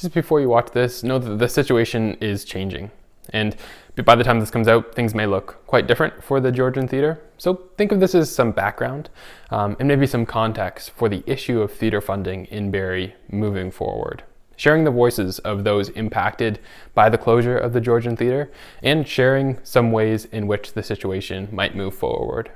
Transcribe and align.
just 0.00 0.14
before 0.14 0.40
you 0.40 0.48
watch 0.48 0.70
this, 0.72 1.02
know 1.02 1.18
that 1.18 1.38
the 1.38 1.48
situation 1.48 2.16
is 2.20 2.44
changing. 2.44 2.90
And 3.30 3.54
by 4.04 4.14
the 4.14 4.24
time 4.24 4.40
this 4.40 4.50
comes 4.50 4.66
out, 4.66 4.94
things 4.94 5.14
may 5.14 5.26
look 5.26 5.64
quite 5.66 5.86
different 5.86 6.22
for 6.22 6.40
the 6.40 6.50
Georgian 6.50 6.88
Theatre. 6.88 7.20
So 7.38 7.68
think 7.76 7.92
of 7.92 8.00
this 8.00 8.14
as 8.14 8.34
some 8.34 8.52
background 8.52 9.10
um, 9.50 9.76
and 9.78 9.88
maybe 9.88 10.06
some 10.06 10.26
context 10.26 10.90
for 10.92 11.08
the 11.08 11.22
issue 11.26 11.60
of 11.60 11.72
theatre 11.72 12.00
funding 12.00 12.46
in 12.46 12.70
Barrie 12.70 13.14
moving 13.30 13.70
forward. 13.70 14.24
Sharing 14.56 14.84
the 14.84 14.90
voices 14.90 15.38
of 15.40 15.64
those 15.64 15.88
impacted 15.90 16.60
by 16.94 17.08
the 17.08 17.18
closure 17.18 17.56
of 17.56 17.72
the 17.72 17.80
Georgian 17.80 18.16
Theatre 18.16 18.50
and 18.82 19.06
sharing 19.06 19.58
some 19.62 19.92
ways 19.92 20.26
in 20.26 20.46
which 20.46 20.72
the 20.72 20.82
situation 20.82 21.48
might 21.50 21.74
move 21.74 21.94
forward. 21.94 22.50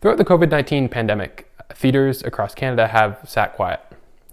Throughout 0.00 0.18
the 0.18 0.24
COVID 0.24 0.50
19 0.50 0.88
pandemic, 0.88 1.51
theatres 1.74 2.22
across 2.22 2.54
Canada 2.54 2.86
have 2.86 3.20
sat 3.24 3.54
quiet. 3.54 3.80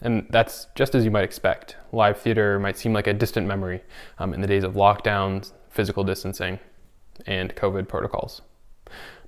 And 0.02 0.28
that's 0.30 0.68
just 0.76 0.96
as 0.96 1.04
you 1.04 1.12
might 1.12 1.24
expect. 1.24 1.76
Live 1.92 2.20
theatre 2.20 2.60
might 2.60 2.78
seem 2.78 2.94
like 2.94 3.08
a 3.08 3.14
distant 3.14 3.48
memory 3.48 3.82
um, 4.18 4.34
in 4.34 4.42
the 4.42 4.48
days 4.48 4.64
of 4.64 4.74
lockdowns, 4.74 5.52
physical 5.70 6.04
distancing, 6.04 6.60
and 7.26 7.54
COVID 7.56 7.88
protocols. 7.88 8.42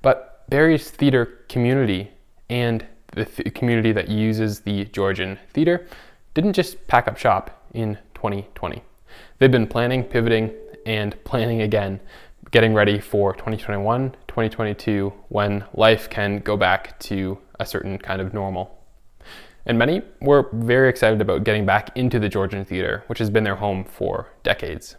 But 0.01 0.49
Barrie's 0.49 0.89
theatre 0.89 1.25
community 1.49 2.11
and 2.49 2.85
the 3.13 3.25
th- 3.25 3.53
community 3.53 3.91
that 3.91 4.09
uses 4.09 4.61
the 4.61 4.85
Georgian 4.85 5.37
theatre 5.53 5.87
didn't 6.33 6.53
just 6.53 6.87
pack 6.87 7.07
up 7.07 7.17
shop 7.17 7.65
in 7.73 7.97
2020. 8.15 8.81
They've 9.39 9.51
been 9.51 9.67
planning, 9.67 10.03
pivoting, 10.03 10.53
and 10.85 11.21
planning 11.23 11.61
again 11.61 11.99
getting 12.51 12.73
ready 12.73 12.99
for 12.99 13.33
2021, 13.33 14.11
2022, 14.27 15.13
when 15.29 15.63
life 15.73 16.09
can 16.09 16.39
go 16.39 16.57
back 16.57 16.99
to 16.99 17.37
a 17.59 17.65
certain 17.65 17.97
kind 17.97 18.21
of 18.21 18.33
normal. 18.33 18.77
And 19.65 19.77
many 19.77 20.01
were 20.19 20.49
very 20.51 20.89
excited 20.89 21.21
about 21.21 21.45
getting 21.45 21.65
back 21.65 21.95
into 21.95 22.19
the 22.19 22.27
Georgian 22.27 22.65
theater, 22.65 23.03
which 23.07 23.19
has 23.19 23.29
been 23.29 23.45
their 23.45 23.55
home 23.55 23.85
for 23.85 24.27
decades. 24.43 24.97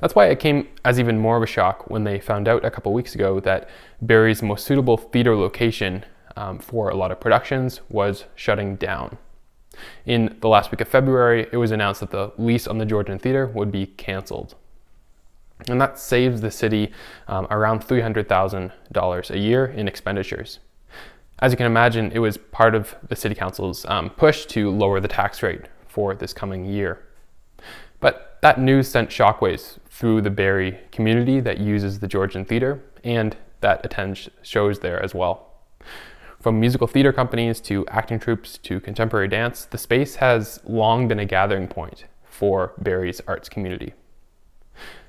That's 0.00 0.14
why 0.14 0.26
it 0.26 0.38
came 0.38 0.68
as 0.84 1.00
even 1.00 1.18
more 1.18 1.36
of 1.36 1.42
a 1.42 1.46
shock 1.46 1.90
when 1.90 2.04
they 2.04 2.20
found 2.20 2.46
out 2.46 2.64
a 2.64 2.70
couple 2.70 2.92
weeks 2.92 3.14
ago 3.14 3.40
that 3.40 3.68
Barrie's 4.00 4.42
most 4.42 4.64
suitable 4.64 4.96
theater 4.96 5.36
location 5.36 6.04
um, 6.36 6.58
for 6.58 6.88
a 6.88 6.94
lot 6.94 7.10
of 7.10 7.20
productions 7.20 7.80
was 7.88 8.24
shutting 8.34 8.76
down. 8.76 9.18
In 10.04 10.36
the 10.40 10.48
last 10.48 10.70
week 10.70 10.80
of 10.80 10.88
February, 10.88 11.48
it 11.50 11.56
was 11.56 11.70
announced 11.70 12.00
that 12.00 12.10
the 12.10 12.32
lease 12.36 12.66
on 12.66 12.78
the 12.78 12.86
Georgian 12.86 13.18
Theater 13.18 13.46
would 13.46 13.72
be 13.72 13.86
cancelled. 13.86 14.54
And 15.68 15.80
that 15.80 15.98
saves 15.98 16.40
the 16.40 16.50
city 16.50 16.92
um, 17.28 17.46
around 17.50 17.82
$300,000 17.82 19.30
a 19.30 19.38
year 19.38 19.66
in 19.66 19.88
expenditures. 19.88 20.58
As 21.40 21.52
you 21.52 21.56
can 21.56 21.66
imagine, 21.66 22.12
it 22.12 22.20
was 22.20 22.36
part 22.36 22.74
of 22.74 22.94
the 23.08 23.16
City 23.16 23.34
Council's 23.34 23.84
um, 23.86 24.10
push 24.10 24.46
to 24.46 24.70
lower 24.70 25.00
the 25.00 25.08
tax 25.08 25.42
rate 25.42 25.62
for 25.86 26.14
this 26.14 26.32
coming 26.32 26.64
year. 26.64 27.02
But 28.00 28.38
that 28.42 28.60
news 28.60 28.88
sent 28.88 29.10
shockwaves 29.10 29.78
through 29.90 30.22
the 30.22 30.30
Barrie 30.30 30.78
community 30.90 31.40
that 31.40 31.58
uses 31.58 32.00
the 32.00 32.08
Georgian 32.08 32.44
Theatre 32.44 32.82
and 33.04 33.36
that 33.60 33.84
attends 33.84 34.28
shows 34.42 34.80
there 34.80 35.02
as 35.02 35.14
well. 35.14 35.48
From 36.40 36.58
musical 36.58 36.88
theatre 36.88 37.12
companies 37.12 37.60
to 37.60 37.86
acting 37.86 38.18
troupes 38.18 38.58
to 38.58 38.80
contemporary 38.80 39.28
dance, 39.28 39.64
the 39.64 39.78
space 39.78 40.16
has 40.16 40.60
long 40.64 41.06
been 41.06 41.20
a 41.20 41.24
gathering 41.24 41.68
point 41.68 42.06
for 42.24 42.72
Barrie's 42.78 43.20
arts 43.28 43.48
community. 43.48 43.94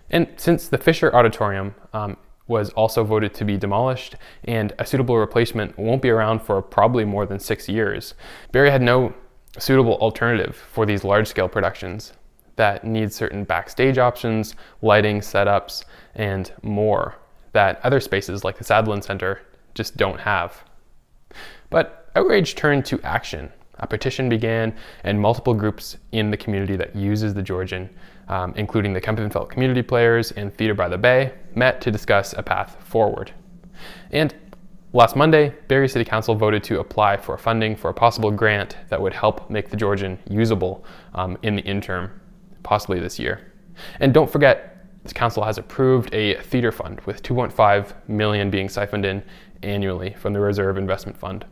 And 0.10 0.28
since 0.38 0.68
the 0.68 0.78
Fisher 0.78 1.14
Auditorium 1.16 1.76
um, 1.94 2.18
was 2.48 2.70
also 2.72 3.04
voted 3.04 3.34
to 3.36 3.46
be 3.46 3.58
demolished 3.58 4.16
and 4.44 4.74
a 4.80 4.86
suitable 4.86 5.18
replacement 5.18 5.78
won't 5.78 6.02
be 6.02 6.10
around 6.10 6.42
for 6.42 6.62
probably 6.62 7.06
more 7.06 7.26
than 7.26 7.40
six 7.40 7.70
years, 7.70 8.14
Barrie 8.52 8.72
had 8.72 8.82
no 8.82 9.14
suitable 9.58 9.96
alternative 9.96 10.56
for 10.56 10.86
these 10.86 11.04
large 11.04 11.28
scale 11.28 11.48
productions 11.48 12.14
that 12.56 12.84
need 12.84 13.12
certain 13.12 13.44
backstage 13.44 13.98
options, 13.98 14.56
lighting 14.82 15.20
setups, 15.20 15.86
and 16.16 16.52
more 16.62 17.16
that 17.54 17.80
other 17.84 18.00
spaces 18.00 18.44
like 18.44 18.58
the 18.58 18.64
Sadlon 18.64 19.04
Center 19.04 19.42
just 19.74 19.98
don't 19.98 20.20
have. 20.20 20.64
But 21.70 22.12
outrage 22.16 22.56
turned 22.56 22.86
to 22.86 23.02
action. 23.02 23.52
A 23.80 23.88
petition 23.88 24.30
began, 24.30 24.76
and 25.04 25.20
multiple 25.20 25.54
groups 25.54 25.98
in 26.12 26.30
the 26.30 26.38
community 26.38 26.76
that 26.76 26.96
uses 26.96 27.34
the 27.34 27.42
Georgian 27.42 27.90
um, 28.28 28.54
including 28.56 28.94
the 28.94 29.02
Kempenfelt 29.02 29.50
community 29.50 29.82
players 29.82 30.32
and 30.32 30.54
Theatre 30.54 30.74
by 30.74 30.88
the 30.88 30.98
Bay, 30.98 31.34
met 31.56 31.82
to 31.82 31.92
discuss 31.92 32.34
a 32.34 32.44
path 32.44 32.78
forward. 32.84 33.32
And 34.12 34.34
last 34.94 35.16
Monday, 35.16 35.54
Barrie 35.68 35.90
City 35.90 36.06
Council 36.06 36.36
voted 36.36 36.64
to 36.66 36.80
apply 36.80 37.18
for 37.18 37.38
funding 37.38 37.76
for 37.76 37.90
a 37.90 37.94
possible 37.94 38.32
grant 38.32 38.78
that 38.90 39.02
would 39.02 39.14
help 39.14 39.50
make 39.50 39.70
the 39.70 39.78
Georgian 39.78 40.18
usable 40.30 40.86
um, 41.14 41.38
in 41.44 41.56
the 41.56 41.64
interim, 41.64 42.10
possibly 42.64 43.00
this 43.00 43.20
year. 43.20 43.52
And 44.00 44.14
don't 44.14 44.32
forget, 44.32 44.88
the 45.04 45.14
council 45.14 45.44
has 45.44 45.58
approved 45.58 46.14
a 46.14 46.36
theatre 46.44 46.72
fund 46.72 47.02
with 47.02 47.24
2.5 47.24 47.94
million 48.08 48.50
being 48.50 48.70
siphoned 48.70 49.06
in 49.06 49.24
annually 49.62 50.14
from 50.14 50.34
the 50.34 50.40
Reserve 50.40 50.78
Investment 50.78 51.18
Fund. 51.18 51.46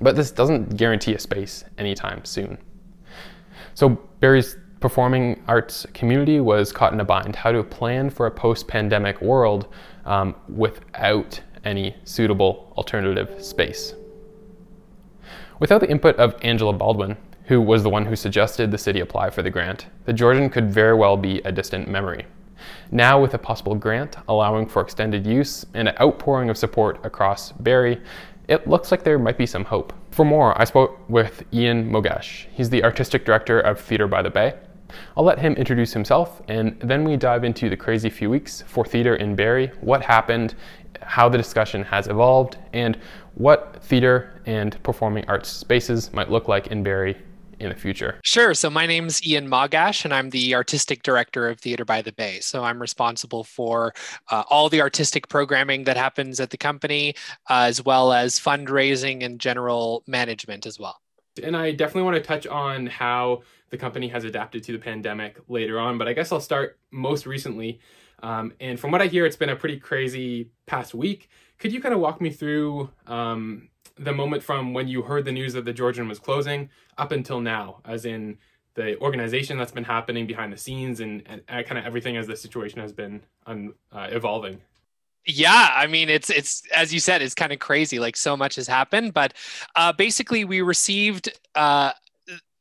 But 0.00 0.14
this 0.14 0.30
doesn't 0.30 0.76
guarantee 0.76 1.14
a 1.14 1.18
space 1.18 1.64
anytime 1.78 2.24
soon. 2.24 2.58
So 3.74 3.88
Barrie's 4.20 4.56
performing 4.80 5.42
arts 5.46 5.86
community 5.92 6.40
was 6.40 6.72
caught 6.72 6.92
in 6.92 7.00
a 7.00 7.04
bind 7.04 7.36
how 7.36 7.52
to 7.52 7.62
plan 7.62 8.10
for 8.10 8.26
a 8.26 8.30
post 8.30 8.66
pandemic 8.66 9.20
world 9.20 9.68
um, 10.06 10.34
without 10.48 11.40
any 11.64 11.94
suitable 12.04 12.72
alternative 12.76 13.44
space. 13.44 13.94
Without 15.58 15.80
the 15.82 15.90
input 15.90 16.16
of 16.16 16.34
Angela 16.42 16.72
Baldwin, 16.72 17.16
who 17.44 17.60
was 17.60 17.82
the 17.82 17.90
one 17.90 18.06
who 18.06 18.16
suggested 18.16 18.70
the 18.70 18.78
city 18.78 19.00
apply 19.00 19.28
for 19.28 19.42
the 19.42 19.50
grant, 19.50 19.86
the 20.06 20.12
Georgian 20.12 20.48
could 20.48 20.72
very 20.72 20.94
well 20.94 21.16
be 21.16 21.40
a 21.42 21.52
distant 21.52 21.86
memory. 21.88 22.24
Now, 22.90 23.20
with 23.20 23.34
a 23.34 23.38
possible 23.38 23.74
grant 23.74 24.16
allowing 24.28 24.66
for 24.66 24.80
extended 24.82 25.26
use 25.26 25.66
and 25.74 25.88
an 25.88 25.94
outpouring 26.00 26.48
of 26.48 26.56
support 26.56 27.04
across 27.04 27.52
Barrie, 27.52 28.00
it 28.48 28.66
looks 28.66 28.90
like 28.90 29.04
there 29.04 29.18
might 29.18 29.38
be 29.38 29.46
some 29.46 29.64
hope. 29.64 29.92
For 30.10 30.24
more, 30.24 30.60
I 30.60 30.64
spoke 30.64 30.98
with 31.08 31.44
Ian 31.52 31.90
Mogash. 31.90 32.46
He's 32.52 32.70
the 32.70 32.82
artistic 32.82 33.24
director 33.24 33.60
of 33.60 33.80
Theatre 33.80 34.08
by 34.08 34.22
the 34.22 34.30
Bay, 34.30 34.54
I'll 35.16 35.24
let 35.24 35.38
him 35.38 35.54
introduce 35.54 35.92
himself 35.92 36.42
and 36.48 36.78
then 36.80 37.04
we 37.04 37.16
dive 37.16 37.44
into 37.44 37.68
the 37.68 37.76
crazy 37.76 38.10
few 38.10 38.30
weeks 38.30 38.62
for 38.66 38.84
theatre 38.84 39.16
in 39.16 39.36
Barrie, 39.36 39.68
what 39.80 40.02
happened, 40.02 40.54
how 41.02 41.28
the 41.28 41.38
discussion 41.38 41.82
has 41.84 42.08
evolved, 42.08 42.58
and 42.72 42.98
what 43.34 43.82
theatre 43.82 44.40
and 44.46 44.80
performing 44.82 45.24
arts 45.28 45.48
spaces 45.48 46.12
might 46.12 46.30
look 46.30 46.48
like 46.48 46.68
in 46.68 46.82
Barrie 46.82 47.16
in 47.58 47.68
the 47.68 47.74
future? 47.74 48.18
Sure. 48.24 48.54
So 48.54 48.70
my 48.70 48.86
name's 48.86 49.24
Ian 49.26 49.48
Mogash, 49.48 50.04
and 50.04 50.12
I'm 50.12 50.30
the 50.30 50.54
artistic 50.54 51.02
director 51.02 51.48
of 51.48 51.60
Theatre 51.60 51.84
by 51.84 52.02
the 52.02 52.12
Bay. 52.12 52.40
So 52.40 52.64
I'm 52.64 52.80
responsible 52.80 53.44
for 53.44 53.92
uh, 54.30 54.44
all 54.48 54.68
the 54.68 54.80
artistic 54.80 55.28
programming 55.28 55.84
that 55.84 55.96
happens 55.96 56.40
at 56.40 56.50
the 56.50 56.56
company, 56.56 57.14
uh, 57.48 57.64
as 57.68 57.84
well 57.84 58.12
as 58.12 58.40
fundraising 58.40 59.22
and 59.24 59.38
general 59.38 60.02
management 60.06 60.66
as 60.66 60.78
well. 60.78 61.00
And 61.42 61.56
I 61.56 61.72
definitely 61.72 62.02
want 62.02 62.16
to 62.16 62.22
touch 62.22 62.46
on 62.46 62.86
how 62.86 63.42
the 63.70 63.76
company 63.76 64.08
has 64.08 64.24
adapted 64.24 64.62
to 64.64 64.72
the 64.72 64.78
pandemic 64.78 65.38
later 65.48 65.78
on, 65.78 65.98
but 65.98 66.08
I 66.08 66.12
guess 66.12 66.32
I'll 66.32 66.40
start 66.40 66.78
most 66.90 67.26
recently. 67.26 67.80
Um, 68.22 68.52
and 68.60 68.78
from 68.78 68.90
what 68.90 69.00
I 69.00 69.06
hear, 69.06 69.24
it's 69.24 69.36
been 69.36 69.48
a 69.48 69.56
pretty 69.56 69.78
crazy 69.78 70.50
past 70.66 70.94
week. 70.94 71.30
Could 71.58 71.72
you 71.72 71.80
kind 71.80 71.94
of 71.94 72.00
walk 72.00 72.20
me 72.20 72.30
through 72.30 72.90
um, 73.06 73.68
the 73.96 74.12
moment 74.12 74.42
from 74.42 74.74
when 74.74 74.88
you 74.88 75.02
heard 75.02 75.24
the 75.24 75.32
news 75.32 75.52
that 75.54 75.64
the 75.64 75.72
Georgian 75.72 76.08
was 76.08 76.18
closing 76.18 76.68
up 76.98 77.12
until 77.12 77.40
now, 77.40 77.80
as 77.84 78.04
in 78.04 78.38
the 78.74 78.98
organization 79.00 79.58
that's 79.58 79.72
been 79.72 79.84
happening 79.84 80.26
behind 80.26 80.52
the 80.52 80.56
scenes 80.56 81.00
and, 81.00 81.22
and 81.26 81.66
kind 81.66 81.78
of 81.78 81.84
everything 81.84 82.16
as 82.16 82.26
the 82.26 82.36
situation 82.36 82.80
has 82.80 82.92
been 82.92 83.22
un, 83.46 83.72
uh, 83.92 84.08
evolving? 84.10 84.60
yeah 85.26 85.74
i 85.76 85.86
mean 85.86 86.08
it's 86.08 86.30
it's 86.30 86.62
as 86.74 86.94
you 86.94 86.98
said 86.98 87.20
it's 87.20 87.34
kind 87.34 87.52
of 87.52 87.58
crazy 87.58 87.98
like 87.98 88.16
so 88.16 88.34
much 88.34 88.56
has 88.56 88.66
happened 88.66 89.12
but 89.12 89.34
uh, 89.76 89.92
basically 89.92 90.44
we 90.44 90.62
received 90.62 91.28
uh, 91.54 91.92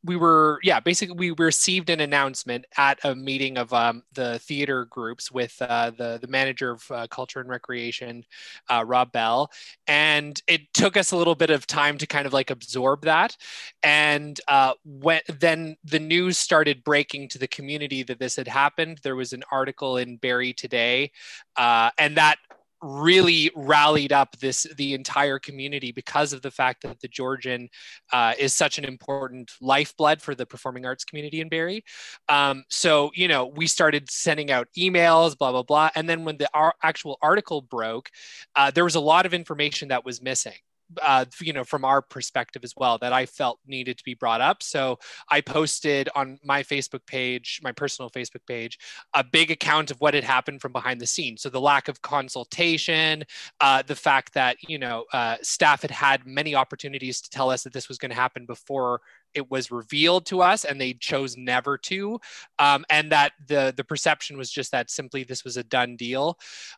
we 0.04 0.16
were 0.16 0.60
yeah 0.64 0.80
basically 0.80 1.16
we 1.16 1.32
received 1.32 1.90
an 1.90 2.00
announcement 2.00 2.66
at 2.78 3.00
a 3.04 3.16
meeting 3.16 3.58
of 3.58 3.74
um, 3.74 4.04
the 4.14 4.40
theater 4.40 4.86
groups 4.86 5.32
with 5.32 5.56
uh, 5.62 5.92
the 5.92 6.20
the 6.22 6.28
manager 6.28 6.72
of 6.72 6.92
uh, 6.92 7.08
culture 7.08 7.40
and 7.40 7.50
recreation 7.50 8.24
uh, 8.70 8.84
rob 8.86 9.12
bell. 9.12 9.52
And 9.88 10.42
it 10.48 10.74
took 10.74 10.96
us 10.98 11.12
a 11.12 11.18
little 11.18 11.36
bit 11.36 11.50
of 11.50 11.68
time 11.68 11.98
to 11.98 12.08
kind 12.08 12.26
of 12.26 12.34
like 12.34 12.50
absorb 12.50 13.04
that. 13.04 13.36
And 13.84 14.40
uh, 14.48 14.74
when 14.86 15.22
then 15.28 15.76
the 15.84 16.00
news 16.00 16.38
started 16.38 16.84
breaking 16.84 17.30
to 17.30 17.38
the 17.40 17.48
community 17.48 18.04
that 18.04 18.20
this 18.20 18.36
had 18.36 18.48
happened. 18.48 19.00
There 19.04 19.16
was 19.16 19.34
an 19.34 19.44
article 19.52 19.98
in 19.98 20.18
Barrie 20.18 20.54
today 20.54 21.12
uh, 21.56 21.92
and 21.98 22.16
that 22.18 22.38
really 22.82 23.52
rallied 23.56 24.14
up 24.14 24.38
this 24.40 24.64
the 24.78 24.94
entire 24.94 25.40
community 25.40 25.92
because 25.92 26.34
of 26.34 26.42
the 26.42 26.52
fact 26.52 26.84
that 26.84 27.00
the 27.02 27.08
Georgian 27.08 27.70
uh, 28.12 28.34
is 28.38 28.54
such 28.54 28.78
an 28.78 28.86
important 28.86 29.52
lifeblood 29.62 30.22
for 30.22 30.36
the 30.36 30.46
performing 30.46 30.86
arts 30.86 31.04
community 31.04 31.42
in 31.42 31.50
Barrie. 31.50 31.84
Um, 32.28 32.64
so 32.70 33.12
you 33.14 33.28
know 33.28 33.48
we 33.48 33.68
started 33.68 34.10
sending 34.10 34.52
out 34.52 34.68
emails, 34.78 35.38
blah 35.38 35.52
blah 35.52 35.64
blah, 35.64 35.90
and 35.96 36.10
then 36.10 36.26
when 36.26 36.38
the 36.38 36.50
our 36.54 36.74
actual 36.84 37.18
article 37.22 37.62
broke, 37.62 38.10
uh, 38.56 38.72
there 38.72 38.84
was 38.84 38.96
a 38.96 39.00
lot 39.00 39.26
of 39.26 39.34
information 39.34 39.90
that 39.90 40.06
was 40.06 40.22
missing. 40.22 40.54
Uh, 41.02 41.26
you 41.42 41.54
know, 41.54 41.64
from 41.64 41.86
our 41.86 42.02
perspective 42.02 42.64
as 42.64 42.74
well, 42.76 42.98
that 43.00 43.14
I 43.14 43.26
felt 43.26 43.60
needed 43.66 43.98
to 43.98 44.04
be 44.04 44.14
brought 44.14 44.42
up. 44.42 44.64
So 44.64 45.00
I 45.30 45.42
posted 45.42 46.10
on 46.16 46.40
my 46.44 46.64
Facebook 46.64 47.06
page, 47.06 47.60
my 47.64 47.72
personal 47.72 48.10
Facebook 48.10 48.46
page, 48.48 48.78
a 49.14 49.24
big 49.24 49.52
account 49.52 49.92
of 49.92 49.98
what 50.00 50.14
had 50.14 50.24
happened 50.24 50.62
from 50.62 50.72
behind 50.72 51.00
the 51.00 51.08
scenes. 51.08 51.42
So 51.42 51.50
the 51.50 51.62
lack 51.62 51.88
of 51.88 52.02
consultation, 52.02 53.24
uh, 53.60 53.84
the 53.84 53.96
fact 53.96 54.34
that 54.34 54.58
you 54.68 54.78
know 54.78 55.06
uh, 55.14 55.38
staff 55.42 55.82
had 55.82 55.92
had 55.92 56.26
many 56.26 56.56
opportunities 56.56 57.22
to 57.22 57.30
tell 57.30 57.50
us 57.50 57.64
that 57.64 57.74
this 57.74 57.88
was 57.88 57.98
going 57.98 58.12
to 58.12 58.16
happen 58.16 58.46
before 58.46 59.02
it 59.34 59.50
was 59.50 59.72
revealed 59.72 60.26
to 60.26 60.42
us 60.42 60.66
and 60.66 60.80
they 60.80 60.94
chose 60.94 61.38
never 61.38 61.78
to 61.78 62.20
um, 62.58 62.86
and 62.90 63.12
that 63.12 63.34
the 63.48 63.74
the 63.76 63.84
perception 63.84 64.38
was 64.38 64.50
just 64.50 64.72
that 64.72 64.90
simply 64.90 65.24
this 65.24 65.44
was 65.44 65.58
a 65.58 65.64
done 65.64 65.96
deal 65.96 66.38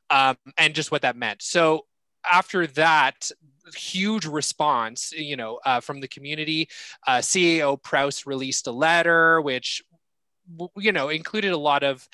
um, 0.10 0.36
and 0.58 0.76
just 0.76 0.92
what 0.92 1.02
that 1.02 1.16
meant 1.16 1.42
so 1.42 1.86
after 2.30 2.68
that 2.68 3.32
huge 3.76 4.26
response, 4.26 5.14
you 5.16 5.36
know, 5.36 5.60
uh, 5.66 5.80
from 5.80 6.00
the 6.02 6.08
community. 6.08 6.68
Uh, 7.08 7.18
CAO 7.18 7.82
Prowse 7.82 8.26
released 8.26 8.68
a 8.68 8.72
letter 8.72 9.42
which, 9.42 9.84
you 10.76 10.92
know, 10.92 11.10
included 11.10 11.52
a 11.52 11.58
lot 11.58 11.84
of 11.84 12.08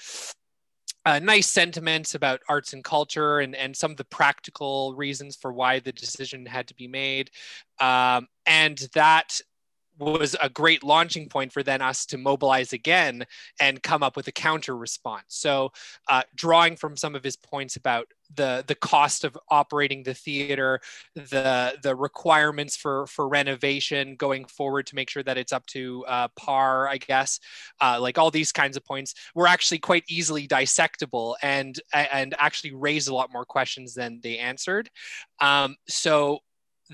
uh, 1.05 1.19
nice 1.19 1.47
sentiments 1.47 2.15
about 2.15 2.41
arts 2.49 2.73
and 2.73 2.83
culture 2.83 3.39
and, 3.39 3.55
and 3.55 3.75
some 3.75 3.91
of 3.91 3.97
the 3.97 4.03
practical 4.05 4.93
reasons 4.95 5.35
for 5.35 5.53
why 5.53 5.79
the 5.79 5.91
decision 5.93 6.45
had 6.45 6.67
to 6.67 6.75
be 6.75 6.87
made. 6.87 7.31
Um, 7.79 8.27
and 8.45 8.77
that 8.93 9.39
was 9.97 10.35
a 10.41 10.49
great 10.49 10.83
launching 10.83 11.29
point 11.29 11.51
for 11.51 11.63
then 11.63 11.81
us 11.81 12.05
to 12.07 12.17
mobilize 12.17 12.73
again 12.73 13.25
and 13.59 13.81
come 13.83 14.03
up 14.03 14.15
with 14.15 14.27
a 14.27 14.31
counter 14.31 14.75
response. 14.75 15.25
So, 15.29 15.71
uh, 16.07 16.23
drawing 16.35 16.75
from 16.75 16.95
some 16.95 17.15
of 17.15 17.23
his 17.23 17.35
points 17.35 17.75
about 17.75 18.07
the 18.35 18.63
the 18.67 18.75
cost 18.75 19.23
of 19.23 19.37
operating 19.49 20.03
the 20.03 20.13
theater, 20.13 20.79
the 21.15 21.77
the 21.81 21.95
requirements 21.95 22.75
for 22.75 23.07
for 23.07 23.27
renovation 23.27 24.15
going 24.15 24.45
forward 24.45 24.87
to 24.87 24.95
make 24.95 25.09
sure 25.09 25.23
that 25.23 25.37
it's 25.37 25.53
up 25.53 25.65
to 25.67 26.05
uh, 26.07 26.27
par, 26.35 26.87
I 26.87 26.97
guess, 26.97 27.39
uh, 27.81 27.99
like 28.01 28.17
all 28.17 28.31
these 28.31 28.51
kinds 28.51 28.77
of 28.77 28.85
points 28.85 29.15
were 29.33 29.47
actually 29.47 29.79
quite 29.79 30.03
easily 30.09 30.47
dissectable 30.47 31.35
and 31.41 31.79
and 31.93 32.35
actually 32.37 32.73
raised 32.73 33.07
a 33.07 33.15
lot 33.15 33.31
more 33.31 33.45
questions 33.45 33.93
than 33.93 34.19
they 34.21 34.37
answered. 34.37 34.89
Um, 35.39 35.75
so 35.87 36.39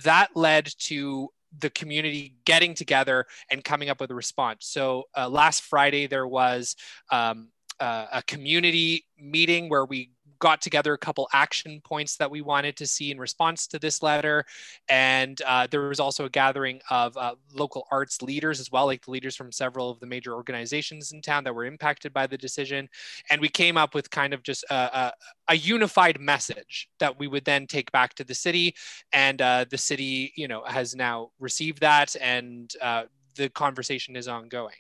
that 0.04 0.30
led 0.36 0.70
to 0.80 1.30
the 1.60 1.70
community 1.70 2.36
getting 2.46 2.74
together 2.74 3.26
and 3.50 3.64
coming 3.64 3.90
up 3.90 4.00
with 4.00 4.12
a 4.12 4.16
response. 4.16 4.68
So 4.68 5.04
uh, 5.16 5.30
last 5.30 5.64
Friday 5.64 6.08
there 6.08 6.28
was 6.28 6.76
um, 7.12 7.50
uh, 7.80 8.06
a 8.12 8.24
community 8.24 9.06
meeting 9.18 9.70
where 9.70 9.86
we 9.86 10.12
got 10.44 10.62
together 10.62 10.94
a 10.94 10.98
couple 10.98 11.26
action 11.32 11.80
points 11.86 12.18
that 12.18 12.30
we 12.30 12.42
wanted 12.42 12.76
to 12.76 12.86
see 12.86 13.12
in 13.12 13.18
response 13.18 13.66
to 13.66 13.80
this 13.80 14.04
letter. 14.04 14.44
And 14.90 15.42
uh, 15.48 15.68
there 15.72 15.88
was 15.88 16.02
also 16.02 16.26
a 16.26 16.30
gathering 16.30 16.82
of 16.90 17.16
uh, 17.16 17.36
local 17.54 17.88
arts 17.90 18.22
leaders 18.22 18.60
as 18.60 18.70
well, 18.70 18.86
like 18.86 19.06
the 19.06 19.12
leaders 19.12 19.38
from 19.38 19.54
several 19.54 19.90
of 19.90 20.02
the 20.02 20.06
major 20.06 20.34
organizations 20.34 21.14
in 21.14 21.22
town 21.22 21.46
that 21.46 21.56
were 21.56 21.64
impacted 21.64 22.12
by 22.12 22.28
the 22.28 22.38
decision. 22.38 22.90
And 23.30 23.40
we 23.40 23.48
came 23.48 23.78
up 23.78 23.96
with 23.96 24.10
kind 24.10 24.34
of 24.34 24.44
just 24.44 24.66
a, 24.70 24.76
a, 24.76 25.14
a 25.48 25.56
unified 25.56 26.20
message 26.20 26.90
that 27.00 27.18
we 27.18 27.30
would 27.30 27.46
then 27.46 27.66
take 27.66 27.90
back 27.94 28.14
to 28.16 28.26
the 28.26 28.36
city. 28.36 28.76
And 29.14 29.42
uh, 29.42 29.64
the 29.70 29.78
city, 29.78 30.34
you 30.36 30.50
know, 30.50 30.66
has 30.68 30.94
now 30.94 31.32
received 31.40 31.80
that 31.80 32.18
and 32.20 32.70
uh, 32.82 33.04
the 33.36 33.50
conversation 33.50 34.16
is 34.16 34.28
ongoing. 34.28 34.76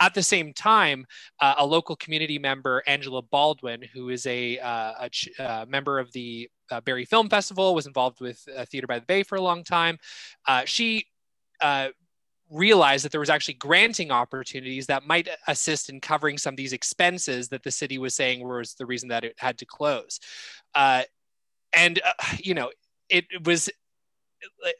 At 0.00 0.14
the 0.14 0.22
same 0.22 0.52
time, 0.52 1.06
uh, 1.40 1.54
a 1.58 1.66
local 1.66 1.96
community 1.96 2.38
member, 2.38 2.82
Angela 2.86 3.22
Baldwin, 3.22 3.82
who 3.92 4.08
is 4.08 4.26
a, 4.26 4.58
uh, 4.58 4.94
a 5.00 5.10
ch- 5.10 5.28
uh, 5.38 5.66
member 5.68 5.98
of 5.98 6.10
the 6.12 6.48
uh, 6.70 6.80
Barrie 6.80 7.04
Film 7.04 7.28
Festival, 7.28 7.74
was 7.74 7.86
involved 7.86 8.20
with 8.20 8.42
uh, 8.56 8.64
Theater 8.64 8.86
by 8.86 8.98
the 8.98 9.06
Bay 9.06 9.22
for 9.22 9.36
a 9.36 9.40
long 9.40 9.62
time. 9.62 9.98
Uh, 10.46 10.62
she 10.64 11.06
realized 12.50 13.04
that 13.04 13.12
there 13.12 13.20
was 13.20 13.30
actually 13.30 13.54
granting 13.54 14.10
opportunities 14.10 14.86
that 14.86 15.06
might 15.06 15.28
assist 15.46 15.88
in 15.88 16.00
covering 16.00 16.36
some 16.36 16.54
of 16.54 16.56
these 16.56 16.72
expenses 16.72 17.48
that 17.48 17.62
the 17.62 17.70
city 17.70 17.96
was 17.96 18.12
saying 18.14 18.46
was 18.46 18.74
the 18.74 18.86
reason 18.86 19.08
that 19.08 19.22
it 19.22 19.34
had 19.38 19.56
to 19.56 19.64
close. 19.64 20.18
and, 20.74 22.00
you 22.38 22.54
know, 22.54 22.70
it 23.08 23.24
was 23.44 23.70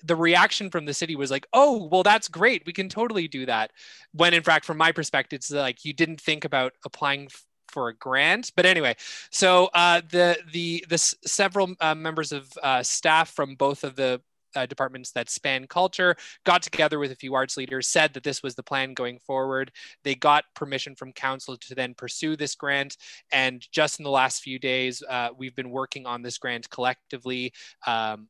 the 0.05 0.17
reaction 0.17 0.71
from 0.71 0.85
the 0.87 0.95
city 0.95 1.17
was 1.17 1.31
like, 1.31 1.47
"Oh, 1.53 1.89
well, 1.91 2.03
that's 2.03 2.29
great. 2.29 2.65
We 2.67 2.73
can 2.73 2.89
totally 2.89 3.29
do 3.29 3.47
that." 3.47 3.73
When 4.12 4.35
in 4.35 4.43
fact, 4.43 4.65
from 4.65 4.79
my 4.79 4.93
perspective, 4.93 5.39
it's 5.39 5.51
like 5.51 5.85
you 5.85 5.93
didn't 5.93 6.21
think 6.21 6.45
about 6.45 6.73
applying 6.85 7.29
for 7.69 7.89
a 7.89 7.95
grant. 7.95 8.53
But 8.57 8.67
anyway, 8.67 8.97
so 9.31 9.71
uh, 9.75 10.03
the 10.11 10.39
the 10.53 10.85
the 10.89 10.99
several 10.99 11.75
uh, 11.81 11.95
members 11.95 12.33
of 12.33 12.53
uh, 12.62 12.83
staff 12.83 13.31
from 13.31 13.55
both 13.55 13.85
of 13.85 13.97
the 13.97 14.21
uh, 14.57 14.67
departments 14.67 15.12
that 15.12 15.31
span 15.31 15.67
culture 15.67 16.17
got 16.45 16.63
together 16.63 16.99
with 16.99 17.13
a 17.13 17.17
few 17.17 17.35
arts 17.35 17.56
leaders 17.56 17.89
said 17.89 18.13
that 18.15 18.25
this 18.25 18.43
was 18.43 18.55
the 18.55 18.63
plan 18.63 18.95
going 18.95 19.19
forward 19.21 19.71
they 20.03 20.15
got 20.15 20.45
permission 20.55 20.95
from 20.97 21.13
council 21.13 21.56
to 21.56 21.75
then 21.75 21.95
pursue 21.95 22.35
this 22.37 22.56
grant 22.56 22.97
and 23.31 23.67
just 23.71 24.01
in 24.01 24.05
the 24.05 24.11
last 24.11 24.43
few 24.43 24.59
days 24.59 25.03
uh, 25.09 25.29
we've 25.37 25.55
been 25.55 25.71
working 25.71 26.06
on 26.06 26.23
this 26.23 26.39
grant 26.39 26.69
collectively 26.71 27.53
um, 27.87 28.29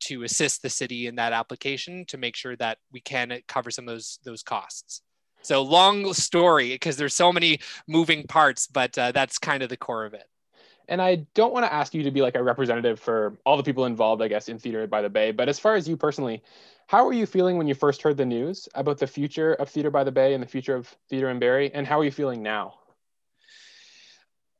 to 0.00 0.22
assist 0.22 0.62
the 0.62 0.70
city 0.70 1.06
in 1.06 1.16
that 1.16 1.32
application 1.32 2.04
to 2.06 2.18
make 2.18 2.36
sure 2.36 2.56
that 2.56 2.78
we 2.92 3.00
can 3.00 3.40
cover 3.46 3.70
some 3.70 3.88
of 3.88 3.94
those 3.94 4.18
those 4.24 4.42
costs. 4.42 5.02
So 5.42 5.62
long 5.62 6.12
story 6.12 6.70
because 6.70 6.96
there's 6.96 7.14
so 7.14 7.32
many 7.32 7.60
moving 7.88 8.24
parts, 8.24 8.66
but 8.66 8.96
uh, 8.98 9.12
that's 9.12 9.38
kind 9.38 9.62
of 9.62 9.68
the 9.68 9.76
core 9.76 10.04
of 10.04 10.14
it. 10.14 10.24
And 10.88 11.00
I 11.00 11.26
don't 11.34 11.52
want 11.52 11.64
to 11.64 11.72
ask 11.72 11.94
you 11.94 12.02
to 12.02 12.10
be 12.10 12.20
like 12.20 12.34
a 12.34 12.42
representative 12.42 12.98
for 12.98 13.38
all 13.46 13.56
the 13.56 13.62
people 13.62 13.86
involved, 13.86 14.22
I 14.22 14.28
guess, 14.28 14.48
in 14.48 14.58
Theater 14.58 14.86
by 14.88 15.02
the 15.02 15.08
Bay. 15.08 15.30
But 15.30 15.48
as 15.48 15.58
far 15.58 15.76
as 15.76 15.88
you 15.88 15.96
personally, 15.96 16.42
how 16.88 17.04
were 17.04 17.12
you 17.12 17.26
feeling 17.26 17.56
when 17.56 17.68
you 17.68 17.74
first 17.74 18.02
heard 18.02 18.16
the 18.16 18.26
news 18.26 18.68
about 18.74 18.98
the 18.98 19.06
future 19.06 19.54
of 19.54 19.68
Theater 19.68 19.90
by 19.90 20.02
the 20.02 20.10
Bay 20.10 20.34
and 20.34 20.42
the 20.42 20.48
future 20.48 20.74
of 20.74 20.92
theater 21.08 21.30
in 21.30 21.38
Barrie? 21.38 21.72
And 21.72 21.86
how 21.86 22.00
are 22.00 22.04
you 22.04 22.10
feeling 22.10 22.42
now? 22.42 22.74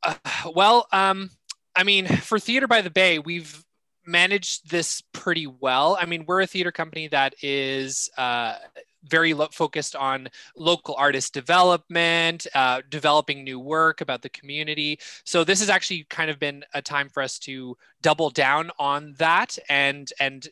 Uh, 0.05 0.15
well, 0.55 0.87
um, 0.93 1.31
I 1.75 1.83
mean, 1.83 2.07
for 2.07 2.39
Theater 2.39 2.69
by 2.69 2.83
the 2.83 2.91
Bay, 2.91 3.19
we've 3.19 3.65
managed 4.11 4.71
this 4.71 5.03
pretty 5.13 5.47
well. 5.47 5.97
I 6.01 6.07
mean, 6.07 6.25
we're 6.27 6.43
a 6.43 6.47
theater 6.47 6.73
company 6.73 7.09
that 7.09 7.35
is 7.43 8.11
uh, 8.19 8.57
very 9.05 9.35
lo- 9.35 9.49
focused 9.53 9.97
on 9.97 10.29
local 10.57 10.95
artist 10.97 11.33
development, 11.33 12.47
uh, 12.55 12.83
developing 12.89 13.45
new 13.45 13.59
work 13.59 14.01
about 14.01 14.23
the 14.23 14.29
community. 14.29 14.99
So 15.25 15.45
this 15.45 15.61
has 15.61 15.71
actually 15.71 16.05
kind 16.11 16.31
of 16.31 16.39
been 16.39 16.65
a 16.75 16.83
time 16.83 17.09
for 17.09 17.23
us 17.23 17.39
to 17.41 17.77
double 18.03 18.31
down 18.31 18.71
on 18.79 19.15
that 19.19 19.59
and 19.69 20.11
and 20.21 20.47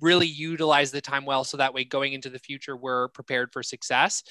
really 0.00 0.26
utilize 0.26 0.90
the 0.90 1.00
time 1.00 1.26
well 1.26 1.44
so 1.44 1.58
that 1.58 1.74
way 1.74 1.84
going 1.84 2.14
into 2.14 2.30
the 2.30 2.38
future 2.38 2.74
we're 2.74 3.08
prepared 3.08 3.52
for 3.52 3.62
success 3.62 4.22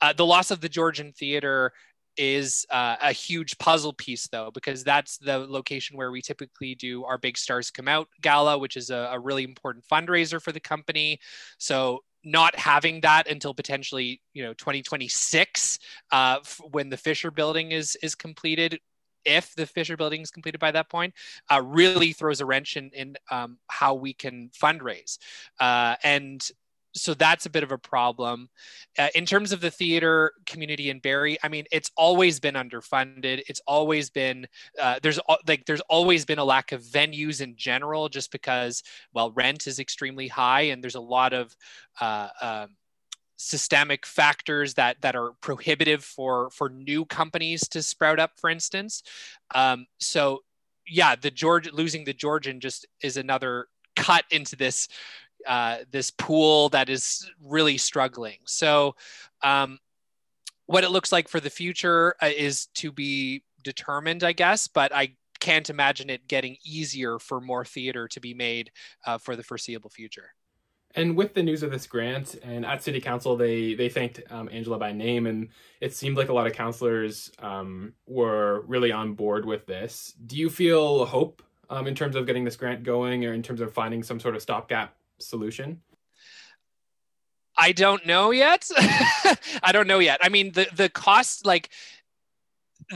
uh, 0.00 0.12
the 0.12 0.24
loss 0.24 0.52
of 0.52 0.60
the 0.60 0.68
georgian 0.68 1.12
theater 1.12 1.72
is 2.16 2.66
uh, 2.70 2.96
a 3.00 3.12
huge 3.12 3.56
puzzle 3.58 3.92
piece 3.92 4.26
though 4.28 4.50
because 4.52 4.84
that's 4.84 5.18
the 5.18 5.38
location 5.38 5.96
where 5.96 6.10
we 6.10 6.22
typically 6.22 6.74
do 6.74 7.04
our 7.04 7.18
big 7.18 7.36
stars 7.36 7.70
come 7.70 7.88
out 7.88 8.08
gala 8.20 8.58
which 8.58 8.76
is 8.76 8.90
a, 8.90 9.10
a 9.12 9.18
really 9.18 9.44
important 9.44 9.84
fundraiser 9.90 10.40
for 10.40 10.52
the 10.52 10.60
company 10.60 11.18
so 11.58 12.02
not 12.24 12.56
having 12.56 13.00
that 13.00 13.28
until 13.28 13.54
potentially 13.54 14.20
you 14.34 14.42
know 14.42 14.52
2026 14.54 15.78
uh, 16.12 16.38
when 16.70 16.88
the 16.88 16.96
fisher 16.96 17.30
building 17.30 17.72
is 17.72 17.96
is 18.02 18.14
completed 18.14 18.78
if 19.26 19.54
the 19.56 19.66
Fisher 19.66 19.96
building 19.96 20.22
is 20.22 20.30
completed 20.30 20.58
by 20.58 20.70
that 20.70 20.88
point, 20.88 21.12
uh, 21.50 21.60
really 21.60 22.12
throws 22.12 22.40
a 22.40 22.46
wrench 22.46 22.76
in, 22.76 22.90
in 22.94 23.16
um, 23.30 23.58
how 23.66 23.92
we 23.92 24.14
can 24.14 24.50
fundraise. 24.50 25.18
Uh, 25.58 25.96
and 26.04 26.48
so 26.96 27.14
that's 27.14 27.46
a 27.46 27.50
bit 27.50 27.62
of 27.62 27.72
a 27.72 27.78
problem. 27.78 28.48
Uh, 28.98 29.08
in 29.14 29.26
terms 29.26 29.52
of 29.52 29.60
the 29.60 29.70
theater 29.70 30.32
community 30.46 30.90
in 30.90 30.98
Barrie, 30.98 31.38
I 31.42 31.48
mean, 31.48 31.66
it's 31.70 31.90
always 31.96 32.40
been 32.40 32.54
underfunded. 32.54 33.42
It's 33.48 33.60
always 33.66 34.10
been 34.10 34.46
uh, 34.80 34.98
there's 35.02 35.20
like 35.46 35.66
there's 35.66 35.82
always 35.82 36.24
been 36.24 36.38
a 36.38 36.44
lack 36.44 36.72
of 36.72 36.82
venues 36.82 37.40
in 37.40 37.56
general, 37.56 38.08
just 38.08 38.32
because 38.32 38.82
well, 39.12 39.30
rent 39.32 39.66
is 39.66 39.78
extremely 39.78 40.28
high, 40.28 40.62
and 40.62 40.82
there's 40.82 40.94
a 40.94 41.00
lot 41.00 41.32
of 41.32 41.54
uh, 42.00 42.28
um, 42.40 42.76
systemic 43.36 44.06
factors 44.06 44.74
that 44.74 45.00
that 45.02 45.14
are 45.14 45.32
prohibitive 45.40 46.02
for 46.02 46.50
for 46.50 46.68
new 46.68 47.04
companies 47.04 47.68
to 47.68 47.82
sprout 47.82 48.18
up. 48.18 48.32
For 48.36 48.50
instance, 48.50 49.02
um, 49.54 49.86
so 50.00 50.40
yeah, 50.88 51.14
the 51.16 51.30
George 51.30 51.70
losing 51.72 52.04
the 52.04 52.14
Georgian 52.14 52.60
just 52.60 52.86
is 53.02 53.16
another 53.16 53.68
cut 53.96 54.24
into 54.30 54.56
this 54.56 54.88
uh, 55.46 55.78
this 55.90 56.10
pool 56.10 56.68
that 56.70 56.88
is 56.88 57.30
really 57.42 57.78
struggling. 57.78 58.38
So, 58.44 58.96
um, 59.42 59.78
what 60.66 60.82
it 60.82 60.90
looks 60.90 61.12
like 61.12 61.28
for 61.28 61.38
the 61.38 61.50
future 61.50 62.14
uh, 62.20 62.30
is 62.36 62.66
to 62.74 62.90
be 62.90 63.44
determined, 63.62 64.24
I 64.24 64.32
guess. 64.32 64.66
But 64.66 64.94
I 64.94 65.14
can't 65.38 65.70
imagine 65.70 66.10
it 66.10 66.26
getting 66.28 66.56
easier 66.64 67.18
for 67.18 67.40
more 67.40 67.64
theater 67.64 68.08
to 68.08 68.20
be 68.20 68.34
made 68.34 68.70
uh, 69.06 69.18
for 69.18 69.36
the 69.36 69.42
foreseeable 69.42 69.90
future. 69.90 70.30
And 70.94 71.14
with 71.14 71.34
the 71.34 71.42
news 71.42 71.62
of 71.62 71.70
this 71.70 71.86
grant, 71.86 72.36
and 72.42 72.64
at 72.64 72.82
City 72.82 73.00
Council, 73.00 73.36
they 73.36 73.74
they 73.74 73.90
thanked 73.90 74.22
um, 74.30 74.48
Angela 74.50 74.78
by 74.78 74.92
name, 74.92 75.26
and 75.26 75.48
it 75.80 75.94
seemed 75.94 76.16
like 76.16 76.30
a 76.30 76.32
lot 76.32 76.46
of 76.46 76.54
councillors 76.54 77.30
um, 77.38 77.92
were 78.06 78.62
really 78.66 78.92
on 78.92 79.12
board 79.12 79.44
with 79.44 79.66
this. 79.66 80.14
Do 80.26 80.36
you 80.36 80.48
feel 80.48 81.04
hope 81.04 81.42
um, 81.68 81.86
in 81.86 81.94
terms 81.94 82.16
of 82.16 82.26
getting 82.26 82.44
this 82.44 82.56
grant 82.56 82.82
going, 82.82 83.26
or 83.26 83.34
in 83.34 83.42
terms 83.42 83.60
of 83.60 83.74
finding 83.74 84.02
some 84.02 84.18
sort 84.18 84.36
of 84.36 84.42
stopgap 84.42 84.94
solution? 85.18 85.82
I 87.58 87.72
don't 87.72 88.04
know 88.06 88.30
yet. 88.30 88.68
I 89.62 89.70
don't 89.72 89.86
know 89.86 89.98
yet. 89.98 90.20
I 90.22 90.28
mean, 90.28 90.52
the 90.52 90.66
the 90.74 90.88
cost, 90.88 91.46
like 91.46 91.70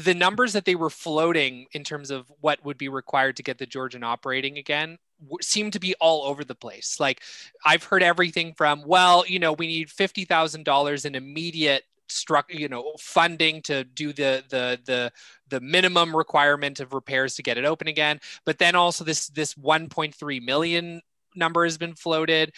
the 0.04 0.14
numbers 0.14 0.52
that 0.52 0.64
they 0.64 0.74
were 0.74 0.90
floating 0.90 1.66
in 1.72 1.82
terms 1.82 2.10
of 2.10 2.30
what 2.40 2.64
would 2.64 2.78
be 2.78 2.88
required 2.88 3.36
to 3.36 3.42
get 3.42 3.58
the 3.58 3.66
Georgian 3.66 4.04
operating 4.04 4.58
again 4.58 4.98
seem 5.40 5.70
to 5.70 5.80
be 5.80 5.94
all 6.00 6.24
over 6.24 6.44
the 6.44 6.54
place. 6.54 6.98
Like 7.00 7.22
I've 7.64 7.84
heard 7.84 8.02
everything 8.02 8.54
from, 8.54 8.84
well, 8.86 9.24
you 9.26 9.38
know, 9.38 9.52
we 9.52 9.66
need 9.66 9.90
fifty 9.90 10.24
thousand 10.24 10.64
dollars 10.64 11.04
in 11.04 11.14
immediate 11.14 11.84
struck 12.10 12.52
you 12.52 12.68
know 12.68 12.92
funding 12.98 13.62
to 13.62 13.84
do 13.84 14.12
the 14.12 14.42
the 14.50 14.78
the 14.84 15.12
the 15.48 15.60
minimum 15.60 16.14
requirement 16.16 16.80
of 16.80 16.92
repairs 16.92 17.36
to 17.36 17.42
get 17.42 17.56
it 17.56 17.64
open 17.64 17.86
again 17.86 18.18
but 18.44 18.58
then 18.58 18.74
also 18.74 19.04
this 19.04 19.28
this 19.28 19.54
1.3 19.54 20.42
million 20.42 21.00
number 21.34 21.64
has 21.64 21.78
been 21.78 21.94
floated. 21.94 22.52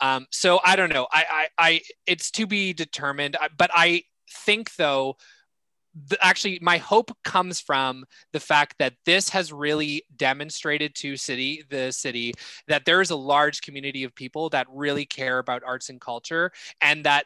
Um, 0.00 0.26
so 0.30 0.60
i 0.64 0.76
don't 0.76 0.92
know. 0.92 1.06
I, 1.12 1.24
I 1.30 1.48
i 1.58 1.80
it's 2.06 2.30
to 2.32 2.46
be 2.46 2.72
determined. 2.72 3.36
But 3.56 3.70
i 3.74 4.02
think 4.30 4.74
though 4.76 5.16
the, 6.06 6.22
actually 6.24 6.58
my 6.62 6.78
hope 6.78 7.10
comes 7.24 7.60
from 7.60 8.04
the 8.32 8.40
fact 8.40 8.76
that 8.78 8.94
this 9.04 9.30
has 9.30 9.52
really 9.52 10.04
demonstrated 10.16 10.94
to 10.96 11.16
city 11.16 11.64
the 11.70 11.90
city 11.90 12.34
that 12.68 12.84
there 12.84 13.00
is 13.00 13.10
a 13.10 13.16
large 13.16 13.62
community 13.62 14.04
of 14.04 14.14
people 14.14 14.48
that 14.50 14.66
really 14.70 15.06
care 15.06 15.38
about 15.38 15.62
arts 15.64 15.88
and 15.88 16.00
culture 16.00 16.52
and 16.80 17.04
that 17.04 17.24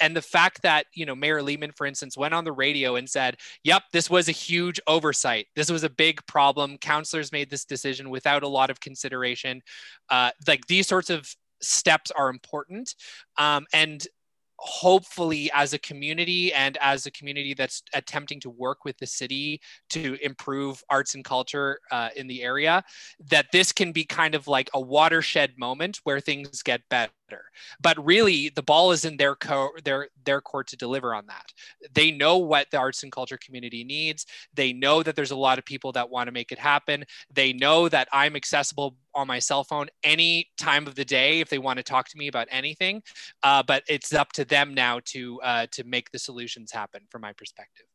and 0.00 0.16
the 0.16 0.22
fact 0.22 0.62
that 0.62 0.86
you 0.94 1.06
know 1.06 1.14
mayor 1.14 1.42
lehman 1.42 1.72
for 1.72 1.86
instance 1.86 2.16
went 2.16 2.34
on 2.34 2.44
the 2.44 2.52
radio 2.52 2.96
and 2.96 3.08
said 3.08 3.36
yep 3.64 3.82
this 3.92 4.08
was 4.10 4.28
a 4.28 4.32
huge 4.32 4.80
oversight. 4.86 5.46
This 5.56 5.70
was 5.70 5.84
a 5.84 5.90
big 5.90 6.24
problem. 6.26 6.78
Councilors 6.78 7.32
made 7.32 7.50
this 7.50 7.64
decision 7.64 8.10
without 8.10 8.42
a 8.42 8.48
lot 8.48 8.70
of 8.70 8.80
consideration. 8.80 9.62
Uh, 10.08 10.30
like 10.46 10.66
these 10.66 10.86
sorts 10.86 11.10
of 11.10 11.34
steps 11.60 12.10
are 12.10 12.30
important. 12.30 12.94
Um, 13.36 13.66
and 13.72 14.06
hopefully 14.62 15.50
as 15.54 15.72
a 15.72 15.78
community 15.78 16.52
and 16.52 16.76
as 16.82 17.06
a 17.06 17.10
community 17.10 17.54
that's 17.54 17.82
attempting 17.94 18.38
to 18.38 18.50
work 18.50 18.84
with 18.84 18.96
the 18.98 19.06
city 19.06 19.58
to 19.88 20.18
improve 20.22 20.82
arts 20.90 21.14
and 21.14 21.24
culture 21.24 21.78
uh, 21.90 22.10
in 22.14 22.26
the 22.26 22.42
area 22.42 22.84
that 23.30 23.46
this 23.52 23.72
can 23.72 23.90
be 23.90 24.04
kind 24.04 24.34
of 24.34 24.46
like 24.46 24.68
a 24.74 24.80
watershed 24.80 25.54
moment 25.56 25.98
where 26.04 26.20
things 26.20 26.62
get 26.62 26.82
better 26.90 27.10
but 27.80 28.04
really 28.04 28.48
the 28.50 28.62
ball 28.62 28.92
is 28.92 29.04
in 29.04 29.16
their 29.16 29.34
co- 29.34 29.72
their 29.84 30.08
their 30.24 30.40
court 30.40 30.68
to 30.68 30.76
deliver 30.76 31.14
on 31.14 31.26
that. 31.26 31.52
They 31.92 32.10
know 32.10 32.38
what 32.38 32.70
the 32.70 32.78
arts 32.78 33.02
and 33.02 33.12
culture 33.12 33.38
community 33.38 33.84
needs. 33.84 34.26
They 34.54 34.72
know 34.72 35.02
that 35.02 35.16
there's 35.16 35.30
a 35.30 35.36
lot 35.36 35.58
of 35.58 35.64
people 35.64 35.92
that 35.92 36.10
want 36.10 36.28
to 36.28 36.32
make 36.32 36.52
it 36.52 36.58
happen. 36.58 37.04
They 37.32 37.52
know 37.52 37.88
that 37.88 38.08
i'm 38.12 38.36
accessible 38.36 38.96
on 39.14 39.26
my 39.26 39.38
cell 39.38 39.64
phone 39.64 39.88
any 40.04 40.50
time 40.56 40.86
of 40.86 40.94
the 40.94 41.04
day 41.04 41.40
if 41.40 41.48
they 41.48 41.58
want 41.58 41.76
to 41.78 41.82
talk 41.82 42.08
to 42.08 42.16
me 42.16 42.28
about 42.28 42.46
anything. 42.50 43.02
Uh, 43.42 43.62
but 43.62 43.82
it's 43.88 44.12
up 44.14 44.32
to 44.32 44.44
them 44.44 44.74
now 44.74 45.00
to 45.04 45.40
uh, 45.42 45.66
to 45.72 45.84
make 45.84 46.10
the 46.10 46.18
solutions 46.18 46.70
happen 46.72 47.02
from 47.10 47.22
my 47.22 47.32
perspective. 47.32 47.86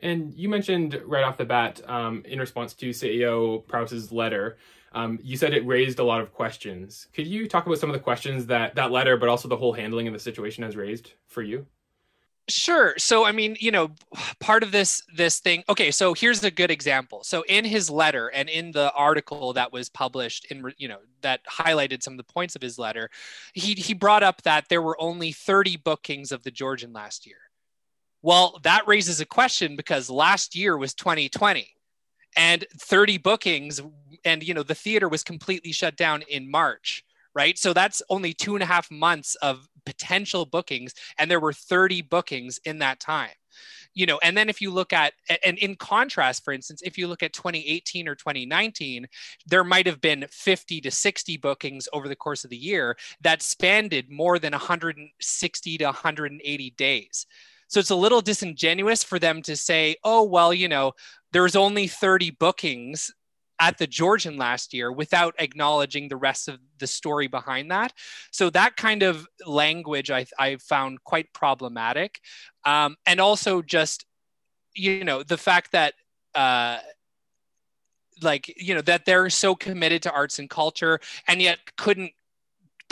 And 0.00 0.34
you 0.34 0.48
mentioned 0.48 1.00
right 1.06 1.24
off 1.24 1.36
the 1.38 1.44
bat 1.44 1.80
um, 1.88 2.22
in 2.26 2.38
response 2.38 2.74
to 2.74 2.90
ceo 2.90 3.66
Prowse's 3.66 4.12
letter 4.12 4.58
um, 4.96 5.18
you 5.22 5.36
said 5.36 5.52
it 5.52 5.64
raised 5.66 5.98
a 5.98 6.02
lot 6.02 6.22
of 6.22 6.32
questions. 6.32 7.08
Could 7.12 7.26
you 7.26 7.46
talk 7.46 7.66
about 7.66 7.78
some 7.78 7.90
of 7.90 7.94
the 7.94 8.00
questions 8.00 8.46
that 8.46 8.74
that 8.76 8.90
letter, 8.90 9.18
but 9.18 9.28
also 9.28 9.46
the 9.46 9.56
whole 9.56 9.74
handling 9.74 10.06
of 10.06 10.14
the 10.14 10.18
situation 10.18 10.64
has 10.64 10.74
raised 10.74 11.12
for 11.26 11.42
you? 11.42 11.66
Sure. 12.48 12.94
So 12.96 13.26
I 13.26 13.32
mean, 13.32 13.58
you 13.60 13.70
know, 13.70 13.90
part 14.40 14.62
of 14.62 14.72
this 14.72 15.02
this 15.14 15.38
thing. 15.38 15.64
Okay, 15.68 15.90
so 15.90 16.14
here's 16.14 16.42
a 16.44 16.50
good 16.50 16.70
example. 16.70 17.22
So 17.24 17.44
in 17.46 17.66
his 17.66 17.90
letter 17.90 18.28
and 18.28 18.48
in 18.48 18.72
the 18.72 18.90
article 18.92 19.52
that 19.52 19.70
was 19.70 19.90
published 19.90 20.46
in 20.50 20.72
you 20.78 20.88
know 20.88 21.00
that 21.20 21.40
highlighted 21.44 22.02
some 22.02 22.14
of 22.14 22.18
the 22.18 22.32
points 22.32 22.56
of 22.56 22.62
his 22.62 22.78
letter, 22.78 23.10
he 23.52 23.74
he 23.74 23.92
brought 23.92 24.22
up 24.22 24.40
that 24.42 24.70
there 24.70 24.80
were 24.80 24.98
only 24.98 25.30
30 25.30 25.76
bookings 25.76 26.32
of 26.32 26.42
the 26.42 26.50
Georgian 26.50 26.94
last 26.94 27.26
year. 27.26 27.36
Well, 28.22 28.60
that 28.62 28.88
raises 28.88 29.20
a 29.20 29.26
question 29.26 29.76
because 29.76 30.08
last 30.08 30.56
year 30.56 30.78
was 30.78 30.94
2020 30.94 31.75
and 32.36 32.64
30 32.78 33.18
bookings 33.18 33.80
and 34.24 34.42
you 34.42 34.54
know 34.54 34.62
the 34.62 34.74
theater 34.74 35.08
was 35.08 35.22
completely 35.22 35.72
shut 35.72 35.96
down 35.96 36.22
in 36.28 36.50
march 36.50 37.04
right? 37.36 37.58
So 37.58 37.74
that's 37.74 38.02
only 38.08 38.32
two 38.32 38.56
and 38.56 38.62
a 38.62 38.66
half 38.66 38.90
months 38.90 39.34
of 39.36 39.68
potential 39.84 40.46
bookings 40.46 40.94
and 41.18 41.30
there 41.30 41.38
were 41.38 41.52
30 41.52 42.00
bookings 42.02 42.58
in 42.64 42.78
that 42.78 42.98
time. 42.98 43.30
You 43.94 44.04
know 44.04 44.18
and 44.22 44.36
then 44.36 44.50
if 44.50 44.60
you 44.60 44.70
look 44.70 44.92
at 44.92 45.14
and 45.42 45.56
in 45.56 45.74
contrast 45.74 46.44
for 46.44 46.52
instance 46.52 46.82
if 46.84 46.98
you 46.98 47.08
look 47.08 47.22
at 47.22 47.32
2018 47.32 48.06
or 48.08 48.14
2019 48.14 49.06
there 49.46 49.64
might 49.64 49.86
have 49.86 50.02
been 50.02 50.26
50 50.30 50.82
to 50.82 50.90
60 50.90 51.36
bookings 51.38 51.88
over 51.94 52.06
the 52.06 52.14
course 52.14 52.44
of 52.44 52.50
the 52.50 52.58
year 52.58 52.98
that 53.22 53.40
spanned 53.40 53.94
more 54.10 54.38
than 54.38 54.52
160 54.52 55.78
to 55.78 55.84
180 55.86 56.70
days 56.76 57.26
so 57.68 57.80
it's 57.80 57.90
a 57.90 57.96
little 57.96 58.20
disingenuous 58.20 59.02
for 59.02 59.18
them 59.18 59.42
to 59.42 59.56
say, 59.56 59.96
oh, 60.04 60.22
well, 60.22 60.54
you 60.54 60.68
know, 60.68 60.92
there's 61.32 61.56
only 61.56 61.86
30 61.88 62.30
bookings 62.30 63.10
at 63.58 63.78
the 63.78 63.86
Georgian 63.86 64.36
last 64.36 64.74
year 64.74 64.92
without 64.92 65.34
acknowledging 65.38 66.08
the 66.08 66.16
rest 66.16 66.48
of 66.48 66.58
the 66.78 66.86
story 66.86 67.26
behind 67.26 67.70
that. 67.70 67.92
So 68.30 68.50
that 68.50 68.76
kind 68.76 69.02
of 69.02 69.26
language 69.46 70.10
I, 70.10 70.26
I 70.38 70.56
found 70.56 71.02
quite 71.04 71.32
problematic. 71.32 72.20
Um, 72.64 72.96
and 73.06 73.20
also 73.20 73.62
just, 73.62 74.04
you 74.74 75.04
know, 75.04 75.22
the 75.22 75.38
fact 75.38 75.72
that, 75.72 75.94
uh, 76.34 76.78
like, 78.22 78.52
you 78.56 78.74
know, 78.74 78.82
that 78.82 79.04
they're 79.04 79.30
so 79.30 79.54
committed 79.54 80.02
to 80.02 80.12
arts 80.12 80.38
and 80.38 80.48
culture 80.48 81.00
and 81.28 81.40
yet 81.40 81.58
couldn't 81.76 82.12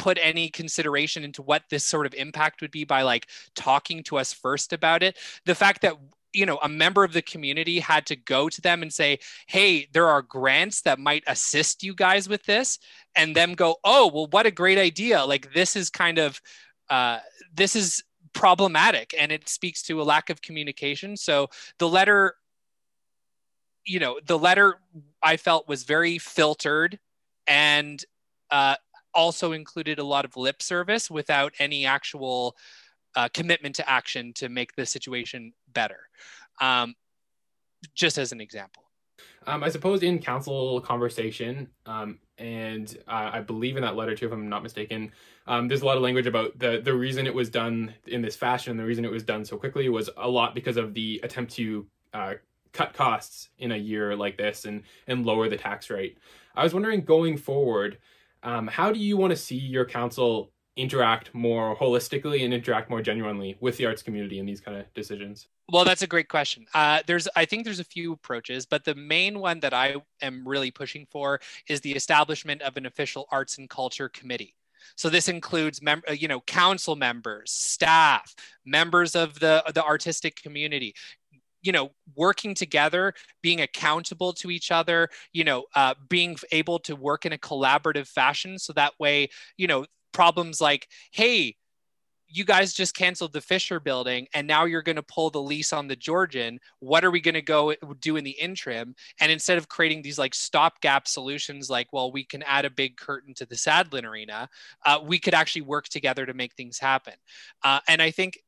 put 0.04 0.18
any 0.20 0.50
consideration 0.50 1.24
into 1.24 1.40
what 1.40 1.62
this 1.70 1.82
sort 1.82 2.04
of 2.04 2.12
impact 2.12 2.60
would 2.60 2.70
be 2.70 2.84
by 2.84 3.00
like 3.00 3.26
talking 3.54 4.02
to 4.02 4.18
us 4.18 4.34
first 4.34 4.74
about 4.74 5.02
it. 5.02 5.16
The 5.46 5.54
fact 5.54 5.80
that 5.80 5.96
you 6.34 6.44
know 6.44 6.58
a 6.62 6.68
member 6.68 7.04
of 7.04 7.14
the 7.14 7.22
community 7.22 7.78
had 7.78 8.04
to 8.04 8.14
go 8.14 8.50
to 8.50 8.60
them 8.60 8.82
and 8.82 8.92
say 8.92 9.18
hey 9.46 9.88
there 9.92 10.08
are 10.08 10.20
grants 10.20 10.82
that 10.82 10.98
might 10.98 11.24
assist 11.26 11.82
you 11.82 11.94
guys 11.94 12.28
with 12.28 12.42
this 12.44 12.78
and 13.14 13.34
them 13.34 13.54
go 13.54 13.76
oh 13.82 14.10
well 14.12 14.26
what 14.26 14.44
a 14.44 14.50
great 14.50 14.76
idea. 14.76 15.24
Like 15.24 15.54
this 15.54 15.74
is 15.74 15.88
kind 15.88 16.18
of 16.18 16.38
uh, 16.90 17.20
this 17.54 17.74
is 17.74 18.04
problematic 18.34 19.14
and 19.18 19.32
it 19.32 19.48
speaks 19.48 19.80
to 19.84 20.02
a 20.02 20.04
lack 20.04 20.28
of 20.28 20.42
communication. 20.42 21.16
So 21.16 21.48
the 21.78 21.88
letter 21.88 22.34
you 23.86 24.00
know 24.00 24.20
the 24.26 24.38
letter 24.38 24.76
i 25.22 25.36
felt 25.36 25.68
was 25.68 25.82
very 25.84 26.16
filtered 26.16 26.98
and 27.46 28.02
uh, 28.50 28.76
also 29.14 29.52
included 29.52 29.98
a 29.98 30.04
lot 30.04 30.24
of 30.24 30.36
lip 30.36 30.62
service 30.62 31.10
without 31.10 31.52
any 31.58 31.86
actual 31.86 32.56
uh, 33.16 33.28
commitment 33.32 33.76
to 33.76 33.88
action 33.88 34.32
to 34.34 34.48
make 34.48 34.74
the 34.74 34.86
situation 34.86 35.52
better. 35.72 36.00
Um, 36.60 36.94
just 37.94 38.18
as 38.18 38.32
an 38.32 38.40
example. 38.40 38.82
Um, 39.46 39.62
I 39.62 39.68
suppose 39.68 40.02
in 40.02 40.18
council 40.18 40.80
conversation, 40.80 41.68
um, 41.86 42.18
and 42.38 42.96
uh, 43.06 43.30
I 43.34 43.40
believe 43.40 43.76
in 43.76 43.82
that 43.82 43.94
letter 43.94 44.14
too, 44.14 44.26
if 44.26 44.32
I'm 44.32 44.48
not 44.48 44.62
mistaken, 44.62 45.12
um, 45.46 45.68
there's 45.68 45.82
a 45.82 45.86
lot 45.86 45.96
of 45.96 46.02
language 46.02 46.26
about 46.26 46.58
the 46.58 46.80
the 46.82 46.94
reason 46.94 47.26
it 47.26 47.34
was 47.34 47.50
done 47.50 47.94
in 48.06 48.22
this 48.22 48.36
fashion, 48.36 48.76
the 48.76 48.84
reason 48.84 49.04
it 49.04 49.10
was 49.10 49.22
done 49.22 49.44
so 49.44 49.56
quickly 49.56 49.88
was 49.88 50.08
a 50.16 50.28
lot 50.28 50.54
because 50.54 50.76
of 50.76 50.94
the 50.94 51.20
attempt 51.22 51.52
to 51.54 51.86
uh, 52.14 52.34
cut 52.72 52.94
costs 52.94 53.50
in 53.58 53.72
a 53.72 53.76
year 53.76 54.16
like 54.16 54.38
this 54.38 54.64
and 54.64 54.82
and 55.06 55.26
lower 55.26 55.48
the 55.48 55.56
tax 55.56 55.90
rate. 55.90 56.18
I 56.56 56.62
was 56.62 56.72
wondering 56.72 57.02
going 57.02 57.36
forward, 57.36 57.98
um, 58.44 58.66
how 58.66 58.92
do 58.92 59.00
you 59.00 59.16
want 59.16 59.30
to 59.30 59.36
see 59.36 59.56
your 59.56 59.84
council 59.84 60.52
interact 60.76 61.34
more 61.34 61.76
holistically 61.76 62.44
and 62.44 62.52
interact 62.52 62.90
more 62.90 63.00
genuinely 63.00 63.56
with 63.60 63.76
the 63.76 63.86
arts 63.86 64.02
community 64.02 64.38
in 64.38 64.46
these 64.46 64.60
kind 64.60 64.76
of 64.76 64.92
decisions? 64.94 65.48
Well, 65.70 65.84
that's 65.84 66.02
a 66.02 66.06
great 66.06 66.28
question. 66.28 66.66
Uh, 66.74 67.00
there's, 67.06 67.26
I 67.36 67.44
think 67.44 67.64
there's 67.64 67.80
a 67.80 67.84
few 67.84 68.12
approaches, 68.12 68.66
but 68.66 68.84
the 68.84 68.94
main 68.94 69.38
one 69.38 69.60
that 69.60 69.72
I 69.72 69.96
am 70.20 70.46
really 70.46 70.70
pushing 70.70 71.06
for 71.10 71.40
is 71.68 71.80
the 71.80 71.92
establishment 71.92 72.60
of 72.62 72.76
an 72.76 72.86
official 72.86 73.26
arts 73.30 73.58
and 73.58 73.70
culture 73.70 74.08
committee. 74.08 74.54
So 74.96 75.08
this 75.08 75.28
includes, 75.28 75.80
mem- 75.80 76.02
uh, 76.08 76.12
you 76.12 76.28
know, 76.28 76.40
council 76.42 76.94
members, 76.96 77.50
staff, 77.50 78.34
members 78.66 79.16
of 79.16 79.40
the 79.40 79.62
the 79.74 79.82
artistic 79.82 80.36
community, 80.36 80.94
you 81.64 81.72
know 81.72 81.90
working 82.14 82.54
together 82.54 83.12
being 83.42 83.60
accountable 83.60 84.32
to 84.32 84.50
each 84.50 84.70
other 84.70 85.08
you 85.32 85.42
know 85.42 85.64
uh, 85.74 85.94
being 86.08 86.36
able 86.52 86.78
to 86.78 86.94
work 86.94 87.26
in 87.26 87.32
a 87.32 87.38
collaborative 87.38 88.06
fashion 88.06 88.58
so 88.58 88.72
that 88.72 88.92
way 89.00 89.28
you 89.56 89.66
know 89.66 89.84
problems 90.12 90.60
like 90.60 90.86
hey 91.10 91.56
you 92.34 92.44
guys 92.44 92.72
just 92.72 92.96
canceled 92.96 93.32
the 93.32 93.40
Fisher 93.40 93.78
building 93.78 94.26
and 94.34 94.46
now 94.46 94.64
you're 94.64 94.82
going 94.82 94.96
to 94.96 95.02
pull 95.04 95.30
the 95.30 95.40
lease 95.40 95.72
on 95.72 95.86
the 95.86 95.94
Georgian. 95.94 96.58
What 96.80 97.04
are 97.04 97.10
we 97.12 97.20
going 97.20 97.34
to 97.34 97.42
go 97.42 97.74
do 98.00 98.16
in 98.16 98.24
the 98.24 98.32
interim? 98.32 98.96
And 99.20 99.30
instead 99.30 99.56
of 99.56 99.68
creating 99.68 100.02
these 100.02 100.18
like 100.18 100.34
stopgap 100.34 101.06
solutions, 101.06 101.70
like, 101.70 101.92
well, 101.92 102.10
we 102.10 102.24
can 102.24 102.42
add 102.42 102.64
a 102.64 102.70
big 102.70 102.96
curtain 102.96 103.34
to 103.34 103.46
the 103.46 103.54
Sadlon 103.54 104.04
Arena, 104.04 104.48
uh, 104.84 104.98
we 105.04 105.20
could 105.20 105.34
actually 105.34 105.62
work 105.62 105.88
together 105.88 106.26
to 106.26 106.34
make 106.34 106.54
things 106.54 106.78
happen. 106.78 107.14
Uh, 107.62 107.78
and 107.86 108.02
I 108.02 108.10
think 108.10 108.38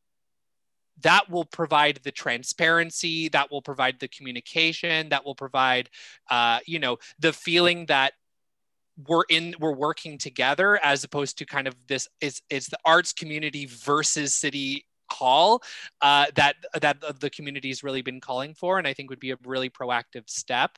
that 1.03 1.29
will 1.31 1.45
provide 1.45 2.01
the 2.03 2.11
transparency 2.11 3.29
that 3.29 3.51
will 3.51 3.63
provide 3.63 3.99
the 4.01 4.09
communication 4.09 5.09
that 5.09 5.25
will 5.25 5.35
provide 5.35 5.91
uh, 6.31 6.59
you 6.67 6.79
know 6.79 6.97
the 7.19 7.33
feeling 7.33 7.87
that 7.87 8.13
we're 9.07 9.25
in 9.29 9.55
we're 9.61 9.75
working 9.75 10.17
together 10.17 10.83
as 10.83 11.05
opposed 11.05 11.37
to 11.39 11.45
kind 11.45 11.67
of 11.67 11.75
this 11.87 12.09
is 12.21 12.41
it's 12.49 12.69
the 12.69 12.79
arts 12.85 13.13
community 13.13 13.67
versus 13.67 14.35
city 14.35 14.87
hall 15.19 15.63
uh, 16.03 16.27
that 16.35 16.57
that 16.81 16.97
the 17.21 17.31
community 17.31 17.69
has 17.69 17.83
really 17.83 18.03
been 18.03 18.21
calling 18.21 18.55
for 18.55 18.79
and 18.79 18.87
i 18.87 18.93
think 18.93 19.11
would 19.11 19.21
be 19.21 19.33
a 19.33 19.39
really 19.45 19.71
proactive 19.71 20.29
step. 20.29 20.73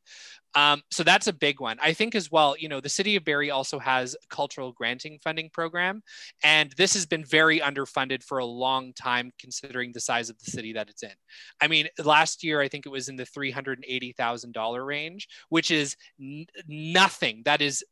Um, 0.55 0.83
so 0.91 1.03
that's 1.05 1.27
a 1.27 1.33
big 1.33 1.61
one. 1.61 1.77
I 1.81 1.93
think 1.93 2.15
as 2.15 2.31
well 2.33 2.57
you 2.59 2.69
know 2.69 2.81
the 2.81 2.89
city 2.89 3.17
of 3.17 3.25
barrie 3.25 3.51
also 3.51 3.79
has 3.79 4.15
a 4.15 4.35
cultural 4.35 4.73
granting 4.73 5.19
funding 5.23 5.51
program 5.51 6.03
and 6.43 6.73
this 6.77 6.95
has 6.95 7.07
been 7.07 7.25
very 7.25 7.61
underfunded 7.61 8.23
for 8.23 8.39
a 8.39 8.45
long 8.45 8.93
time 8.95 9.31
considering 9.39 9.93
the 9.93 10.01
size 10.01 10.31
of 10.31 10.39
the 10.39 10.51
city 10.51 10.73
that 10.73 10.89
it's 10.89 11.03
in. 11.03 11.17
I 11.61 11.69
mean 11.69 11.87
last 12.03 12.43
year 12.43 12.61
i 12.61 12.69
think 12.69 12.87
it 12.87 12.91
was 12.91 13.09
in 13.09 13.17
the 13.17 13.25
$380000 13.25 14.87
range 14.87 15.29
which 15.49 15.71
is 15.71 15.97
n- 16.21 16.47
nothing. 16.67 17.43
That 17.45 17.63
is 17.63 17.85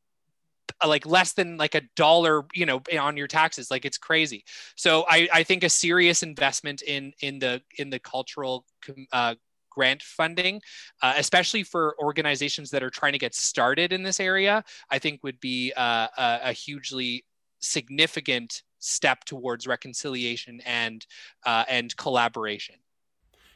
like 0.87 1.07
less 1.07 1.33
than 1.33 1.57
like 1.57 1.75
a 1.75 1.83
dollar 1.95 2.45
you 2.55 2.67
know 2.67 2.81
on 3.01 3.17
your 3.17 3.27
taxes 3.27 3.71
like 3.71 3.85
it's 3.85 3.99
crazy. 3.99 4.45
So 4.77 5.05
i 5.09 5.29
i 5.33 5.43
think 5.43 5.65
a 5.65 5.69
serious 5.69 6.23
investment 6.23 6.83
in 6.83 7.13
in 7.21 7.39
the 7.39 7.63
in 7.79 7.91
the 7.91 7.99
cultural 7.99 8.65
uh, 9.13 9.35
grant 9.71 10.03
funding 10.03 10.61
uh, 11.03 11.15
especially 11.19 11.63
for 11.63 11.95
organizations 12.01 12.71
that 12.71 12.83
are 12.83 12.91
trying 12.91 13.13
to 13.13 13.19
get 13.19 13.35
started 13.35 13.93
in 13.93 14.03
this 14.03 14.21
area 14.21 14.65
i 14.91 14.99
think 14.99 15.23
would 15.23 15.39
be 15.39 15.71
uh, 15.77 16.09
a, 16.17 16.41
a, 16.45 16.53
hugely 16.53 17.27
significant 17.61 18.63
step 18.79 19.25
towards 19.25 19.67
reconciliation 19.67 20.61
and 20.65 21.07
uh, 21.45 21.65
and 21.69 21.97
collaboration. 21.97 22.77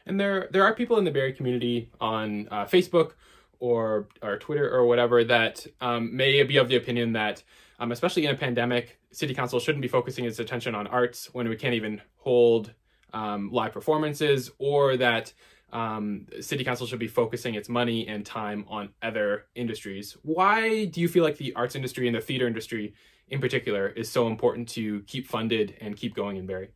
And 0.07 0.19
there 0.19 0.49
there 0.53 0.65
are 0.65 0.75
people 0.75 0.99
in 0.99 1.05
the 1.05 1.11
barrie 1.11 1.33
community 1.33 1.91
on 2.01 2.49
uh, 2.51 2.65
facebook 2.65 3.13
or 3.61 4.09
or 4.23 4.39
Twitter 4.39 4.69
or 4.69 4.87
whatever 4.87 5.23
that 5.23 5.67
um, 5.81 6.17
may 6.17 6.43
be 6.43 6.57
of 6.57 6.69
the 6.69 6.77
opinion 6.77 7.13
that, 7.13 7.43
um, 7.79 7.93
especially 7.93 8.25
in 8.25 8.35
a 8.35 8.37
pandemic, 8.37 8.99
city 9.13 9.35
council 9.35 9.61
shouldn't 9.61 9.83
be 9.83 9.89
focusing 9.89 10.25
its 10.25 10.39
attention 10.41 10.75
on 10.75 10.87
arts 10.89 11.29
when 11.33 11.49
we 11.49 11.57
can't 11.57 11.75
even 11.75 12.01
hold 12.17 12.73
um, 13.13 13.51
live 13.53 13.73
performances, 13.73 14.51
or 14.59 14.97
that 14.97 15.33
um, 15.73 16.27
city 16.41 16.65
council 16.65 16.87
should 16.87 16.99
be 16.99 17.09
focusing 17.09 17.55
its 17.55 17.69
money 17.69 18.09
and 18.09 18.27
time 18.27 18.65
on 18.69 18.89
other 19.03 19.47
industries. 19.55 20.17
Why 20.23 20.87
do 20.87 21.01
you 21.01 21.09
feel 21.09 21.23
like 21.23 21.37
the 21.37 21.55
arts 21.55 21.77
industry 21.77 22.09
and 22.09 22.17
the 22.17 22.21
theater 22.21 22.47
industry, 22.47 22.95
in 23.29 23.41
particular, 23.41 23.89
is 23.89 24.11
so 24.11 24.27
important 24.27 24.69
to 24.71 25.03
keep 25.03 25.29
funded 25.29 25.77
and 25.81 25.97
keep 25.97 26.15
going 26.15 26.37
in 26.37 26.47
Barrie? 26.47 26.71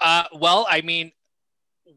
Uh, 0.00 0.24
well, 0.32 0.66
I 0.68 0.80
mean, 0.80 1.12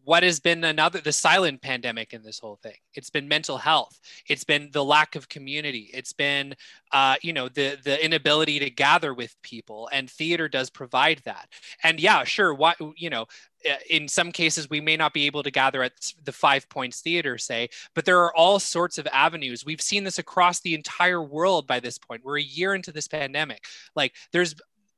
what 0.03 0.23
has 0.23 0.39
been 0.39 0.63
another 0.63 0.99
the 0.99 1.11
silent 1.11 1.61
pandemic 1.61 2.13
in 2.13 2.23
this 2.23 2.39
whole 2.39 2.57
thing. 2.61 2.77
It's 2.93 3.09
been 3.09 3.27
mental 3.27 3.57
health. 3.57 3.99
It's 4.27 4.43
been 4.43 4.69
the 4.71 4.83
lack 4.83 5.15
of 5.15 5.29
community. 5.29 5.89
It's 5.93 6.13
been 6.13 6.55
uh, 6.91 7.15
you 7.21 7.33
know 7.33 7.49
the 7.49 7.77
the 7.83 8.03
inability 8.03 8.59
to 8.59 8.69
gather 8.69 9.13
with 9.13 9.35
people 9.41 9.89
and 9.91 10.09
theater 10.09 10.47
does 10.47 10.69
provide 10.69 11.21
that. 11.25 11.49
And 11.83 11.99
yeah 11.99 12.23
sure 12.23 12.53
what 12.53 12.77
you 12.95 13.09
know 13.09 13.25
uh, 13.69 13.75
in 13.89 14.07
some 14.07 14.31
cases 14.31 14.69
we 14.69 14.81
may 14.81 14.97
not 14.97 15.13
be 15.13 15.25
able 15.25 15.43
to 15.43 15.51
gather 15.51 15.83
at 15.83 15.93
the 16.23 16.31
five 16.31 16.67
points 16.69 17.01
theater 17.01 17.37
say 17.37 17.69
but 17.95 18.05
there 18.05 18.21
are 18.21 18.35
all 18.35 18.59
sorts 18.59 18.97
of 18.97 19.07
avenues. 19.07 19.65
We've 19.65 19.81
seen 19.81 20.03
this 20.03 20.19
across 20.19 20.59
the 20.59 20.75
entire 20.75 21.21
world 21.21 21.67
by 21.67 21.79
this 21.79 21.97
point. 21.97 22.23
We're 22.23 22.39
a 22.39 22.43
year 22.43 22.73
into 22.75 22.91
this 22.91 23.07
pandemic. 23.07 23.65
Like 23.95 24.15
there's 24.31 24.55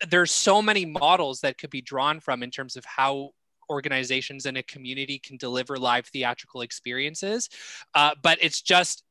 there's 0.07 0.31
so 0.31 0.61
many 0.61 0.85
models 0.85 1.41
that 1.41 1.57
could 1.57 1.69
be 1.69 1.81
drawn 1.81 2.19
from 2.19 2.43
in 2.43 2.51
terms 2.51 2.75
of 2.75 2.85
how 2.85 3.31
organizations 3.69 4.45
and 4.45 4.57
a 4.57 4.63
community 4.63 5.19
can 5.19 5.37
deliver 5.37 5.77
live 5.77 6.07
theatrical 6.07 6.61
experiences. 6.61 7.49
Uh, 7.93 8.11
but 8.21 8.37
it's 8.41 8.61
just 8.61 9.03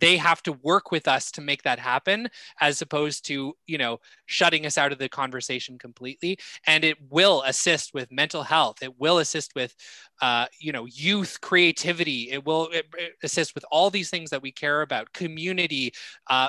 they 0.00 0.16
have 0.16 0.42
to 0.42 0.52
work 0.52 0.90
with 0.90 1.08
us 1.08 1.30
to 1.32 1.40
make 1.40 1.62
that 1.62 1.78
happen 1.78 2.28
as 2.60 2.82
opposed 2.82 3.24
to 3.26 3.54
you 3.66 3.78
know 3.78 3.98
shutting 4.26 4.66
us 4.66 4.78
out 4.78 4.92
of 4.92 4.98
the 4.98 5.08
conversation 5.08 5.78
completely. 5.78 6.38
And 6.66 6.84
it 6.84 6.96
will 7.10 7.42
assist 7.42 7.94
with 7.94 8.12
mental 8.12 8.42
health. 8.42 8.82
It 8.82 8.98
will 8.98 9.18
assist 9.18 9.54
with 9.54 9.74
uh, 10.20 10.46
you 10.60 10.72
know 10.72 10.86
youth 10.86 11.40
creativity. 11.40 12.30
It 12.30 12.44
will 12.44 12.68
it, 12.72 12.86
it 12.96 13.12
assist 13.22 13.54
with 13.54 13.64
all 13.70 13.90
these 13.90 14.10
things 14.10 14.30
that 14.30 14.42
we 14.42 14.52
care 14.52 14.82
about. 14.82 15.12
Community 15.12 15.92
uh, 16.28 16.48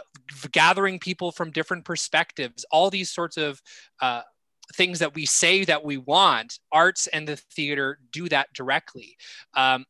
gathering 0.52 1.00
people 1.00 1.32
from 1.32 1.52
different 1.52 1.86
perspectives. 1.86 2.66
All 2.72 2.90
these 2.90 3.10
sorts 3.10 3.38
of 3.38 3.62
uh, 4.02 4.22
things 4.76 5.00
that 5.00 5.16
we 5.16 5.26
say 5.26 5.66
that 5.66 5.84
we 5.84 5.98
want, 5.98 6.60
arts 6.72 7.08
and 7.08 7.28
the 7.28 7.36
theater 7.36 8.00
do 8.12 8.30
that 8.30 8.54
directly. 8.54 9.18
Um, 9.56 9.86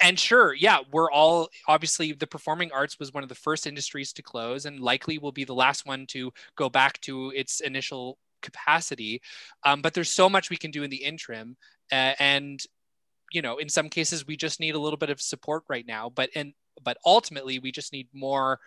and 0.00 0.18
sure, 0.18 0.54
yeah, 0.54 0.78
we're 0.92 1.10
all 1.10 1.48
obviously 1.66 2.12
the 2.12 2.26
performing 2.26 2.70
arts 2.72 2.98
was 2.98 3.12
one 3.12 3.22
of 3.22 3.28
the 3.28 3.34
first 3.34 3.66
industries 3.66 4.12
to 4.14 4.22
close 4.22 4.64
and 4.64 4.80
likely 4.80 5.18
will 5.18 5.32
be 5.32 5.44
the 5.44 5.54
last 5.54 5.86
one 5.86 6.06
to 6.08 6.32
go 6.56 6.68
back 6.68 7.00
to 7.02 7.32
its 7.34 7.60
initial 7.60 8.16
capacity. 8.40 9.20
Um, 9.64 9.82
but 9.82 9.94
there's 9.94 10.12
so 10.12 10.28
much 10.28 10.50
we 10.50 10.56
can 10.56 10.70
do 10.70 10.84
in 10.84 10.90
the 10.90 11.02
interim. 11.02 11.56
Uh, 11.90 12.14
and, 12.20 12.60
you 13.32 13.42
know, 13.42 13.58
in 13.58 13.68
some 13.68 13.88
cases, 13.88 14.26
we 14.26 14.36
just 14.36 14.60
need 14.60 14.76
a 14.76 14.78
little 14.78 14.96
bit 14.96 15.10
of 15.10 15.20
support 15.20 15.64
right 15.68 15.86
now. 15.86 16.10
But, 16.10 16.30
and, 16.36 16.52
but 16.82 16.96
ultimately, 17.04 17.58
we 17.58 17.72
just 17.72 17.92
need 17.92 18.06
more 18.12 18.60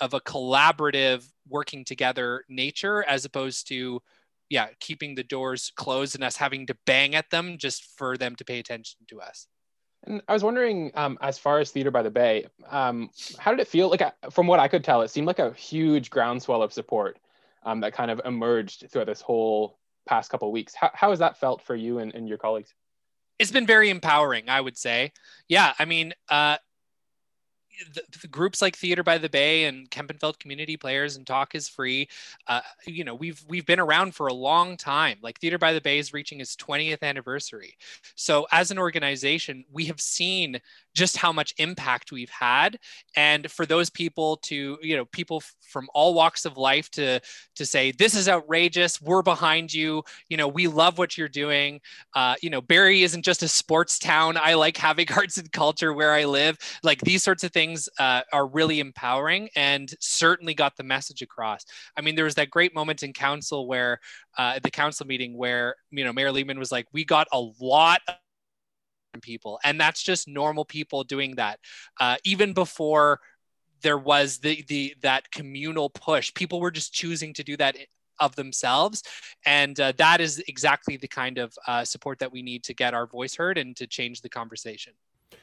of 0.00 0.12
a 0.12 0.20
collaborative 0.20 1.26
working 1.48 1.84
together 1.84 2.44
nature 2.48 3.04
as 3.04 3.24
opposed 3.24 3.68
to 3.68 4.02
yeah, 4.54 4.68
keeping 4.78 5.16
the 5.16 5.24
doors 5.24 5.72
closed 5.74 6.14
and 6.14 6.22
us 6.22 6.36
having 6.36 6.64
to 6.66 6.76
bang 6.86 7.16
at 7.16 7.28
them 7.30 7.58
just 7.58 7.98
for 7.98 8.16
them 8.16 8.36
to 8.36 8.44
pay 8.44 8.60
attention 8.60 9.00
to 9.08 9.20
us. 9.20 9.48
And 10.04 10.22
I 10.28 10.32
was 10.32 10.44
wondering, 10.44 10.92
um, 10.94 11.18
as 11.20 11.38
far 11.38 11.58
as 11.58 11.72
Theater 11.72 11.90
by 11.90 12.02
the 12.02 12.10
Bay, 12.10 12.46
um, 12.70 13.10
how 13.36 13.50
did 13.50 13.58
it 13.58 13.66
feel? 13.66 13.90
Like, 13.90 14.02
from 14.30 14.46
what 14.46 14.60
I 14.60 14.68
could 14.68 14.84
tell, 14.84 15.02
it 15.02 15.10
seemed 15.10 15.26
like 15.26 15.40
a 15.40 15.52
huge 15.54 16.08
groundswell 16.08 16.62
of 16.62 16.72
support 16.72 17.18
um, 17.64 17.80
that 17.80 17.94
kind 17.94 18.12
of 18.12 18.20
emerged 18.24 18.86
throughout 18.90 19.08
this 19.08 19.20
whole 19.20 19.80
past 20.06 20.30
couple 20.30 20.52
weeks. 20.52 20.72
How, 20.72 20.90
how 20.94 21.10
has 21.10 21.18
that 21.18 21.40
felt 21.40 21.60
for 21.60 21.74
you 21.74 21.98
and, 21.98 22.14
and 22.14 22.28
your 22.28 22.38
colleagues? 22.38 22.72
It's 23.40 23.50
been 23.50 23.66
very 23.66 23.90
empowering, 23.90 24.48
I 24.48 24.60
would 24.60 24.78
say. 24.78 25.12
Yeah, 25.48 25.72
I 25.80 25.84
mean, 25.84 26.14
uh, 26.28 26.58
the, 27.92 28.02
the, 28.20 28.28
groups 28.28 28.62
like 28.62 28.76
Theater 28.76 29.02
by 29.02 29.18
the 29.18 29.28
Bay 29.28 29.64
and 29.64 29.90
Kempenfelt 29.90 30.38
Community 30.38 30.76
Players 30.76 31.16
and 31.16 31.26
Talk 31.26 31.54
is 31.54 31.68
Free, 31.68 32.08
uh, 32.46 32.60
you 32.86 33.04
know, 33.04 33.14
we've 33.14 33.42
we've 33.48 33.66
been 33.66 33.80
around 33.80 34.14
for 34.14 34.26
a 34.26 34.34
long 34.34 34.76
time. 34.76 35.18
Like 35.22 35.38
Theater 35.40 35.58
by 35.58 35.72
the 35.72 35.80
Bay 35.80 35.98
is 35.98 36.12
reaching 36.12 36.40
its 36.40 36.56
20th 36.56 37.02
anniversary. 37.02 37.76
So 38.14 38.46
as 38.52 38.70
an 38.70 38.78
organization, 38.78 39.64
we 39.72 39.86
have 39.86 40.00
seen 40.00 40.60
just 40.94 41.16
how 41.16 41.32
much 41.32 41.54
impact 41.58 42.12
we've 42.12 42.30
had. 42.30 42.78
And 43.16 43.50
for 43.50 43.66
those 43.66 43.90
people 43.90 44.36
to 44.38 44.78
you 44.80 44.96
know 44.96 45.04
people 45.06 45.42
from 45.60 45.88
all 45.94 46.14
walks 46.14 46.44
of 46.44 46.56
life 46.56 46.90
to 46.92 47.20
to 47.56 47.66
say 47.66 47.92
this 47.92 48.14
is 48.14 48.28
outrageous. 48.28 49.00
We're 49.00 49.22
behind 49.22 49.72
you. 49.72 50.02
You 50.28 50.36
know 50.36 50.48
we 50.48 50.68
love 50.68 50.98
what 50.98 51.18
you're 51.18 51.28
doing. 51.28 51.80
Uh, 52.14 52.36
you 52.40 52.50
know 52.50 52.60
barrie 52.60 53.02
isn't 53.02 53.24
just 53.24 53.42
a 53.42 53.48
sports 53.48 53.98
town. 53.98 54.36
I 54.36 54.54
like 54.54 54.76
having 54.76 55.06
arts 55.16 55.38
and 55.38 55.50
culture 55.52 55.92
where 55.92 56.12
i 56.12 56.24
live. 56.24 56.58
Like 56.82 57.00
these 57.00 57.22
sorts 57.22 57.44
of 57.44 57.52
things 57.52 57.63
uh, 57.98 58.22
are 58.32 58.46
really 58.46 58.80
empowering 58.80 59.48
and 59.56 59.92
certainly 60.00 60.54
got 60.54 60.76
the 60.76 60.82
message 60.82 61.22
across. 61.22 61.64
I 61.96 62.00
mean 62.00 62.14
there 62.14 62.24
was 62.24 62.34
that 62.36 62.50
great 62.50 62.74
moment 62.74 63.02
in 63.02 63.12
council 63.12 63.66
where 63.66 64.00
uh, 64.38 64.58
the 64.62 64.70
council 64.70 65.06
meeting 65.06 65.36
where 65.36 65.76
you 65.90 66.04
know 66.04 66.12
mayor 66.12 66.32
Lehman 66.32 66.58
was 66.58 66.72
like 66.72 66.86
we 66.92 67.04
got 67.04 67.26
a 67.32 67.40
lot 67.60 68.00
Of 68.08 69.22
people 69.22 69.60
and 69.64 69.80
that's 69.80 70.02
just 70.02 70.26
normal 70.26 70.64
people 70.64 71.04
doing 71.04 71.36
that. 71.36 71.56
Uh, 72.00 72.16
even 72.24 72.52
before 72.52 73.20
there 73.82 73.98
was 73.98 74.38
the 74.38 74.64
the 74.68 74.94
that 75.02 75.30
communal 75.30 75.88
push 75.90 76.32
people 76.34 76.58
were 76.60 76.72
just 76.72 76.92
choosing 76.92 77.32
to 77.34 77.44
do 77.44 77.56
that 77.56 77.76
of 78.20 78.34
themselves. 78.36 79.02
And 79.44 79.78
uh, 79.78 79.92
that 79.98 80.20
is 80.20 80.42
exactly 80.48 80.96
the 80.96 81.08
kind 81.08 81.38
of 81.38 81.52
uh, 81.66 81.84
support 81.84 82.18
that 82.20 82.32
we 82.32 82.42
need 82.42 82.64
to 82.64 82.74
get 82.74 82.94
our 82.94 83.06
voice 83.06 83.34
heard 83.34 83.58
and 83.58 83.76
to 83.76 83.86
change 83.86 84.20
the 84.20 84.28
conversation 84.28 84.94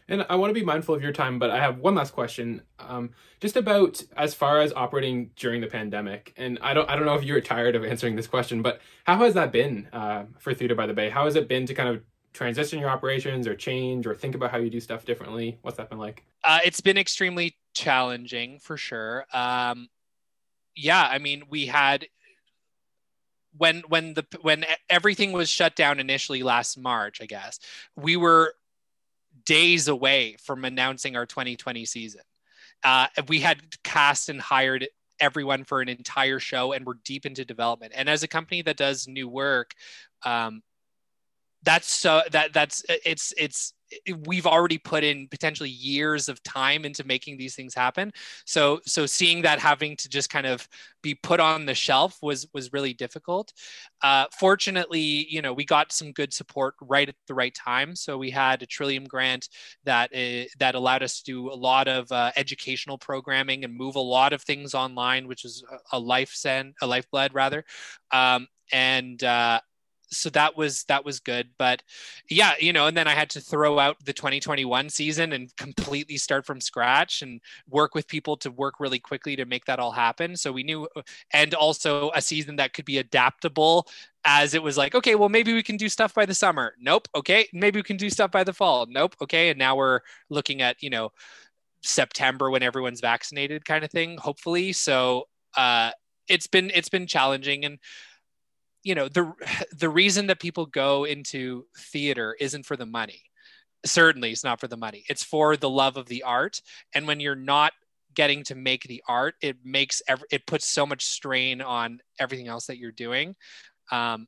and 0.08 0.26
I 0.30 0.36
want 0.36 0.50
to 0.50 0.54
be 0.54 0.66
mindful 0.66 0.96
of 0.96 1.02
your 1.02 1.12
time, 1.12 1.40
but 1.40 1.50
I 1.50 1.60
have 1.60 1.80
one 1.80 1.96
last 1.96 2.14
question, 2.14 2.62
um, 2.80 3.12
just 3.40 3.56
about 3.56 4.04
as 4.18 4.34
far 4.34 4.62
as 4.62 4.74
operating 4.74 5.32
during 5.36 5.62
the 5.62 5.68
pandemic. 5.68 6.34
And 6.38 6.60
I 6.62 6.74
don't, 6.74 6.90
I 6.90 6.96
don't 6.96 7.06
know 7.06 7.16
if 7.16 7.24
you're 7.24 7.42
tired 7.42 7.76
of 7.76 7.84
answering 7.84 8.16
this 8.16 8.28
question, 8.28 8.62
but 8.62 8.82
how 9.06 9.18
has 9.18 9.34
that 9.34 9.52
been 9.52 9.88
uh, 9.94 10.26
for 10.40 10.54
Theater 10.54 10.76
by 10.76 10.86
the 10.88 10.94
Bay? 10.94 11.10
How 11.10 11.26
has 11.26 11.36
it 11.36 11.48
been 11.48 11.66
to 11.66 11.74
kind 11.74 11.90
of 11.90 12.02
transition 12.34 12.80
your 12.80 12.90
operations 12.90 13.48
or 13.48 13.56
change 13.56 14.08
or 14.08 14.16
think 14.16 14.36
about 14.36 14.52
how 14.52 14.58
you 14.58 14.70
do 14.70 14.80
stuff 14.80 15.06
differently? 15.06 15.60
What's 15.62 15.78
that 15.78 15.90
been 15.90 16.00
like? 16.00 16.24
Uh, 16.44 16.60
it's 16.64 16.82
been 16.82 16.98
extremely 16.98 17.58
challenging 17.74 18.60
for 18.60 18.78
sure. 18.78 19.26
Um, 19.34 19.90
yeah, 20.76 21.06
I 21.06 21.18
mean, 21.18 21.44
we 21.50 21.66
had 21.66 22.08
when 23.58 23.82
when 23.88 24.14
the 24.14 24.26
when 24.42 24.66
everything 24.90 25.32
was 25.32 25.50
shut 25.50 25.76
down 25.76 26.00
initially 26.00 26.44
last 26.44 26.78
March, 26.78 27.22
I 27.22 27.26
guess 27.26 27.60
we 27.96 28.16
were 28.16 28.54
days 29.46 29.88
away 29.88 30.36
from 30.44 30.66
announcing 30.66 31.16
our 31.16 31.26
2020 31.26 31.86
season. 31.86 32.22
Uh, 32.84 33.08
we 33.28 33.40
had 33.40 33.60
cast 33.84 34.30
and 34.30 34.42
hired 34.42 34.88
everyone 35.20 35.64
for 35.64 35.82
an 35.82 35.90
entire 35.90 36.40
show, 36.40 36.74
and 36.74 36.86
we're 36.86 36.96
deep 37.06 37.26
into 37.26 37.46
development. 37.46 37.94
And 37.96 38.10
as 38.10 38.24
a 38.24 38.28
company 38.28 38.62
that 38.64 38.78
does 38.78 39.08
new 39.08 39.28
work, 39.28 39.74
um, 40.24 40.64
that's 41.64 41.92
so 41.92 42.24
that 42.32 42.54
that's 42.54 42.84
it's 42.88 43.34
it's 43.38 43.74
we've 44.26 44.48
already 44.48 44.78
put 44.78 45.04
in 45.04 45.28
potentially 45.28 45.70
years 45.70 46.30
of 46.30 46.42
time 46.44 46.86
into 46.86 47.04
making 47.04 47.38
these 47.38 47.56
things 47.56 47.74
happen. 47.74 48.12
So 48.46 48.80
so 48.86 49.06
seeing 49.06 49.42
that 49.44 49.60
having 49.60 49.96
to 49.98 50.10
just 50.10 50.30
kind 50.30 50.46
of 50.48 50.68
be 51.02 51.16
put 51.16 51.40
on 51.40 51.66
the 51.66 51.76
shelf 51.76 52.18
was 52.22 52.48
was 52.54 52.74
really 52.74 52.94
difficult. 52.94 53.54
Uh, 54.02 54.26
fortunately, 54.38 55.28
you 55.30 55.42
know, 55.42 55.54
we 55.54 55.66
got 55.66 55.92
some 55.92 56.12
good 56.12 56.34
support 56.34 56.76
right 56.82 57.10
at 57.10 57.16
the 57.28 57.34
right 57.34 57.54
time. 57.54 57.96
So 57.96 58.18
we 58.18 58.32
had 58.32 58.62
a 58.62 58.66
Trillium 58.66 59.06
grant 59.06 59.50
that 59.84 60.12
uh, 60.14 60.48
that 60.60 60.76
allowed 60.76 61.04
us 61.04 61.22
to 61.22 61.24
do 61.24 61.52
a 61.52 61.56
lot 61.56 61.88
of 61.88 62.12
uh, 62.12 62.32
educational 62.36 62.98
programming 62.98 63.64
and 63.64 63.76
move 63.76 63.96
a 63.96 64.00
lot 64.00 64.34
of 64.34 64.42
things 64.42 64.74
online, 64.74 65.28
which 65.28 65.46
is 65.46 65.64
a, 65.72 65.98
a 65.98 66.00
life 66.00 66.32
send 66.34 66.76
a 66.82 66.88
lifeblood 66.88 67.34
rather. 67.34 67.66
Um, 68.12 68.48
and 68.72 69.22
uh, 69.24 69.60
so 70.12 70.30
that 70.30 70.58
was 70.58 70.84
that 70.86 71.06
was 71.06 71.20
good 71.20 71.50
but 71.58 71.82
yeah 72.30 72.54
you 72.60 72.74
know 72.74 72.88
and 72.88 72.98
then 72.98 73.08
i 73.08 73.14
had 73.14 73.30
to 73.30 73.40
throw 73.40 73.80
out 73.80 73.98
the 74.04 74.14
2021 74.14 74.90
season 74.90 75.34
and 75.34 75.56
completely 75.56 76.18
start 76.18 76.46
from 76.46 76.62
scratch 76.62 77.22
and 77.22 77.42
work 77.70 77.96
with 77.96 78.08
people 78.08 78.38
to 78.38 78.52
work 78.52 78.80
really 78.80 79.00
quickly 79.00 79.36
to 79.36 79.46
make 79.46 79.66
that 79.66 79.80
all 79.80 79.92
happen. 79.92 80.36
So 80.36 80.52
we 80.52 80.64
knew 80.64 80.88
and 81.32 81.54
also 81.54 82.12
a 82.14 82.22
season 82.22 82.56
that 82.58 82.74
could 82.74 82.86
be 82.86 82.98
adaptable 82.98 83.88
as 84.24 84.54
it 84.54 84.62
was 84.62 84.78
like 84.78 84.94
okay 84.94 85.16
well 85.16 85.30
maybe 85.30 85.52
we 85.52 85.64
can 85.64 85.78
do 85.78 85.90
stuff 85.90 86.14
by 86.14 86.26
the 86.26 86.36
summer. 86.36 86.74
Nope. 86.80 87.08
Okay. 87.16 87.48
Maybe 87.54 87.80
we 87.80 87.84
can 87.84 87.98
do 87.98 88.10
stuff 88.10 88.32
by 88.32 88.44
the 88.44 88.54
fall. 88.54 88.86
Nope. 88.90 89.16
Okay. 89.22 89.50
And 89.50 89.60
now 89.60 89.76
we're 89.76 90.02
looking 90.30 90.62
at 90.62 90.82
you 90.82 90.90
know 90.90 91.12
september 91.84 92.52
when 92.52 92.62
everyone's 92.62 93.02
vaccinated 93.02 93.66
kind 93.66 93.84
of 93.84 93.92
thing 93.92 94.18
hopefully. 94.18 94.72
So 94.72 95.28
uh 95.58 95.92
it's 96.28 96.48
been 96.48 96.72
it's 96.74 96.90
been 96.90 97.08
challenging 97.08 97.66
and 97.66 97.80
you 98.84 98.96
know 98.96 99.08
the 99.08 99.34
the 99.78 99.90
reason 99.90 100.28
that 100.28 100.40
people 100.40 100.66
go 100.66 101.06
into 101.06 101.66
theater 101.78 102.36
isn't 102.40 102.66
for 102.66 102.78
the 102.78 102.86
money. 102.86 103.22
Certainly 103.86 104.32
it's 104.32 104.44
not 104.44 104.60
for 104.60 104.68
the 104.68 104.78
money. 104.78 105.04
It's 105.10 105.24
for 105.24 105.58
the 105.58 105.70
love 105.70 105.98
of 105.98 106.06
the 106.08 106.24
art. 106.24 106.62
And 106.94 107.08
when 107.08 107.20
you're 107.20 107.36
not 107.36 107.74
getting 108.14 108.44
to 108.44 108.56
make 108.56 108.84
the 108.84 109.02
art 109.08 109.36
it 109.42 109.58
makes 109.64 110.02
every, 110.08 110.28
it 110.32 110.46
puts 110.46 110.68
so 110.68 110.86
much 110.86 111.06
strain 111.06 111.62
on 111.62 112.00
everything 112.20 112.48
else 112.48 112.68
that 112.68 112.78
you're 112.78 112.92
doing. 112.92 113.36
Um, 113.92 114.28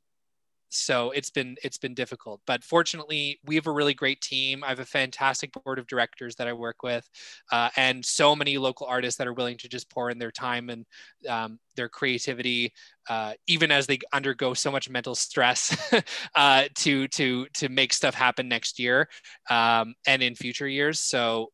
so 0.74 1.10
it's 1.10 1.30
been 1.30 1.56
it's 1.62 1.78
been 1.78 1.94
difficult 1.94 2.40
but 2.46 2.64
fortunately 2.64 3.38
we 3.44 3.54
have 3.54 3.66
a 3.66 3.72
really 3.72 3.94
great 3.94 4.20
team. 4.20 4.64
I 4.64 4.68
have 4.68 4.80
a 4.80 4.84
fantastic 4.84 5.50
board 5.52 5.78
of 5.78 5.86
directors 5.86 6.34
that 6.36 6.48
i 6.48 6.52
work 6.52 6.82
with 6.82 7.08
uh, 7.52 7.70
and 7.76 8.04
so 8.04 8.34
many 8.34 8.58
local 8.58 8.86
artists 8.86 9.18
that 9.18 9.26
are 9.26 9.32
willing 9.32 9.56
to 9.58 9.68
just 9.68 9.90
pour 9.90 10.10
in 10.10 10.18
their 10.18 10.30
time 10.30 10.70
and 10.70 10.86
um, 11.28 11.58
their 11.76 11.88
creativity 11.88 12.72
uh, 13.08 13.34
even 13.46 13.70
as 13.70 13.86
they 13.86 13.98
undergo 14.12 14.54
so 14.54 14.70
much 14.70 14.88
mental 14.88 15.14
stress 15.14 15.76
uh, 16.34 16.64
to 16.74 17.06
to 17.08 17.46
to 17.54 17.68
make 17.68 17.92
stuff 17.92 18.14
happen 18.14 18.48
next 18.48 18.78
year 18.78 19.08
um, 19.50 19.94
and 20.06 20.22
in 20.22 20.34
future 20.34 20.68
years. 20.68 21.00
So 21.00 21.50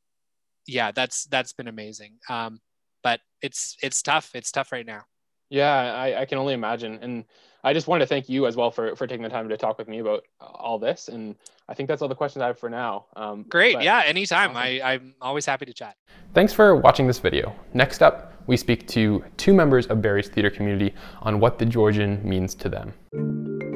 yeah 0.66 0.92
that's 0.92 1.24
that's 1.26 1.52
been 1.52 1.68
amazing. 1.68 2.18
Um, 2.28 2.60
but 3.02 3.20
it's 3.42 3.76
it's 3.82 4.02
tough. 4.02 4.30
It's 4.34 4.52
tough 4.52 4.72
right 4.72 4.86
now 4.86 5.04
yeah 5.50 5.94
I, 5.94 6.22
I 6.22 6.24
can 6.24 6.38
only 6.38 6.54
imagine 6.54 6.98
and 7.02 7.24
I 7.62 7.72
just 7.72 7.86
wanted 7.86 8.04
to 8.04 8.06
thank 8.06 8.28
you 8.28 8.46
as 8.46 8.56
well 8.56 8.70
for 8.70 8.96
for 8.96 9.06
taking 9.06 9.22
the 9.22 9.28
time 9.28 9.48
to 9.48 9.56
talk 9.56 9.78
with 9.78 9.88
me 9.88 9.98
about 9.98 10.24
all 10.40 10.78
this. 10.78 11.08
And 11.08 11.34
I 11.68 11.74
think 11.74 11.88
that's 11.88 12.02
all 12.02 12.08
the 12.08 12.14
questions 12.14 12.42
I 12.42 12.46
have 12.46 12.58
for 12.58 12.70
now. 12.70 13.06
Um, 13.16 13.44
Great. 13.48 13.80
Yeah. 13.82 14.02
Anytime. 14.04 14.50
Awesome. 14.50 14.62
I, 14.62 14.82
I'm 14.82 15.14
always 15.20 15.46
happy 15.46 15.66
to 15.66 15.72
chat. 15.72 15.96
Thanks 16.34 16.52
for 16.52 16.76
watching 16.76 17.06
this 17.06 17.18
video. 17.18 17.54
Next 17.74 18.02
up, 18.02 18.32
we 18.46 18.56
speak 18.56 18.86
to 18.88 19.24
two 19.36 19.52
members 19.52 19.86
of 19.86 20.00
Barrie's 20.00 20.28
theater 20.28 20.50
community 20.50 20.94
on 21.22 21.40
what 21.40 21.58
the 21.58 21.66
Georgian 21.66 22.26
means 22.26 22.54
to 22.56 22.68
them. 22.68 23.69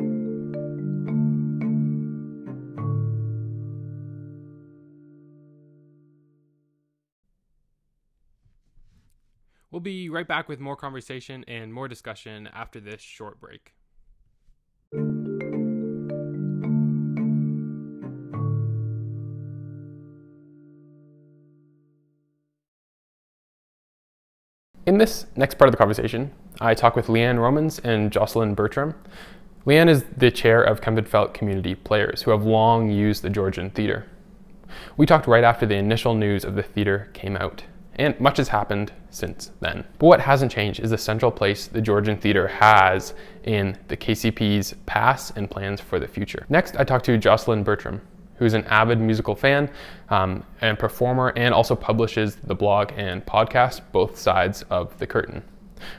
Be 9.84 10.08
right 10.08 10.26
back 10.26 10.48
with 10.48 10.58
more 10.58 10.74
conversation 10.74 11.44
and 11.46 11.72
more 11.72 11.86
discussion 11.86 12.48
after 12.52 12.80
this 12.80 13.00
short 13.00 13.38
break. 13.40 13.74
In 24.86 24.98
this 24.98 25.26
next 25.36 25.56
part 25.56 25.68
of 25.68 25.72
the 25.72 25.78
conversation, 25.78 26.32
I 26.60 26.74
talk 26.74 26.96
with 26.96 27.06
Leanne 27.06 27.38
Romans 27.38 27.78
and 27.78 28.10
Jocelyn 28.10 28.54
Bertram. 28.54 28.94
Leanne 29.66 29.88
is 29.88 30.04
the 30.16 30.30
chair 30.30 30.62
of 30.62 30.80
Kempenfelt 30.80 31.32
Community 31.32 31.74
Players, 31.74 32.22
who 32.22 32.30
have 32.32 32.44
long 32.44 32.90
used 32.90 33.22
the 33.22 33.30
Georgian 33.30 33.70
Theatre. 33.70 34.06
We 34.96 35.06
talked 35.06 35.26
right 35.26 35.44
after 35.44 35.64
the 35.64 35.76
initial 35.76 36.14
news 36.14 36.44
of 36.44 36.54
the 36.54 36.62
theatre 36.62 37.10
came 37.14 37.36
out 37.36 37.64
and 37.96 38.18
much 38.20 38.38
has 38.38 38.48
happened 38.48 38.92
since 39.10 39.50
then. 39.60 39.84
But 39.98 40.06
what 40.06 40.20
hasn't 40.20 40.52
changed 40.52 40.80
is 40.80 40.90
the 40.90 40.98
central 40.98 41.30
place 41.30 41.66
the 41.66 41.80
Georgian 41.80 42.16
Theatre 42.16 42.48
has 42.48 43.14
in 43.44 43.78
the 43.88 43.96
KCP's 43.96 44.74
past 44.86 45.36
and 45.36 45.50
plans 45.50 45.80
for 45.80 45.98
the 46.00 46.08
future. 46.08 46.46
Next, 46.48 46.76
I 46.76 46.84
talked 46.84 47.04
to 47.06 47.16
Jocelyn 47.18 47.62
Bertram, 47.62 48.00
who's 48.36 48.54
an 48.54 48.64
avid 48.64 49.00
musical 49.00 49.34
fan 49.34 49.70
um, 50.08 50.44
and 50.60 50.78
performer 50.78 51.32
and 51.36 51.54
also 51.54 51.74
publishes 51.74 52.36
the 52.36 52.54
blog 52.54 52.92
and 52.96 53.24
podcast, 53.24 53.82
Both 53.92 54.18
Sides 54.18 54.62
of 54.70 54.98
the 54.98 55.06
Curtain. 55.06 55.42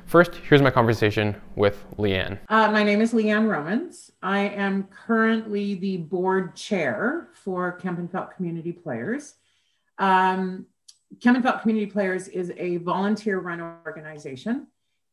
First, 0.06 0.36
here's 0.36 0.62
my 0.62 0.72
conversation 0.72 1.36
with 1.56 1.86
Leanne. 1.98 2.40
Uh, 2.50 2.72
my 2.72 2.84
name 2.84 3.02
is 3.02 3.14
Leanne 3.14 3.48
Romans. 3.48 4.12
I 4.22 4.40
am 4.40 4.84
currently 4.86 5.76
the 5.76 5.98
board 5.98 6.56
chair 6.56 7.30
for 7.34 7.80
Kempenfelt 7.80 8.36
Community 8.36 8.72
Players. 8.72 9.36
Um, 9.98 10.66
Kempenfelt 11.20 11.62
Community 11.62 11.86
Players 11.86 12.28
is 12.28 12.52
a 12.58 12.78
volunteer 12.78 13.40
run 13.40 13.62
organization, 13.86 14.68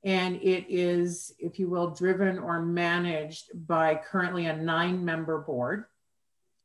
and 0.04 0.36
it 0.36 0.66
is, 0.68 1.34
if 1.38 1.58
you 1.58 1.68
will, 1.68 1.90
driven 1.90 2.38
or 2.38 2.60
managed 2.60 3.50
by 3.66 3.94
currently 3.94 4.46
a 4.46 4.56
nine 4.56 5.04
member 5.04 5.38
board. 5.38 5.84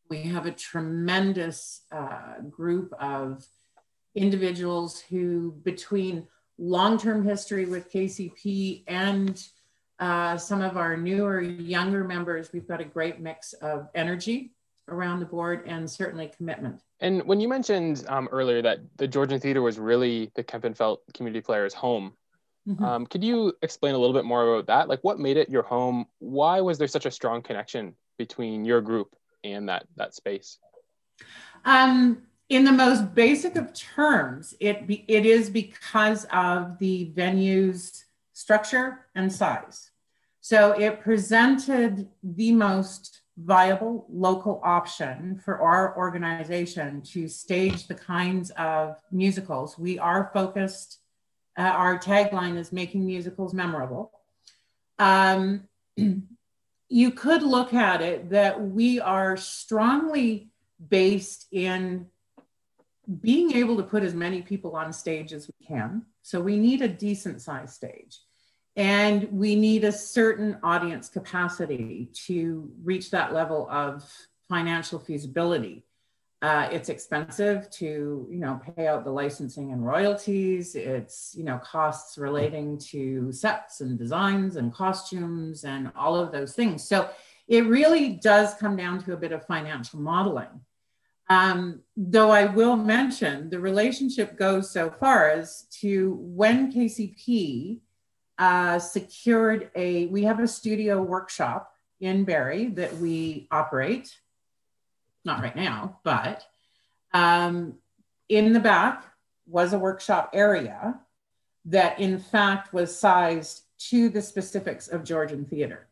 We 0.10 0.23
have 0.23 0.45
a 0.45 0.52
tremendous 0.52 1.82
uh, 1.91 2.39
group 2.50 2.93
of 3.00 3.45
individuals 4.15 5.00
who, 5.00 5.52
between 5.63 6.28
long 6.58 6.97
term 6.97 7.23
history 7.23 7.65
with 7.65 7.91
KCP 7.91 8.84
and 8.88 9.41
uh, 10.00 10.38
some 10.38 10.62
of 10.62 10.78
our 10.78 10.95
newer, 10.95 11.41
younger 11.41 12.04
members, 12.04 12.52
we've 12.54 12.67
got 12.67 12.82
a 12.82 12.86
great 12.86 13.19
mix 13.19 13.54
of 13.54 13.89
energy 13.95 14.52
around 14.88 15.19
the 15.19 15.26
board 15.26 15.63
and 15.65 15.89
certainly 15.89 16.32
commitment. 16.36 16.82
And 17.00 17.23
when 17.26 17.39
you 17.39 17.47
mentioned 17.47 18.06
um, 18.08 18.28
earlier 18.32 18.62
that 18.62 18.80
the 18.97 19.08
Georgian 19.08 19.39
Theatre 19.39 19.62
was 19.62 19.78
really 19.78 20.32
the 20.36 20.43
Kempenfelt 20.43 21.00
community 21.13 21.41
players' 21.41 21.73
home, 21.73 22.13
mm-hmm. 22.67 22.84
um, 22.84 23.06
could 23.06 23.23
you 23.23 23.54
explain 23.62 23.95
a 23.95 23.97
little 23.97 24.13
bit 24.13 24.26
more 24.26 24.54
about 24.54 24.67
that? 24.67 24.89
Like, 24.89 25.04
what 25.04 25.19
made 25.19 25.38
it 25.38 25.50
your 25.50 25.63
home? 25.63 26.06
Why 26.19 26.62
was 26.62 26.78
there 26.78 26.88
such 26.88 27.06
a 27.06 27.12
strong 27.12 27.41
connection 27.41 27.95
between 28.17 28.65
your 28.65 28.82
group 28.82 29.15
and 29.43 29.69
that 29.69 29.86
that 29.95 30.15
space? 30.15 30.58
Um, 31.65 32.23
in 32.50 32.63
the 32.63 32.71
most 32.71 33.13
basic 33.13 33.56
of 33.56 33.73
terms, 33.73 34.56
it 34.60 34.88
be, 34.88 35.04
it 35.08 35.26
is 35.26 35.50
because 35.50 36.26
of 36.32 36.80
the 36.80 37.12
venue's 37.13 38.06
structure 38.34 39.06
and 39.15 39.32
size. 39.32 39.91
So 40.39 40.71
it 40.71 41.02
presented 41.02 42.08
the 42.23 42.54
most 42.54 43.21
viable 43.38 44.08
local 44.10 44.60
option 44.63 45.39
for 45.43 45.60
our 45.62 45.95
organization 45.95 47.02
to 47.02 47.28
stage 47.28 47.88
the 47.88 47.93
kinds 47.93 48.50
of 48.52 48.97
musicals. 49.12 49.78
We 49.78 50.00
are 50.00 50.32
focused, 50.34 51.00
uh, 51.58 51.62
our 51.62 52.00
tagline 52.00 52.58
is 52.58 52.71
making 52.71 53.06
musicals 53.06 53.54
memorable. 53.54 54.12
Um, 54.97 55.67
you 56.89 57.12
could 57.12 57.43
look 57.43 57.73
at 57.73 58.02
it 58.02 58.32
that 58.32 58.60
we 58.60 59.00
are 59.00 59.38
strongly 59.38 60.50
based 60.89 61.47
in 61.52 62.08
being 63.21 63.54
able 63.54 63.78
to 63.78 63.84
put 63.84 64.04
as 64.04 64.13
many 64.13 64.41
people 64.41 64.76
on 64.76 64.91
stage 64.91 65.32
as 65.32 65.47
we 65.47 65.65
can. 65.65 66.04
So 66.23 66.41
we 66.41 66.58
need 66.58 66.82
a 66.82 66.88
decent 66.88 67.41
sized 67.41 67.73
stage. 67.73 68.19
And 68.78 69.24
we 69.32 69.56
need 69.56 69.84
a 69.84 69.92
certain 69.92 70.60
audience 70.62 71.10
capacity 71.10 72.10
to 72.28 72.72
reach 72.84 73.10
that 73.10 73.34
level 73.34 73.68
of 73.72 74.08
financial 74.48 75.00
feasibility. 75.00 75.84
Uh, 76.44 76.70
it's 76.72 76.90
expensive 76.90 77.68
to, 77.72 78.28
you 78.30 78.38
know, 78.38 78.62
pay 78.76 78.86
out 78.86 79.04
the 79.04 79.10
licensing 79.10 79.72
and 79.72 79.84
royalties. 79.84 80.76
It's, 80.76 81.34
you 81.36 81.44
know, 81.44 81.58
costs 81.58 82.20
relating 82.20 82.78
to 82.92 83.32
sets 83.32 83.82
and 83.82 83.98
designs 83.98 84.58
and 84.58 84.72
costumes 84.72 85.63
and 85.63 85.92
all 85.96 86.16
of 86.16 86.32
those 86.32 86.54
things. 86.54 86.88
So 86.88 87.10
it 87.48 87.66
really 87.66 88.10
does 88.10 88.54
come 88.54 88.76
down 88.76 89.04
to 89.06 89.13
a 89.13 89.18
bit 89.18 89.32
of 89.32 89.44
financial 89.48 90.00
modeling. 90.00 90.62
Um, 91.30 91.82
though 91.98 92.30
I 92.30 92.46
will 92.46 92.78
mention 92.78 93.50
the 93.50 93.60
relationship 93.60 94.38
goes 94.38 94.70
so 94.70 94.92
far 94.92 95.32
as 95.32 95.63
to 95.82 96.13
when 96.22 96.72
KCP 96.72 97.80
uh, 98.38 98.80
secured 98.80 99.71
a, 99.76 100.06
we 100.08 100.23
have 100.23 100.39
a 100.39 100.47
studio 100.47 101.02
workshop 101.02 101.73
in 102.00 102.23
Barrie 102.23 102.67
that 102.67 102.97
we 102.97 103.47
operate. 103.50 104.15
not 105.28 105.43
right 105.43 105.56
now, 105.56 106.00
but 106.04 106.43
um, 107.13 107.76
in 108.30 108.54
the 108.54 108.60
back 108.60 109.06
was 109.45 109.73
a 109.73 109.80
workshop 109.80 110.32
area 110.34 111.00
that, 111.65 112.00
in 112.00 112.17
fact, 112.17 112.73
was 112.73 112.97
sized 112.97 113.62
to 113.78 114.10
the 114.10 114.21
specifics 114.21 114.88
of 114.88 115.04
Georgian 115.04 115.45
theater. 115.45 115.88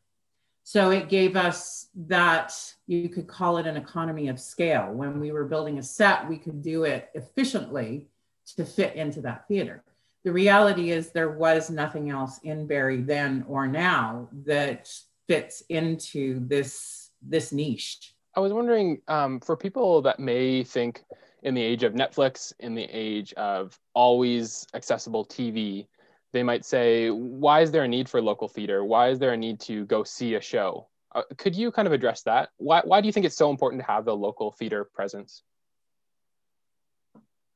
So 0.63 0.89
it 0.89 1.09
gave 1.09 1.35
us 1.35 1.89
that, 2.07 2.51
you 2.87 3.09
could 3.09 3.27
call 3.27 3.57
it 3.57 3.67
an 3.67 3.77
economy 3.77 4.29
of 4.29 4.39
scale. 4.39 4.91
When 4.91 5.19
we 5.19 5.31
were 5.31 5.45
building 5.45 5.77
a 5.77 5.83
set, 5.83 6.27
we 6.27 6.37
could 6.37 6.63
do 6.63 6.85
it 6.85 7.09
efficiently 7.13 8.07
to 8.55 8.65
fit 8.65 8.95
into 8.95 9.21
that 9.21 9.47
theater. 9.47 9.83
The 10.25 10.33
reality 10.33 10.89
is, 10.89 11.11
there 11.11 11.29
was 11.29 11.69
nothing 11.69 12.09
else 12.09 12.39
in 12.43 12.65
Barrie 12.65 13.01
then 13.01 13.45
or 13.47 13.67
now 13.67 14.27
that 14.45 14.91
fits 15.27 15.61
into 15.69 16.39
this, 16.47 17.11
this 17.21 17.51
niche. 17.51 18.15
I 18.35 18.39
was 18.39 18.51
wondering 18.51 19.01
um, 19.07 19.39
for 19.39 19.55
people 19.55 20.01
that 20.01 20.19
may 20.19 20.63
think 20.63 21.03
in 21.43 21.53
the 21.53 21.61
age 21.61 21.83
of 21.83 21.93
Netflix, 21.93 22.51
in 22.59 22.73
the 22.73 22.87
age 22.91 23.33
of 23.33 23.79
always 23.93 24.65
accessible 24.73 25.25
TV, 25.25 25.85
they 26.33 26.41
might 26.41 26.65
say, 26.65 27.11
why 27.11 27.61
is 27.61 27.69
there 27.69 27.83
a 27.83 27.87
need 27.87 28.09
for 28.09 28.19
local 28.19 28.47
theater? 28.47 28.83
Why 28.83 29.09
is 29.09 29.19
there 29.19 29.33
a 29.33 29.37
need 29.37 29.59
to 29.61 29.85
go 29.85 30.03
see 30.03 30.33
a 30.33 30.41
show? 30.41 30.87
Uh, 31.13 31.21
could 31.37 31.55
you 31.55 31.71
kind 31.71 31.87
of 31.87 31.93
address 31.93 32.23
that? 32.23 32.49
Why, 32.57 32.81
why 32.83 32.99
do 32.99 33.05
you 33.05 33.13
think 33.13 33.27
it's 33.27 33.37
so 33.37 33.51
important 33.51 33.83
to 33.83 33.85
have 33.85 34.05
the 34.05 34.15
local 34.15 34.51
theater 34.51 34.89
presence? 34.91 35.43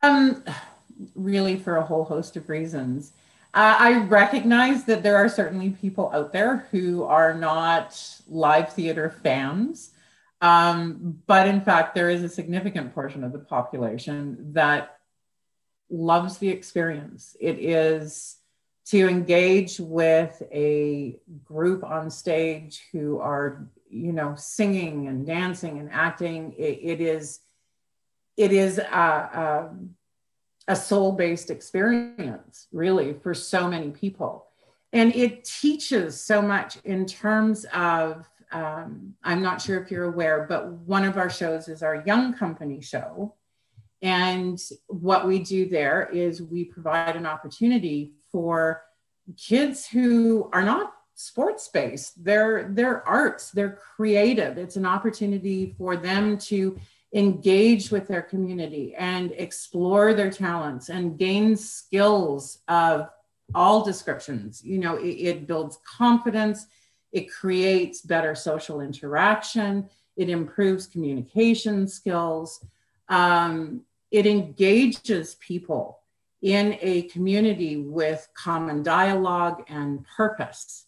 Um, 0.04 0.44
really, 1.16 1.58
for 1.58 1.78
a 1.78 1.86
whole 1.86 2.06
host 2.06 2.36
of 2.36 2.50
reasons. 2.50 3.14
Uh, 3.54 3.76
I 3.80 4.00
recognize 4.02 4.86
that 4.86 5.02
there 5.02 5.16
are 5.16 5.30
certainly 5.30 5.72
people 5.72 6.12
out 6.14 6.32
there 6.32 6.68
who 6.72 7.04
are 7.04 7.34
not 7.34 8.22
live 8.28 8.74
theater 8.74 9.10
fans. 9.24 9.92
Um, 10.42 11.22
but 11.28 11.48
in 11.48 11.62
fact, 11.62 11.96
there 11.96 12.10
is 12.10 12.24
a 12.24 12.30
significant 12.30 12.94
portion 12.94 13.24
of 13.24 13.34
the 13.34 13.40
population 13.40 14.54
that 14.54 15.00
loves 15.90 16.38
the 16.38 16.50
experience. 16.50 17.36
It 17.40 17.58
is 17.60 18.38
to 18.88 19.08
engage 19.08 19.80
with 19.80 20.42
a 20.52 21.20
group 21.44 21.84
on 21.84 22.10
stage 22.10 22.84
who 22.92 23.20
are, 23.20 23.68
you 23.90 24.14
know, 24.14 24.36
singing 24.36 25.08
and 25.08 25.26
dancing 25.26 25.80
and 25.80 25.90
acting. 25.92 26.54
it, 26.58 26.80
it 26.82 27.02
is, 27.02 27.40
it 28.38 28.52
is 28.52 28.78
a, 28.78 28.84
a, 28.84 29.70
a 30.68 30.76
soul-based 30.76 31.50
experience, 31.50 32.68
really, 32.72 33.14
for 33.14 33.34
so 33.34 33.68
many 33.68 33.90
people, 33.90 34.48
and 34.94 35.16
it 35.16 35.44
teaches 35.44 36.20
so 36.20 36.42
much 36.42 36.78
in 36.84 37.06
terms 37.06 37.66
of. 37.74 38.28
Um, 38.52 39.14
I'm 39.24 39.44
not 39.44 39.62
sure 39.62 39.80
if 39.80 39.92
you're 39.92 40.06
aware, 40.06 40.48
but 40.50 40.72
one 40.72 41.06
of 41.06 41.18
our 41.18 41.30
shows 41.30 41.68
is 41.68 41.84
our 41.84 42.02
Young 42.08 42.34
Company 42.34 42.82
show. 42.82 43.36
And 44.02 44.60
what 44.88 45.28
we 45.28 45.38
do 45.38 45.70
there 45.70 46.10
is 46.12 46.42
we 46.42 46.66
provide 46.66 47.16
an 47.16 47.28
opportunity 47.28 48.14
for 48.32 48.82
kids 49.38 49.88
who 49.88 50.50
are 50.54 50.64
not 50.64 50.94
sports 51.16 51.68
based 51.68 52.24
they're 52.24 52.70
they're 52.72 53.06
arts 53.06 53.52
they're 53.52 53.78
creative 53.96 54.58
it's 54.58 54.78
an 54.78 54.86
opportunity 54.86 55.76
for 55.78 55.98
them 55.98 56.38
to 56.38 56.80
engage 57.14 57.90
with 57.92 58.08
their 58.08 58.22
community 58.22 58.94
and 58.96 59.32
explore 59.32 60.14
their 60.14 60.30
talents 60.30 60.90
and 60.90 61.18
gain 61.18 61.56
skills 61.56 62.60
of 62.68 63.10
all 63.56 63.84
descriptions 63.84 64.64
you 64.64 64.78
know 64.78 64.96
it, 64.96 65.08
it 65.08 65.48
builds 65.48 65.80
confidence 65.84 66.68
it 67.12 67.32
creates 67.32 68.02
better 68.02 68.36
social 68.36 68.80
interaction 68.80 69.90
it 70.16 70.30
improves 70.30 70.86
communication 70.86 71.88
skills 71.88 72.64
um, 73.10 73.82
it 74.12 74.26
engages 74.26 75.36
people 75.36 76.00
in 76.42 76.78
a 76.82 77.04
community 77.04 77.78
with 77.78 78.28
common 78.34 78.82
dialogue 78.82 79.64
and 79.68 80.06
purpose. 80.06 80.86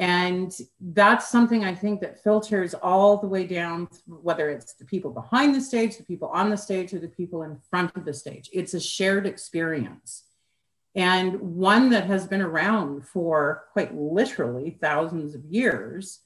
And 0.00 0.52
that's 0.80 1.28
something 1.28 1.62
I 1.62 1.74
think 1.74 2.00
that 2.00 2.22
filters 2.22 2.74
all 2.74 3.18
the 3.18 3.28
way 3.28 3.46
down, 3.46 3.86
whether 4.06 4.50
it's 4.50 4.72
the 4.72 4.84
people 4.84 5.12
behind 5.12 5.54
the 5.54 5.60
stage, 5.60 5.98
the 5.98 6.04
people 6.04 6.28
on 6.28 6.50
the 6.50 6.56
stage, 6.56 6.92
or 6.92 6.98
the 6.98 7.08
people 7.08 7.42
in 7.42 7.58
front 7.70 7.94
of 7.94 8.04
the 8.04 8.14
stage. 8.14 8.50
It's 8.52 8.74
a 8.74 8.80
shared 8.80 9.26
experience 9.26 10.24
and 10.94 11.40
one 11.40 11.90
that 11.90 12.06
has 12.06 12.26
been 12.26 12.42
around 12.42 13.06
for 13.06 13.64
quite 13.72 13.94
literally 13.94 14.76
thousands 14.80 15.34
of 15.34 15.44
years 15.44 16.20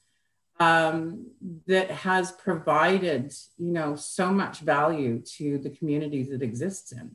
um, 0.60 1.26
that 1.66 1.90
has 1.90 2.32
provided, 2.32 3.32
you 3.58 3.72
know, 3.72 3.96
so 3.96 4.32
much 4.32 4.60
value 4.60 5.20
to 5.36 5.58
the 5.58 5.70
communities 5.70 6.30
it 6.30 6.42
exists 6.42 6.92
in. 6.92 7.10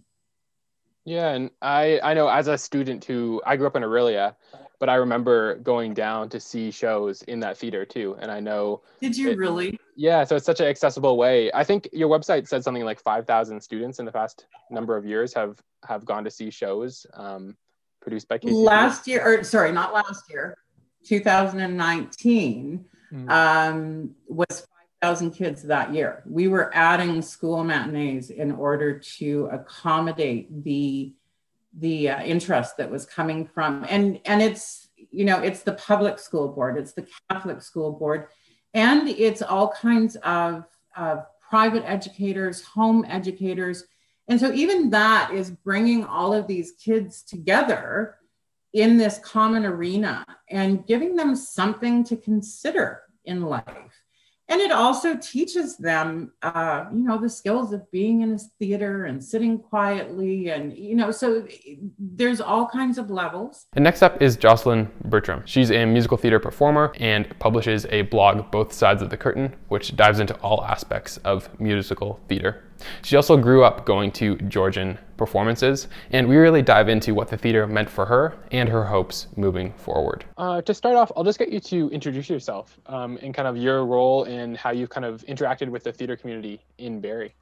Yeah, 1.05 1.29
and 1.29 1.49
I 1.61 1.99
I 2.03 2.13
know 2.13 2.27
as 2.27 2.47
a 2.47 2.57
student 2.57 3.05
who 3.05 3.41
I 3.45 3.55
grew 3.55 3.65
up 3.65 3.75
in 3.75 3.83
Orillia, 3.83 4.35
but 4.79 4.89
I 4.89 4.95
remember 4.95 5.55
going 5.55 5.93
down 5.93 6.29
to 6.29 6.39
see 6.39 6.71
shows 6.71 7.21
in 7.23 7.41
that 7.41 7.57
theater 7.57 7.85
too. 7.85 8.15
And 8.19 8.31
I 8.31 8.39
know 8.39 8.81
Did 9.01 9.17
you 9.17 9.31
it, 9.31 9.37
really? 9.37 9.79
Yeah, 9.95 10.23
so 10.23 10.37
it's 10.37 10.45
such 10.45 10.61
an 10.61 10.67
accessible 10.67 11.17
way. 11.17 11.51
I 11.53 11.65
think 11.65 11.89
your 11.91 12.09
website 12.09 12.47
said 12.47 12.63
something 12.63 12.85
like 12.85 13.01
5,000 13.01 13.59
students 13.61 13.99
in 13.99 14.05
the 14.05 14.11
past 14.11 14.47
number 14.71 14.95
of 14.95 15.05
years 15.05 15.33
have 15.33 15.61
have 15.85 16.05
gone 16.05 16.23
to 16.23 16.31
see 16.31 16.49
shows 16.49 17.05
um, 17.13 17.55
produced 18.01 18.27
by 18.27 18.37
KCP. 18.37 18.63
Last 18.63 19.07
year 19.07 19.21
or 19.25 19.43
sorry, 19.43 19.71
not 19.71 19.93
last 19.93 20.23
year. 20.29 20.57
2019 21.05 22.85
mm-hmm. 23.13 23.29
um, 23.29 24.15
was 24.27 24.67
5,000 25.01 25.31
kids 25.31 25.63
that 25.63 25.93
year. 25.93 26.23
We 26.25 26.47
were 26.47 26.71
adding 26.73 27.21
school 27.21 27.63
matinees 27.63 28.29
in 28.29 28.51
order 28.51 28.99
to 29.17 29.49
accommodate 29.51 30.63
the 30.63 31.13
the 31.77 32.09
uh, 32.09 32.23
interest 32.23 32.77
that 32.77 32.89
was 32.89 33.05
coming 33.05 33.45
from 33.45 33.85
and 33.89 34.19
and 34.25 34.41
it's 34.41 34.89
you 35.11 35.23
know 35.23 35.39
it's 35.39 35.61
the 35.61 35.73
public 35.73 36.17
school 36.17 36.47
board 36.47 36.77
it's 36.77 36.93
the 36.93 37.07
catholic 37.29 37.61
school 37.61 37.91
board 37.91 38.27
and 38.73 39.07
it's 39.07 39.41
all 39.41 39.71
kinds 39.71 40.15
of, 40.17 40.63
of 40.95 41.25
private 41.47 41.83
educators 41.85 42.63
home 42.63 43.05
educators 43.07 43.85
and 44.27 44.39
so 44.39 44.51
even 44.51 44.89
that 44.89 45.31
is 45.33 45.51
bringing 45.51 46.03
all 46.05 46.33
of 46.33 46.47
these 46.47 46.73
kids 46.73 47.23
together 47.23 48.15
in 48.73 48.97
this 48.97 49.19
common 49.19 49.65
arena 49.65 50.25
and 50.49 50.85
giving 50.85 51.15
them 51.15 51.35
something 51.35 52.03
to 52.03 52.15
consider 52.15 53.01
in 53.25 53.41
life 53.41 54.01
and 54.49 54.59
it 54.59 54.71
also 54.71 55.15
teaches 55.15 55.77
them 55.77 56.33
uh, 56.41 56.85
you 56.91 57.03
know 57.03 57.17
the 57.17 57.29
skills 57.29 57.71
of 57.71 57.89
being 57.91 58.21
in 58.21 58.33
a 58.33 58.39
theater 58.59 59.05
and 59.05 59.23
sitting 59.23 59.59
quietly 59.59 60.49
and 60.49 60.75
you 60.77 60.95
know 60.95 61.11
so 61.11 61.47
there's 61.97 62.41
all 62.41 62.67
kinds 62.67 62.97
of 62.97 63.09
levels. 63.09 63.67
And 63.73 63.83
next 63.83 64.01
up 64.01 64.21
is 64.21 64.35
jocelyn 64.35 64.91
bertram. 65.05 65.43
She's 65.45 65.71
a 65.71 65.85
musical 65.85 66.17
theater 66.17 66.39
performer 66.39 66.91
and 66.99 67.37
publishes 67.39 67.85
a 67.89 68.01
blog 68.03 68.51
both 68.51 68.73
sides 68.73 69.01
of 69.01 69.09
the 69.09 69.17
curtain 69.17 69.55
which 69.69 69.95
dives 69.95 70.19
into 70.19 70.35
all 70.37 70.63
aspects 70.65 71.17
of 71.17 71.49
musical 71.59 72.19
theater 72.27 72.63
she 73.03 73.15
also 73.15 73.37
grew 73.37 73.63
up 73.63 73.85
going 73.85 74.11
to 74.13 74.35
georgian 74.47 74.97
performances, 75.17 75.87
and 76.11 76.27
we 76.27 76.37
really 76.37 76.61
dive 76.61 76.89
into 76.89 77.13
what 77.13 77.27
the 77.27 77.37
theater 77.37 77.67
meant 77.67 77.89
for 77.89 78.05
her 78.05 78.37
and 78.51 78.69
her 78.69 78.85
hopes 78.85 79.27
moving 79.35 79.73
forward. 79.73 80.25
Uh, 80.37 80.61
to 80.61 80.73
start 80.73 80.95
off, 80.95 81.11
I'll 81.15 81.23
just 81.23 81.39
get 81.39 81.49
you 81.49 81.59
to 81.59 81.89
introduce 81.89 82.29
yourself 82.29 82.79
um, 82.87 83.19
and 83.21 83.33
kind 83.33 83.47
of 83.47 83.57
your 83.57 83.85
role 83.85 84.23
and 84.23 84.57
how 84.57 84.71
you've 84.71 84.89
kind 84.89 85.05
of 85.05 85.23
interacted 85.25 85.69
with 85.69 85.83
the 85.83 85.91
theater 85.91 86.15
community 86.15 86.61
in 86.77 87.01
Barrie. 87.01 87.35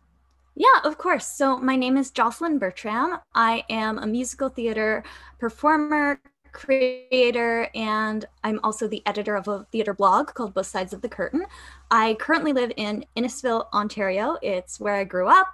Yeah, 0.60 0.80
of 0.84 0.98
course. 0.98 1.28
So 1.28 1.58
my 1.58 1.76
name 1.76 1.98
is 1.98 2.10
Jocelyn 2.10 2.58
Bertram. 2.58 3.20
I 3.36 3.64
am 3.70 4.00
a 4.00 4.08
musical 4.08 4.50
theater 4.50 5.04
performer, 5.38 6.20
creator, 6.52 7.70
and 7.76 8.26
I'm 8.44 8.60
also 8.64 8.88
the 8.88 9.04
editor 9.06 9.36
of 9.36 9.48
a 9.48 9.66
theater 9.72 9.94
blog 9.94 10.34
called 10.34 10.54
Both 10.54 10.68
Sides 10.68 10.94
of 10.94 11.02
the 11.02 11.10
Curtain. 11.10 11.46
I 11.92 12.16
currently 12.20 12.54
live 12.54 12.72
in 12.78 13.06
Innisfil, 13.16 13.72
Ontario. 13.74 14.38
It's 14.42 14.80
where 14.80 14.96
I 14.96 15.04
grew 15.04 15.28
up. 15.28 15.48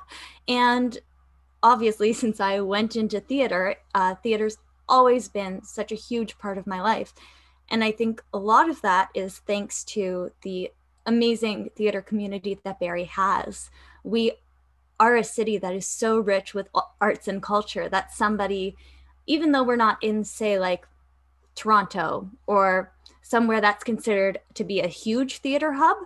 And 0.48 0.98
obviously, 1.62 2.14
since 2.24 2.40
I 2.40 2.60
went 2.60 2.96
into 2.96 3.20
theater, 3.20 3.76
uh, 3.96 4.16
theater's 4.16 4.58
always 4.88 5.28
been 5.28 5.64
such 5.64 5.92
a 5.92 5.96
huge 5.96 6.38
part 6.38 6.58
of 6.58 6.68
my 6.68 6.82
life. 6.82 7.14
And 7.70 7.84
I 7.84 7.92
think 7.92 8.22
a 8.34 8.38
lot 8.38 8.70
of 8.70 8.82
that 8.82 9.10
is 9.14 9.40
thanks 9.40 9.84
to 9.86 10.32
the 10.42 10.72
amazing 11.06 11.70
theater 11.76 12.02
community 12.02 12.60
that 12.64 12.80
Barrie 12.80 13.06
has. 13.06 13.70
We 14.04 14.34
are 15.00 15.16
a 15.16 15.24
city 15.24 15.58
that 15.58 15.74
is 15.74 15.88
so 15.88 16.20
rich 16.20 16.54
with 16.54 16.70
arts 17.02 17.28
and 17.28 17.42
culture 17.42 17.90
that 17.90 18.14
somebody, 18.14 18.76
even 19.28 19.52
though 19.52 19.64
we're 19.64 19.76
not 19.76 20.02
in, 20.02 20.24
say, 20.24 20.60
like 20.60 20.88
Toronto 21.56 22.30
or 22.48 22.94
somewhere 23.22 23.62
that's 23.62 23.84
considered 23.84 24.40
to 24.54 24.64
be 24.64 24.80
a 24.80 24.88
huge 24.88 25.38
theater 25.38 25.74
hub, 25.74 25.98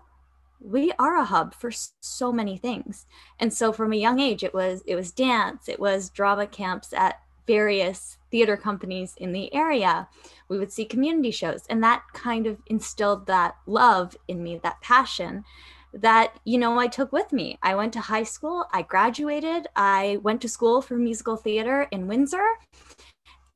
we 0.60 0.92
are 0.98 1.18
a 1.18 1.26
hub 1.26 1.54
for 1.54 1.72
so 2.02 2.32
many 2.32 2.58
things 2.58 3.06
and 3.40 3.54
so 3.54 3.72
from 3.72 3.94
a 3.94 3.98
young 3.98 4.20
age 4.20 4.44
it 4.44 4.56
was 4.56 4.82
it 4.88 4.96
was 4.96 5.12
dance 5.12 5.70
it 5.70 5.80
was 5.80 6.10
drama 6.10 6.48
camps 6.48 6.94
at 6.94 7.22
various 7.46 8.18
theater 8.32 8.58
companies 8.58 9.14
in 9.18 9.34
the 9.34 9.54
area 9.54 10.08
we 10.50 10.58
would 10.58 10.72
see 10.72 10.84
community 10.84 11.30
shows 11.30 11.64
and 11.70 11.84
that 11.84 12.02
kind 12.14 12.48
of 12.48 12.58
instilled 12.66 13.28
that 13.28 13.56
love 13.68 14.18
in 14.28 14.42
me 14.42 14.58
that 14.58 14.82
passion 14.82 15.46
that 15.94 16.40
you 16.44 16.58
know 16.58 16.78
I 16.78 16.88
took 16.88 17.12
with 17.12 17.32
me. 17.34 17.58
I 17.64 17.76
went 17.76 17.94
to 17.94 18.00
high 18.00 18.24
school, 18.24 18.66
I 18.72 18.82
graduated, 18.84 19.68
I 19.76 20.20
went 20.22 20.42
to 20.42 20.50
school 20.50 20.82
for 20.82 20.96
musical 20.96 21.38
theater 21.38 21.88
in 21.92 22.08
Windsor. 22.08 22.46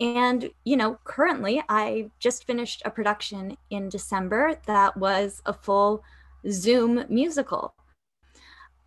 And 0.01 0.49
you 0.65 0.75
know, 0.75 0.99
currently 1.03 1.63
I 1.69 2.09
just 2.19 2.45
finished 2.45 2.81
a 2.83 2.89
production 2.89 3.55
in 3.69 3.87
December 3.87 4.59
that 4.65 4.97
was 4.97 5.41
a 5.45 5.53
full 5.53 6.03
Zoom 6.49 7.05
musical. 7.07 7.75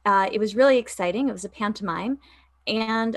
Uh, 0.05 0.29
it 0.31 0.41
was 0.41 0.57
really 0.57 0.77
exciting. 0.77 1.29
It 1.29 1.33
was 1.33 1.45
a 1.45 1.49
pantomime. 1.49 2.19
And 2.67 3.17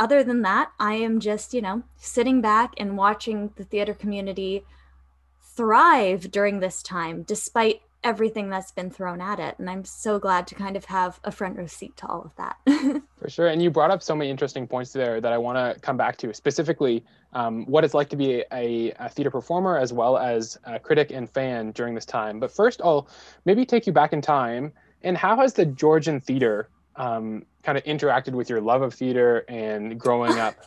other 0.00 0.24
than 0.24 0.42
that, 0.42 0.72
I 0.80 0.94
am 0.94 1.20
just, 1.20 1.54
you 1.54 1.62
know, 1.62 1.84
sitting 1.96 2.40
back 2.40 2.74
and 2.76 2.98
watching 2.98 3.52
the 3.56 3.64
theater 3.64 3.94
community 3.94 4.64
thrive 5.54 6.30
during 6.32 6.58
this 6.58 6.82
time, 6.82 7.22
despite 7.22 7.82
everything 8.04 8.50
that's 8.50 8.72
been 8.72 8.90
thrown 8.90 9.20
at 9.20 9.38
it. 9.38 9.54
And 9.58 9.70
I'm 9.70 9.84
so 9.84 10.18
glad 10.18 10.46
to 10.48 10.54
kind 10.54 10.76
of 10.76 10.84
have 10.86 11.20
a 11.24 11.30
front 11.30 11.56
row 11.56 11.66
seat 11.66 11.96
to 11.98 12.06
all 12.06 12.22
of 12.22 12.36
that. 12.36 12.56
For 13.16 13.28
sure. 13.28 13.48
And 13.48 13.62
you 13.62 13.70
brought 13.70 13.90
up 13.90 14.02
so 14.02 14.14
many 14.16 14.30
interesting 14.30 14.66
points 14.66 14.92
there 14.92 15.20
that 15.20 15.32
I 15.32 15.38
want 15.38 15.56
to 15.56 15.80
come 15.80 15.96
back 15.96 16.16
to, 16.18 16.34
specifically 16.34 17.04
um, 17.32 17.64
what 17.66 17.84
it's 17.84 17.94
like 17.94 18.08
to 18.10 18.16
be 18.16 18.44
a, 18.52 18.92
a, 18.98 19.08
theater 19.08 19.30
performer 19.30 19.78
as 19.78 19.92
well 19.92 20.18
as 20.18 20.58
a 20.64 20.78
critic 20.78 21.10
and 21.12 21.30
fan 21.30 21.70
during 21.72 21.94
this 21.94 22.04
time. 22.04 22.40
But 22.40 22.50
first, 22.50 22.80
I'll 22.84 23.08
maybe 23.44 23.64
take 23.64 23.86
you 23.86 23.92
back 23.92 24.12
in 24.12 24.20
time. 24.20 24.72
And 25.02 25.16
how 25.16 25.36
has 25.36 25.54
the 25.54 25.64
Georgian 25.64 26.20
theater 26.20 26.68
um, 26.96 27.44
kind 27.62 27.78
of 27.78 27.84
interacted 27.84 28.32
with 28.32 28.50
your 28.50 28.60
love 28.60 28.82
of 28.82 28.94
theater 28.94 29.44
and 29.48 29.98
growing 29.98 30.38
up? 30.38 30.56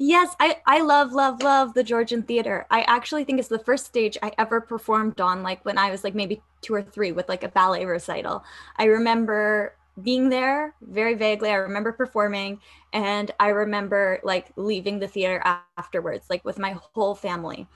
Yes, 0.00 0.36
I, 0.38 0.58
I 0.64 0.80
love, 0.80 1.12
love, 1.12 1.42
love 1.42 1.74
the 1.74 1.82
Georgian 1.82 2.22
theater. 2.22 2.66
I 2.70 2.82
actually 2.82 3.24
think 3.24 3.40
it's 3.40 3.48
the 3.48 3.58
first 3.58 3.84
stage 3.84 4.16
I 4.22 4.30
ever 4.38 4.60
performed 4.60 5.20
on, 5.20 5.42
like 5.42 5.64
when 5.64 5.76
I 5.76 5.90
was 5.90 6.04
like 6.04 6.14
maybe 6.14 6.40
two 6.60 6.72
or 6.74 6.82
three 6.82 7.10
with 7.10 7.28
like 7.28 7.42
a 7.42 7.48
ballet 7.48 7.84
recital. 7.84 8.44
I 8.76 8.84
remember 8.84 9.74
being 10.00 10.28
there 10.28 10.72
very 10.82 11.14
vaguely. 11.14 11.50
I 11.50 11.54
remember 11.54 11.90
performing 11.90 12.60
and 12.92 13.32
I 13.40 13.48
remember 13.48 14.20
like 14.22 14.52
leaving 14.54 15.00
the 15.00 15.08
theater 15.08 15.42
afterwards, 15.76 16.26
like 16.30 16.44
with 16.44 16.60
my 16.60 16.76
whole 16.94 17.16
family. 17.16 17.66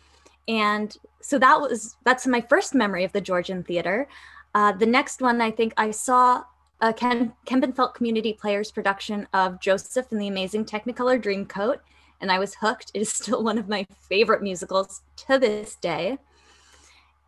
And 0.46 0.96
so 1.20 1.40
that 1.40 1.61
was, 1.61 1.96
that's 2.04 2.24
my 2.28 2.40
first 2.40 2.72
memory 2.72 3.02
of 3.02 3.11
the 3.11 3.20
Georgian 3.20 3.64
theater. 3.64 4.06
Uh, 4.54 4.70
the 4.70 4.87
next 4.87 5.20
one, 5.20 5.40
I 5.40 5.50
think 5.50 5.74
I 5.76 5.90
saw 5.90 6.44
a 6.80 6.92
Ken, 6.92 7.32
Kempenfelt 7.46 7.94
Community 7.94 8.32
Players 8.32 8.70
production 8.70 9.26
of 9.32 9.61
Joseph 9.61 10.12
and 10.12 10.20
the 10.20 10.28
Amazing 10.28 10.66
Technicolor 10.66 11.20
Dreamcoat 11.20 11.78
and 12.22 12.32
I 12.32 12.38
was 12.38 12.54
hooked. 12.54 12.92
It 12.94 13.02
is 13.02 13.12
still 13.12 13.42
one 13.44 13.58
of 13.58 13.68
my 13.68 13.87
favorite 14.08 14.42
musicals 14.42 15.02
to 15.28 15.38
this 15.38 15.74
day. 15.76 16.18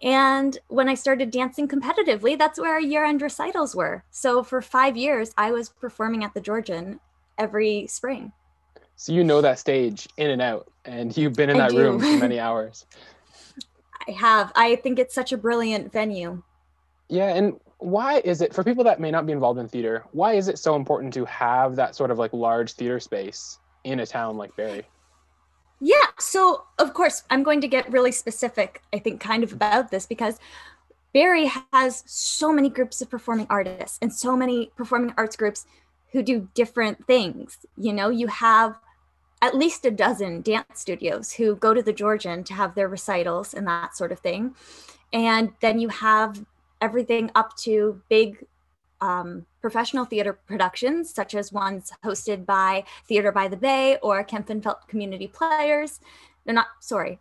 And 0.02 0.56
when 0.68 0.88
I 0.88 0.94
started 0.94 1.30
dancing 1.30 1.68
competitively, 1.68 2.38
that's 2.38 2.58
where 2.58 2.72
our 2.72 2.80
year 2.80 3.04
end 3.04 3.20
recitals 3.20 3.74
were. 3.74 4.04
So 4.10 4.42
for 4.42 4.62
five 4.62 4.96
years, 4.96 5.32
I 5.36 5.50
was 5.52 5.68
performing 5.68 6.24
at 6.24 6.34
the 6.34 6.40
Georgian 6.40 7.00
every 7.38 7.86
spring. 7.88 8.32
So 8.96 9.12
you 9.12 9.24
know 9.24 9.40
that 9.40 9.58
stage 9.58 10.06
in 10.16 10.30
and 10.30 10.40
out, 10.40 10.70
and 10.84 11.16
you've 11.16 11.34
been 11.34 11.50
in 11.50 11.56
I 11.56 11.60
that 11.60 11.70
do. 11.70 11.78
room 11.78 12.00
for 12.00 12.18
many 12.18 12.38
hours. 12.48 12.86
I 14.06 14.12
have. 14.12 14.52
I 14.54 14.76
think 14.76 14.98
it's 14.98 15.14
such 15.14 15.32
a 15.32 15.36
brilliant 15.36 15.90
venue. 15.90 16.42
Yeah. 17.08 17.34
And 17.34 17.58
why 17.78 18.20
is 18.24 18.40
it, 18.40 18.54
for 18.54 18.62
people 18.62 18.84
that 18.84 19.00
may 19.00 19.10
not 19.10 19.26
be 19.26 19.32
involved 19.32 19.58
in 19.58 19.68
theater, 19.68 20.04
why 20.12 20.34
is 20.34 20.48
it 20.48 20.58
so 20.58 20.76
important 20.76 21.12
to 21.14 21.24
have 21.24 21.76
that 21.76 21.96
sort 21.96 22.10
of 22.10 22.18
like 22.18 22.32
large 22.32 22.72
theater 22.72 23.00
space? 23.00 23.58
In 23.84 24.00
a 24.00 24.06
town 24.06 24.36
like 24.36 24.56
Barrie? 24.56 24.86
Yeah, 25.80 25.96
so 26.18 26.64
of 26.78 26.94
course, 26.94 27.24
I'm 27.30 27.42
going 27.42 27.60
to 27.60 27.68
get 27.68 27.90
really 27.92 28.12
specific, 28.12 28.82
I 28.92 28.98
think, 28.98 29.20
kind 29.20 29.44
of 29.44 29.52
about 29.52 29.90
this 29.90 30.06
because 30.06 30.38
Barrie 31.12 31.50
has 31.72 32.02
so 32.06 32.52
many 32.52 32.68
groups 32.68 33.00
of 33.00 33.10
performing 33.10 33.46
artists 33.50 33.98
and 34.00 34.12
so 34.12 34.36
many 34.36 34.72
performing 34.76 35.14
arts 35.16 35.36
groups 35.36 35.66
who 36.12 36.22
do 36.22 36.48
different 36.54 37.06
things. 37.06 37.58
You 37.76 37.92
know, 37.92 38.08
you 38.08 38.28
have 38.28 38.78
at 39.42 39.54
least 39.54 39.84
a 39.84 39.90
dozen 39.90 40.40
dance 40.40 40.80
studios 40.80 41.32
who 41.32 41.54
go 41.56 41.74
to 41.74 41.82
the 41.82 41.92
Georgian 41.92 42.44
to 42.44 42.54
have 42.54 42.74
their 42.74 42.88
recitals 42.88 43.52
and 43.52 43.66
that 43.66 43.96
sort 43.96 44.10
of 44.10 44.20
thing. 44.20 44.54
And 45.12 45.52
then 45.60 45.78
you 45.78 45.88
have 45.90 46.44
everything 46.80 47.30
up 47.34 47.56
to 47.58 48.00
big 48.08 48.46
um, 49.04 49.44
professional 49.60 50.06
theater 50.06 50.32
productions, 50.32 51.12
such 51.12 51.34
as 51.34 51.52
ones 51.52 51.92
hosted 52.02 52.46
by 52.46 52.84
Theater 53.06 53.30
by 53.32 53.48
the 53.48 53.56
Bay 53.56 53.98
or 54.02 54.24
Kempenfelt 54.24 54.88
Community 54.88 55.26
Players. 55.26 56.00
They're 56.44 56.54
not, 56.54 56.68
sorry, 56.80 57.18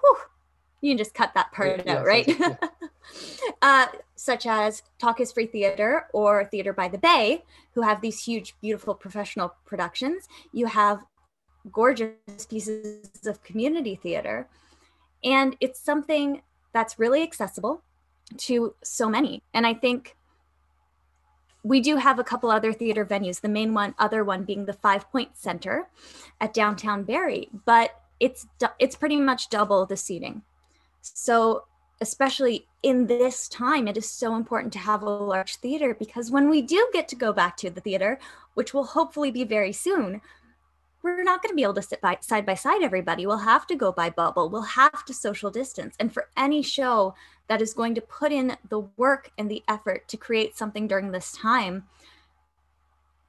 Whew. 0.00 0.16
you 0.80 0.90
can 0.90 0.98
just 0.98 1.14
cut 1.14 1.34
that 1.34 1.50
part 1.52 1.82
yeah, 1.84 1.92
out, 1.92 1.98
yeah, 1.98 2.02
right? 2.02 2.28
yeah. 2.38 2.56
uh, 3.60 3.86
such 4.14 4.46
as 4.46 4.82
Talk 5.00 5.20
is 5.20 5.32
Free 5.32 5.46
Theater 5.46 6.06
or 6.12 6.44
Theater 6.44 6.72
by 6.72 6.88
the 6.88 6.98
Bay, 6.98 7.44
who 7.74 7.82
have 7.82 8.00
these 8.00 8.22
huge, 8.22 8.54
beautiful 8.60 8.94
professional 8.94 9.54
productions. 9.64 10.28
You 10.52 10.66
have 10.66 11.00
gorgeous 11.72 12.46
pieces 12.48 13.26
of 13.26 13.42
community 13.42 13.96
theater. 13.96 14.48
And 15.24 15.56
it's 15.60 15.80
something 15.80 16.42
that's 16.72 17.00
really 17.00 17.22
accessible 17.22 17.82
to 18.36 18.74
so 18.84 19.08
many. 19.08 19.42
And 19.52 19.66
I 19.66 19.74
think 19.74 20.15
we 21.66 21.80
do 21.80 21.96
have 21.96 22.20
a 22.20 22.24
couple 22.24 22.48
other 22.48 22.72
theater 22.72 23.04
venues. 23.04 23.40
The 23.40 23.48
main 23.48 23.74
one, 23.74 23.94
other 23.98 24.22
one 24.22 24.44
being 24.44 24.66
the 24.66 24.72
Five 24.72 25.10
Point 25.10 25.36
Center 25.36 25.88
at 26.40 26.54
downtown 26.54 27.02
Barrie, 27.02 27.48
but 27.64 27.90
it's 28.20 28.46
it's 28.78 28.96
pretty 28.96 29.16
much 29.16 29.50
double 29.50 29.84
the 29.84 29.96
seating. 29.96 30.42
So 31.02 31.64
especially 32.00 32.68
in 32.82 33.06
this 33.06 33.48
time, 33.48 33.88
it 33.88 33.96
is 33.96 34.08
so 34.08 34.36
important 34.36 34.72
to 34.74 34.78
have 34.78 35.02
a 35.02 35.10
large 35.10 35.56
theater 35.56 35.94
because 35.94 36.30
when 36.30 36.48
we 36.48 36.62
do 36.62 36.88
get 36.92 37.08
to 37.08 37.16
go 37.16 37.32
back 37.32 37.56
to 37.56 37.70
the 37.70 37.80
theater, 37.80 38.20
which 38.54 38.72
will 38.72 38.84
hopefully 38.84 39.32
be 39.32 39.44
very 39.44 39.72
soon, 39.72 40.20
we're 41.02 41.24
not 41.24 41.42
going 41.42 41.50
to 41.50 41.56
be 41.56 41.62
able 41.62 41.74
to 41.74 41.82
sit 41.82 42.00
by, 42.00 42.18
side 42.20 42.46
by 42.46 42.54
side 42.54 42.82
everybody. 42.82 43.26
We'll 43.26 43.38
have 43.38 43.66
to 43.68 43.76
go 43.76 43.92
by 43.92 44.10
bubble. 44.10 44.50
We'll 44.50 44.62
have 44.62 45.04
to 45.06 45.14
social 45.14 45.50
distance. 45.50 45.96
And 45.98 46.12
for 46.12 46.28
any 46.36 46.62
show 46.62 47.14
that 47.48 47.62
is 47.62 47.74
going 47.74 47.94
to 47.94 48.00
put 48.00 48.32
in 48.32 48.56
the 48.68 48.80
work 48.96 49.30
and 49.38 49.50
the 49.50 49.62
effort 49.68 50.08
to 50.08 50.16
create 50.16 50.56
something 50.56 50.86
during 50.86 51.10
this 51.10 51.32
time 51.32 51.84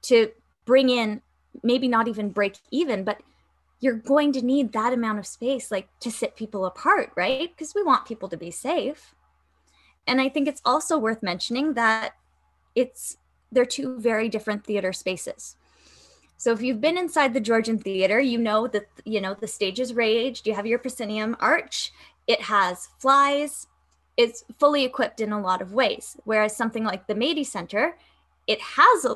to 0.02 0.30
bring 0.64 0.88
in 0.88 1.22
maybe 1.62 1.88
not 1.88 2.08
even 2.08 2.30
break 2.30 2.56
even 2.70 3.04
but 3.04 3.20
you're 3.80 3.94
going 3.94 4.32
to 4.32 4.44
need 4.44 4.72
that 4.72 4.92
amount 4.92 5.18
of 5.18 5.26
space 5.26 5.70
like 5.70 5.88
to 6.00 6.10
sit 6.10 6.36
people 6.36 6.66
apart 6.66 7.12
right? 7.16 7.50
Because 7.50 7.74
we 7.74 7.82
want 7.82 8.06
people 8.06 8.28
to 8.28 8.36
be 8.36 8.50
safe. 8.50 9.14
And 10.06 10.20
i 10.20 10.28
think 10.28 10.48
it's 10.48 10.62
also 10.64 10.98
worth 10.98 11.22
mentioning 11.22 11.74
that 11.74 12.14
it's 12.74 13.18
they're 13.50 13.64
two 13.64 13.98
very 13.98 14.28
different 14.28 14.64
theater 14.64 14.92
spaces. 14.92 15.56
So 16.36 16.52
if 16.52 16.62
you've 16.62 16.80
been 16.80 16.98
inside 16.98 17.34
the 17.34 17.40
georgian 17.40 17.78
theater 17.78 18.20
you 18.20 18.38
know 18.38 18.68
that 18.68 18.86
you 19.04 19.20
know 19.20 19.34
the 19.34 19.48
stage 19.48 19.80
is 19.80 19.94
raised 19.94 20.46
you 20.46 20.54
have 20.54 20.66
your 20.66 20.78
proscenium 20.78 21.36
arch 21.40 21.92
it 22.26 22.42
has 22.42 22.88
flies 22.98 23.66
it's 24.18 24.44
fully 24.58 24.84
equipped 24.84 25.20
in 25.20 25.32
a 25.32 25.40
lot 25.40 25.62
of 25.62 25.72
ways. 25.72 26.16
Whereas 26.24 26.54
something 26.54 26.84
like 26.84 27.06
the 27.06 27.14
Mady 27.14 27.46
Center, 27.46 27.96
it 28.48 28.60
has 28.60 29.04
a, 29.04 29.14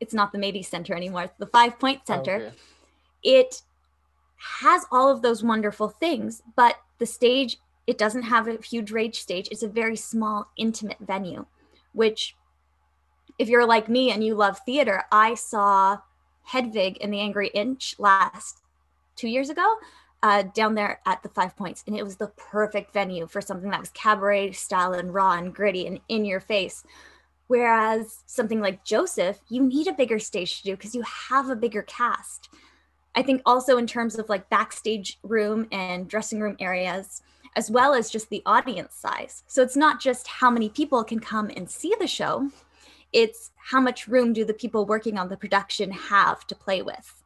it's 0.00 0.12
not 0.12 0.32
the 0.32 0.38
Mady 0.38 0.62
Center 0.62 0.92
anymore, 0.94 1.22
it's 1.22 1.38
the 1.38 1.46
Five 1.46 1.78
Point 1.78 2.00
oh, 2.02 2.06
Center. 2.06 2.34
Oh, 2.34 2.46
okay. 2.46 2.56
It 3.22 3.62
has 4.60 4.84
all 4.90 5.10
of 5.10 5.22
those 5.22 5.44
wonderful 5.44 5.88
things, 5.88 6.42
but 6.56 6.80
the 6.98 7.06
stage, 7.06 7.58
it 7.86 7.96
doesn't 7.96 8.24
have 8.24 8.48
a 8.48 8.58
huge 8.60 8.90
rage 8.90 9.20
stage. 9.20 9.48
It's 9.52 9.62
a 9.62 9.68
very 9.68 9.96
small, 9.96 10.50
intimate 10.56 10.98
venue, 10.98 11.46
which, 11.92 12.34
if 13.38 13.48
you're 13.48 13.66
like 13.66 13.88
me 13.88 14.10
and 14.10 14.24
you 14.24 14.34
love 14.34 14.58
theater, 14.66 15.04
I 15.12 15.34
saw 15.34 15.98
Hedwig 16.42 16.98
and 17.00 17.14
the 17.14 17.20
Angry 17.20 17.48
Inch 17.54 17.94
last 17.98 18.62
two 19.14 19.28
years 19.28 19.48
ago 19.48 19.76
uh, 20.24 20.42
down 20.54 20.74
there 20.74 21.00
at 21.04 21.22
the 21.22 21.28
Five 21.28 21.54
Points, 21.54 21.84
and 21.86 21.94
it 21.94 22.02
was 22.02 22.16
the 22.16 22.28
perfect 22.28 22.94
venue 22.94 23.26
for 23.26 23.42
something 23.42 23.68
that 23.68 23.80
was 23.80 23.90
cabaret 23.90 24.52
style 24.52 24.94
and 24.94 25.12
raw 25.12 25.32
and 25.32 25.54
gritty 25.54 25.86
and 25.86 26.00
in 26.08 26.24
your 26.24 26.40
face. 26.40 26.82
Whereas 27.46 28.22
something 28.24 28.62
like 28.62 28.86
Joseph, 28.86 29.38
you 29.50 29.62
need 29.62 29.86
a 29.86 29.92
bigger 29.92 30.18
stage 30.18 30.56
to 30.56 30.64
do 30.64 30.76
because 30.76 30.94
you 30.94 31.02
have 31.02 31.50
a 31.50 31.54
bigger 31.54 31.82
cast. 31.82 32.48
I 33.14 33.22
think 33.22 33.42
also 33.44 33.76
in 33.76 33.86
terms 33.86 34.18
of 34.18 34.30
like 34.30 34.48
backstage 34.48 35.18
room 35.22 35.68
and 35.70 36.08
dressing 36.08 36.40
room 36.40 36.56
areas, 36.58 37.20
as 37.54 37.70
well 37.70 37.92
as 37.92 38.08
just 38.08 38.30
the 38.30 38.42
audience 38.46 38.94
size. 38.94 39.44
So 39.46 39.62
it's 39.62 39.76
not 39.76 40.00
just 40.00 40.26
how 40.26 40.50
many 40.50 40.70
people 40.70 41.04
can 41.04 41.20
come 41.20 41.50
and 41.54 41.68
see 41.68 41.94
the 42.00 42.06
show, 42.06 42.48
it's 43.12 43.50
how 43.56 43.78
much 43.78 44.08
room 44.08 44.32
do 44.32 44.46
the 44.46 44.54
people 44.54 44.86
working 44.86 45.18
on 45.18 45.28
the 45.28 45.36
production 45.36 45.90
have 45.90 46.46
to 46.46 46.54
play 46.54 46.80
with. 46.80 47.22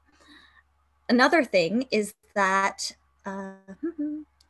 Another 1.09 1.45
thing 1.45 1.87
is 1.93 2.13
that 2.39 2.93
uh, 3.27 3.51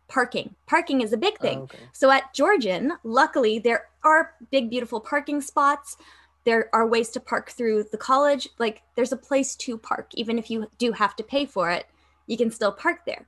parking. 0.09 0.55
Parking 0.67 1.01
is 1.01 1.15
a 1.15 1.17
big 1.17 1.39
thing. 1.39 1.61
Oh, 1.61 1.63
okay. 1.63 1.79
So 1.93 2.11
at 2.11 2.35
Georgian, 2.35 2.93
luckily, 3.03 3.59
there 3.59 3.87
are 4.05 4.35
big, 4.51 4.69
beautiful 4.69 5.01
parking 5.01 5.41
spots. 5.41 5.97
There 6.45 6.69
are 6.75 6.87
ways 6.87 7.09
to 7.11 7.21
park 7.21 7.51
through 7.51 7.85
the 7.91 7.97
college. 7.97 8.47
Like 8.59 8.83
there's 8.95 9.13
a 9.13 9.17
place 9.17 9.57
to 9.57 9.79
park, 9.79 10.09
even 10.15 10.39
if 10.39 10.51
you 10.51 10.71
do 10.77 10.93
have 10.93 11.17
to 11.17 11.23
pay 11.23 11.47
for 11.47 11.71
it, 11.71 11.87
you 12.27 12.37
can 12.37 12.51
still 12.51 12.73
park 12.73 13.07
there. 13.07 13.27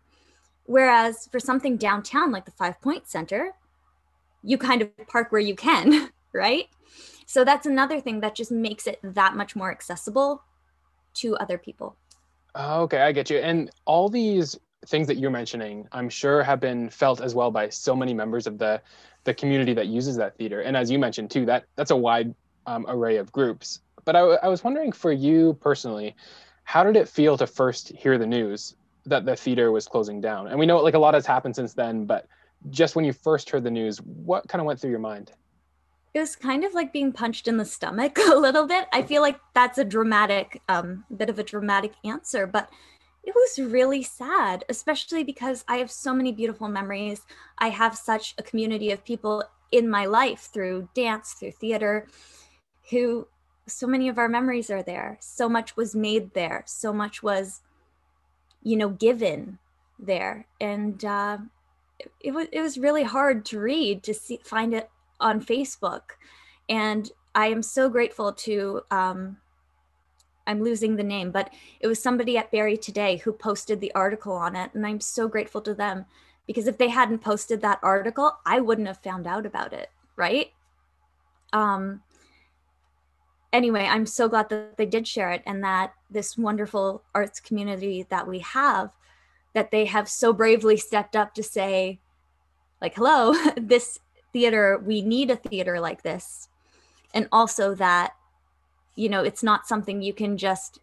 Whereas 0.66 1.26
for 1.32 1.40
something 1.40 1.78
downtown 1.78 2.30
like 2.30 2.44
the 2.44 2.50
Five 2.52 2.80
Point 2.82 3.08
Center, 3.08 3.52
you 4.42 4.58
kind 4.58 4.82
of 4.82 4.90
park 5.08 5.32
where 5.32 5.40
you 5.40 5.54
can, 5.54 6.10
right? 6.34 6.66
So 7.24 7.44
that's 7.44 7.66
another 7.66 7.98
thing 7.98 8.20
that 8.20 8.34
just 8.34 8.52
makes 8.52 8.86
it 8.86 9.00
that 9.02 9.36
much 9.36 9.56
more 9.56 9.70
accessible 9.70 10.42
to 11.14 11.36
other 11.36 11.56
people. 11.56 11.96
Oh, 12.54 12.82
okay, 12.82 13.00
I 13.00 13.12
get 13.12 13.30
you. 13.30 13.38
And 13.38 13.70
all 13.84 14.08
these 14.08 14.58
things 14.86 15.06
that 15.06 15.16
you're 15.16 15.30
mentioning, 15.30 15.86
I'm 15.92 16.08
sure 16.08 16.42
have 16.42 16.60
been 16.60 16.88
felt 16.88 17.20
as 17.20 17.34
well 17.34 17.50
by 17.50 17.68
so 17.68 17.94
many 17.94 18.14
members 18.14 18.46
of 18.46 18.58
the 18.58 18.80
the 19.24 19.34
community 19.34 19.74
that 19.74 19.86
uses 19.86 20.16
that 20.16 20.36
theater. 20.38 20.62
And 20.62 20.76
as 20.76 20.90
you 20.90 20.98
mentioned 20.98 21.30
too, 21.30 21.44
that 21.46 21.64
that's 21.76 21.90
a 21.90 21.96
wide 21.96 22.34
um, 22.66 22.86
array 22.88 23.16
of 23.16 23.30
groups. 23.30 23.80
But 24.04 24.16
I, 24.16 24.20
I 24.20 24.48
was 24.48 24.64
wondering 24.64 24.92
for 24.92 25.12
you 25.12 25.58
personally, 25.60 26.16
how 26.64 26.84
did 26.84 26.96
it 26.96 27.08
feel 27.08 27.36
to 27.36 27.46
first 27.46 27.90
hear 27.90 28.16
the 28.16 28.26
news 28.26 28.74
that 29.04 29.26
the 29.26 29.36
theater 29.36 29.70
was 29.72 29.86
closing 29.86 30.20
down? 30.20 30.46
And 30.48 30.58
we 30.58 30.66
know 30.66 30.78
like 30.78 30.94
a 30.94 30.98
lot 30.98 31.14
has 31.14 31.26
happened 31.26 31.56
since 31.56 31.74
then, 31.74 32.06
but 32.06 32.26
just 32.70 32.96
when 32.96 33.04
you 33.04 33.12
first 33.12 33.50
heard 33.50 33.64
the 33.64 33.70
news, 33.70 33.98
what 33.98 34.48
kind 34.48 34.60
of 34.60 34.66
went 34.66 34.80
through 34.80 34.90
your 34.90 34.98
mind? 34.98 35.32
It 36.12 36.20
was 36.20 36.34
kind 36.34 36.64
of 36.64 36.74
like 36.74 36.92
being 36.92 37.12
punched 37.12 37.46
in 37.46 37.56
the 37.56 37.64
stomach 37.64 38.18
a 38.30 38.34
little 38.34 38.66
bit. 38.66 38.86
I 38.92 39.02
feel 39.02 39.22
like 39.22 39.38
that's 39.54 39.78
a 39.78 39.84
dramatic, 39.84 40.60
um, 40.68 41.04
bit 41.14 41.30
of 41.30 41.38
a 41.38 41.44
dramatic 41.44 41.92
answer, 42.04 42.46
but 42.46 42.70
it 43.22 43.34
was 43.34 43.58
really 43.58 44.02
sad, 44.02 44.64
especially 44.68 45.24
because 45.24 45.64
I 45.68 45.76
have 45.76 45.90
so 45.90 46.14
many 46.14 46.32
beautiful 46.32 46.68
memories. 46.68 47.22
I 47.58 47.68
have 47.68 47.96
such 47.96 48.34
a 48.38 48.42
community 48.42 48.90
of 48.90 49.04
people 49.04 49.44
in 49.70 49.88
my 49.88 50.06
life 50.06 50.48
through 50.52 50.88
dance, 50.94 51.34
through 51.34 51.52
theater, 51.52 52.08
who 52.90 53.28
so 53.66 53.86
many 53.86 54.08
of 54.08 54.18
our 54.18 54.28
memories 54.28 54.70
are 54.70 54.82
there. 54.82 55.18
So 55.20 55.48
much 55.48 55.76
was 55.76 55.94
made 55.94 56.34
there. 56.34 56.64
So 56.66 56.92
much 56.92 57.22
was, 57.22 57.60
you 58.62 58.76
know, 58.76 58.88
given 58.88 59.58
there. 59.98 60.46
And 60.60 61.04
uh, 61.04 61.38
it, 61.98 62.10
it 62.20 62.30
was 62.32 62.48
it 62.52 62.60
was 62.60 62.78
really 62.78 63.04
hard 63.04 63.44
to 63.46 63.60
read 63.60 64.02
to 64.04 64.14
see 64.14 64.40
find 64.42 64.74
it 64.74 64.90
on 65.20 65.40
Facebook. 65.40 66.02
And 66.68 67.10
I 67.34 67.46
am 67.46 67.62
so 67.62 67.88
grateful 67.88 68.32
to 68.32 68.82
um, 68.90 69.36
I'm 70.46 70.62
losing 70.62 70.96
the 70.96 71.02
name, 71.02 71.30
but 71.30 71.52
it 71.80 71.86
was 71.86 72.02
somebody 72.02 72.36
at 72.36 72.50
Barrie 72.50 72.76
Today 72.76 73.18
who 73.18 73.32
posted 73.32 73.80
the 73.80 73.94
article 73.94 74.32
on 74.32 74.56
it. 74.56 74.70
And 74.74 74.86
I'm 74.86 75.00
so 75.00 75.28
grateful 75.28 75.60
to 75.62 75.74
them 75.74 76.06
because 76.46 76.66
if 76.66 76.78
they 76.78 76.88
hadn't 76.88 77.20
posted 77.20 77.60
that 77.60 77.78
article, 77.82 78.32
I 78.44 78.60
wouldn't 78.60 78.88
have 78.88 79.02
found 79.02 79.26
out 79.26 79.46
about 79.46 79.72
it. 79.72 79.90
Right. 80.16 80.52
Um, 81.52 82.02
anyway, 83.52 83.84
I'm 83.84 84.06
so 84.06 84.28
glad 84.28 84.48
that 84.48 84.76
they 84.76 84.86
did 84.86 85.06
share 85.06 85.30
it 85.30 85.42
and 85.46 85.62
that 85.62 85.92
this 86.10 86.36
wonderful 86.36 87.04
arts 87.14 87.40
community 87.40 88.06
that 88.10 88.26
we 88.26 88.40
have, 88.40 88.90
that 89.52 89.70
they 89.70 89.84
have 89.86 90.08
so 90.08 90.32
bravely 90.32 90.76
stepped 90.76 91.14
up 91.14 91.34
to 91.34 91.42
say, 91.42 92.00
like, 92.80 92.94
hello, 92.94 93.34
this 93.56 94.00
theater, 94.32 94.80
we 94.84 95.02
need 95.02 95.30
a 95.30 95.36
theater 95.36 95.80
like 95.80 96.02
this. 96.02 96.48
And 97.12 97.28
also 97.32 97.74
that, 97.74 98.14
you 98.94 99.08
know, 99.08 99.22
it's 99.22 99.42
not 99.42 99.66
something 99.66 100.02
you 100.02 100.12
can 100.12 100.36
just 100.36 100.80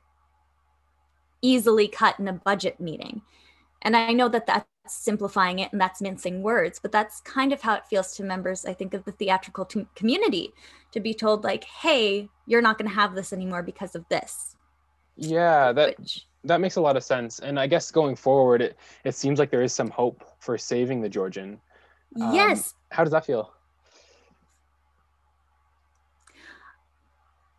easily 1.42 1.88
cut 1.88 2.20
in 2.20 2.28
a 2.28 2.34
budget 2.34 2.80
meeting. 2.80 3.22
And 3.82 3.96
I 3.96 4.12
know 4.12 4.28
that 4.30 4.48
that's 4.48 4.66
simplifying 4.88 5.60
it 5.60 5.72
and 5.72 5.80
that's 5.80 6.02
mincing 6.02 6.42
words, 6.42 6.80
but 6.80 6.92
that's 6.92 7.22
kind 7.22 7.54
of 7.54 7.62
how 7.62 7.76
it 7.76 7.86
feels 7.86 8.16
to 8.16 8.24
members, 8.24 8.66
I 8.66 8.74
think, 8.74 8.94
of 8.94 9.06
the 9.06 9.12
theatrical 9.12 9.66
t- 9.66 9.88
community 9.96 10.54
to 10.92 11.00
be 11.00 11.14
told, 11.14 11.44
like, 11.44 11.64
hey, 11.64 12.30
you're 12.46 12.62
not 12.62 12.78
going 12.78 12.90
to 12.90 12.96
have 12.96 13.14
this 13.14 13.34
anymore 13.34 13.64
because 13.64 13.96
of 13.96 14.08
this. 14.10 14.56
Yeah, 15.16 15.72
that 15.74 15.98
Which, 16.00 16.26
that 16.44 16.62
makes 16.62 16.78
a 16.78 16.82
lot 16.82 16.98
of 16.98 17.04
sense. 17.04 17.40
And 17.40 17.60
I 17.60 17.68
guess 17.68 17.92
going 17.92 18.16
forward, 18.16 18.62
it, 18.62 18.78
it 19.04 19.16
seems 19.16 19.40
like 19.40 19.52
there 19.52 19.62
is 19.62 19.74
some 19.74 19.90
hope 19.90 20.24
for 20.40 20.58
saving 20.58 21.02
the 21.02 21.10
Georgian. 21.10 21.60
Um, 22.16 22.34
yes. 22.34 22.74
How 22.92 23.04
does 23.04 23.12
that 23.12 23.26
feel? 23.26 23.54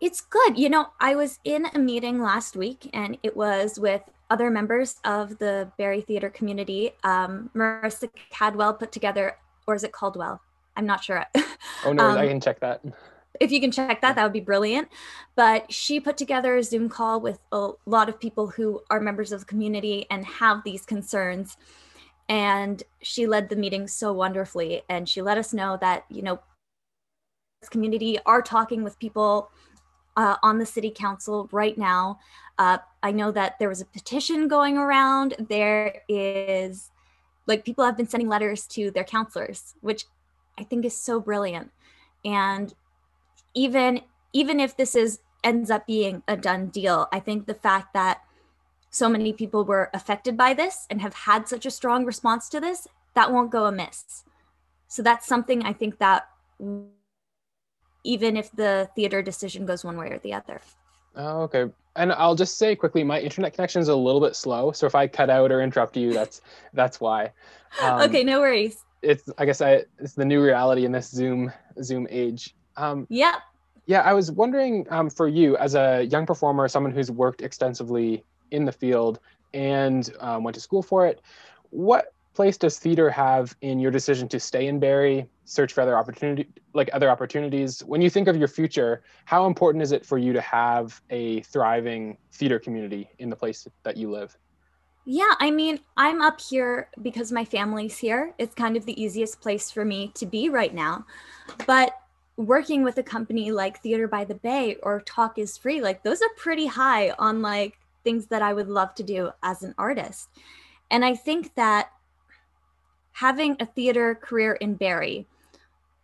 It's 0.00 0.20
good. 0.20 0.58
You 0.58 0.68
know, 0.68 0.88
I 1.00 1.16
was 1.16 1.40
in 1.44 1.66
a 1.74 1.78
meeting 1.78 2.22
last 2.22 2.56
week 2.56 2.88
and 2.92 3.18
it 3.22 3.36
was 3.36 3.78
with 3.78 4.02
other 4.30 4.50
members 4.50 4.96
of 5.04 5.38
the 5.38 5.70
Barrie 5.76 6.02
Theatre 6.02 6.30
community. 6.30 6.92
Um, 7.02 7.50
Marissa 7.54 8.08
Cadwell 8.30 8.74
put 8.74 8.92
together, 8.92 9.36
or 9.66 9.74
is 9.74 9.84
it 9.84 9.92
Caldwell? 9.92 10.40
I'm 10.76 10.86
not 10.86 11.02
sure. 11.04 11.24
Oh, 11.84 11.92
no, 11.92 12.08
um, 12.08 12.18
I 12.18 12.26
can 12.26 12.40
check 12.40 12.58
that. 12.58 12.82
If 13.38 13.52
you 13.52 13.60
can 13.60 13.70
check 13.70 14.00
that, 14.00 14.16
that 14.16 14.22
would 14.24 14.32
be 14.32 14.40
brilliant. 14.40 14.88
But 15.36 15.72
she 15.72 16.00
put 16.00 16.16
together 16.16 16.56
a 16.56 16.62
Zoom 16.64 16.88
call 16.88 17.20
with 17.20 17.38
a 17.52 17.70
lot 17.86 18.08
of 18.08 18.18
people 18.18 18.48
who 18.48 18.80
are 18.90 18.98
members 18.98 19.30
of 19.30 19.40
the 19.40 19.46
community 19.46 20.06
and 20.10 20.24
have 20.24 20.64
these 20.64 20.84
concerns. 20.84 21.56
And 22.28 22.82
she 23.02 23.26
led 23.26 23.48
the 23.48 23.56
meeting 23.56 23.88
so 23.88 24.12
wonderfully. 24.12 24.82
And 24.88 25.08
she 25.08 25.22
let 25.22 25.38
us 25.38 25.54
know 25.54 25.78
that, 25.80 26.04
you 26.10 26.22
know, 26.22 26.40
this 27.60 27.68
community 27.68 28.18
are 28.26 28.42
talking 28.42 28.84
with 28.84 28.98
people 28.98 29.50
uh, 30.16 30.36
on 30.42 30.58
the 30.58 30.66
city 30.66 30.90
council 30.90 31.48
right 31.52 31.78
now. 31.78 32.18
Uh, 32.58 32.78
I 33.02 33.12
know 33.12 33.30
that 33.32 33.58
there 33.58 33.68
was 33.68 33.80
a 33.80 33.86
petition 33.86 34.48
going 34.48 34.76
around. 34.76 35.36
There 35.38 36.02
is, 36.08 36.90
like, 37.46 37.64
people 37.64 37.84
have 37.84 37.96
been 37.96 38.08
sending 38.08 38.28
letters 38.28 38.66
to 38.68 38.90
their 38.90 39.04
counselors, 39.04 39.74
which 39.80 40.04
I 40.58 40.64
think 40.64 40.84
is 40.84 40.96
so 40.96 41.20
brilliant. 41.20 41.70
And 42.24 42.74
even 43.54 44.02
even 44.32 44.60
if 44.60 44.76
this 44.76 44.94
is 44.94 45.20
ends 45.42 45.70
up 45.70 45.86
being 45.86 46.22
a 46.28 46.36
done 46.36 46.66
deal, 46.66 47.06
I 47.12 47.20
think 47.20 47.46
the 47.46 47.54
fact 47.54 47.94
that 47.94 48.20
so 48.90 49.08
many 49.08 49.32
people 49.32 49.64
were 49.64 49.90
affected 49.92 50.36
by 50.36 50.54
this 50.54 50.86
and 50.90 51.00
have 51.00 51.14
had 51.14 51.48
such 51.48 51.66
a 51.66 51.70
strong 51.70 52.04
response 52.04 52.48
to 52.50 52.60
this, 52.60 52.88
that 53.14 53.32
won't 53.32 53.50
go 53.50 53.66
amiss. 53.66 54.24
So 54.86 55.02
that's 55.02 55.26
something 55.26 55.62
I 55.62 55.72
think 55.72 55.98
that 55.98 56.28
even 58.04 58.36
if 58.36 58.50
the 58.52 58.88
theater 58.94 59.22
decision 59.22 59.66
goes 59.66 59.84
one 59.84 59.96
way 59.96 60.08
or 60.08 60.18
the 60.18 60.32
other. 60.32 60.60
Oh, 61.14 61.42
okay. 61.42 61.66
And 61.96 62.12
I'll 62.12 62.36
just 62.36 62.58
say 62.58 62.76
quickly, 62.76 63.02
my 63.02 63.20
internet 63.20 63.54
connection 63.54 63.82
is 63.82 63.88
a 63.88 63.96
little 63.96 64.20
bit 64.20 64.36
slow, 64.36 64.72
so 64.72 64.86
if 64.86 64.94
I 64.94 65.08
cut 65.08 65.30
out 65.30 65.50
or 65.50 65.60
interrupt 65.60 65.96
you, 65.96 66.12
that's 66.12 66.40
that's 66.72 67.00
why. 67.00 67.32
Um, 67.82 68.02
okay, 68.02 68.22
no 68.22 68.40
worries. 68.40 68.84
It's 69.02 69.28
I 69.36 69.44
guess 69.44 69.60
I 69.60 69.84
it's 69.98 70.14
the 70.14 70.24
new 70.24 70.42
reality 70.42 70.84
in 70.84 70.92
this 70.92 71.10
Zoom 71.10 71.52
Zoom 71.82 72.06
age. 72.10 72.54
Um, 72.76 73.06
yeah. 73.10 73.36
Yeah, 73.86 74.02
I 74.02 74.12
was 74.12 74.30
wondering 74.30 74.86
um, 74.90 75.08
for 75.08 75.26
you 75.26 75.56
as 75.56 75.74
a 75.74 76.04
young 76.04 76.26
performer, 76.26 76.68
someone 76.68 76.92
who's 76.92 77.10
worked 77.10 77.40
extensively 77.40 78.22
in 78.50 78.64
the 78.64 78.72
field 78.72 79.20
and 79.54 80.10
um, 80.20 80.44
went 80.44 80.54
to 80.54 80.60
school 80.60 80.82
for 80.82 81.06
it, 81.06 81.20
what 81.70 82.12
place 82.34 82.56
does 82.56 82.78
theater 82.78 83.10
have 83.10 83.56
in 83.62 83.80
your 83.80 83.90
decision 83.90 84.28
to 84.28 84.38
stay 84.38 84.68
in 84.68 84.78
Barrie, 84.78 85.26
search 85.44 85.72
for 85.72 85.80
other 85.80 85.96
opportunity, 85.96 86.48
like 86.72 86.88
other 86.92 87.10
opportunities? 87.10 87.80
When 87.80 88.00
you 88.00 88.10
think 88.10 88.28
of 88.28 88.36
your 88.36 88.48
future, 88.48 89.02
how 89.24 89.46
important 89.46 89.82
is 89.82 89.92
it 89.92 90.06
for 90.06 90.18
you 90.18 90.32
to 90.32 90.40
have 90.40 91.00
a 91.10 91.40
thriving 91.42 92.16
theater 92.32 92.58
community 92.58 93.10
in 93.18 93.28
the 93.28 93.36
place 93.36 93.66
that 93.82 93.96
you 93.96 94.10
live? 94.10 94.36
Yeah, 95.04 95.32
I 95.40 95.50
mean, 95.50 95.80
I'm 95.96 96.20
up 96.20 96.38
here 96.40 96.90
because 97.00 97.32
my 97.32 97.44
family's 97.44 97.96
here. 97.96 98.34
It's 98.38 98.54
kind 98.54 98.76
of 98.76 98.84
the 98.84 99.02
easiest 99.02 99.40
place 99.40 99.70
for 99.70 99.84
me 99.84 100.12
to 100.14 100.26
be 100.26 100.50
right 100.50 100.74
now. 100.74 101.06
But 101.66 101.92
working 102.36 102.84
with 102.84 102.98
a 102.98 103.02
company 103.02 103.50
like 103.50 103.82
Theater 103.82 104.06
by 104.06 104.24
the 104.24 104.34
Bay 104.34 104.76
or 104.82 105.00
Talk 105.00 105.38
is 105.38 105.56
Free, 105.56 105.80
like 105.80 106.02
those 106.02 106.20
are 106.22 106.28
pretty 106.36 106.66
high 106.66 107.10
on 107.18 107.40
like 107.40 107.77
things 108.08 108.28
that 108.28 108.40
I 108.40 108.54
would 108.54 108.70
love 108.70 108.94
to 108.94 109.02
do 109.02 109.32
as 109.42 109.62
an 109.62 109.74
artist. 109.76 110.30
And 110.90 111.04
I 111.04 111.14
think 111.14 111.54
that 111.56 111.90
having 113.12 113.54
a 113.60 113.66
theater 113.66 114.14
career 114.14 114.54
in 114.54 114.76
Barrie 114.76 115.26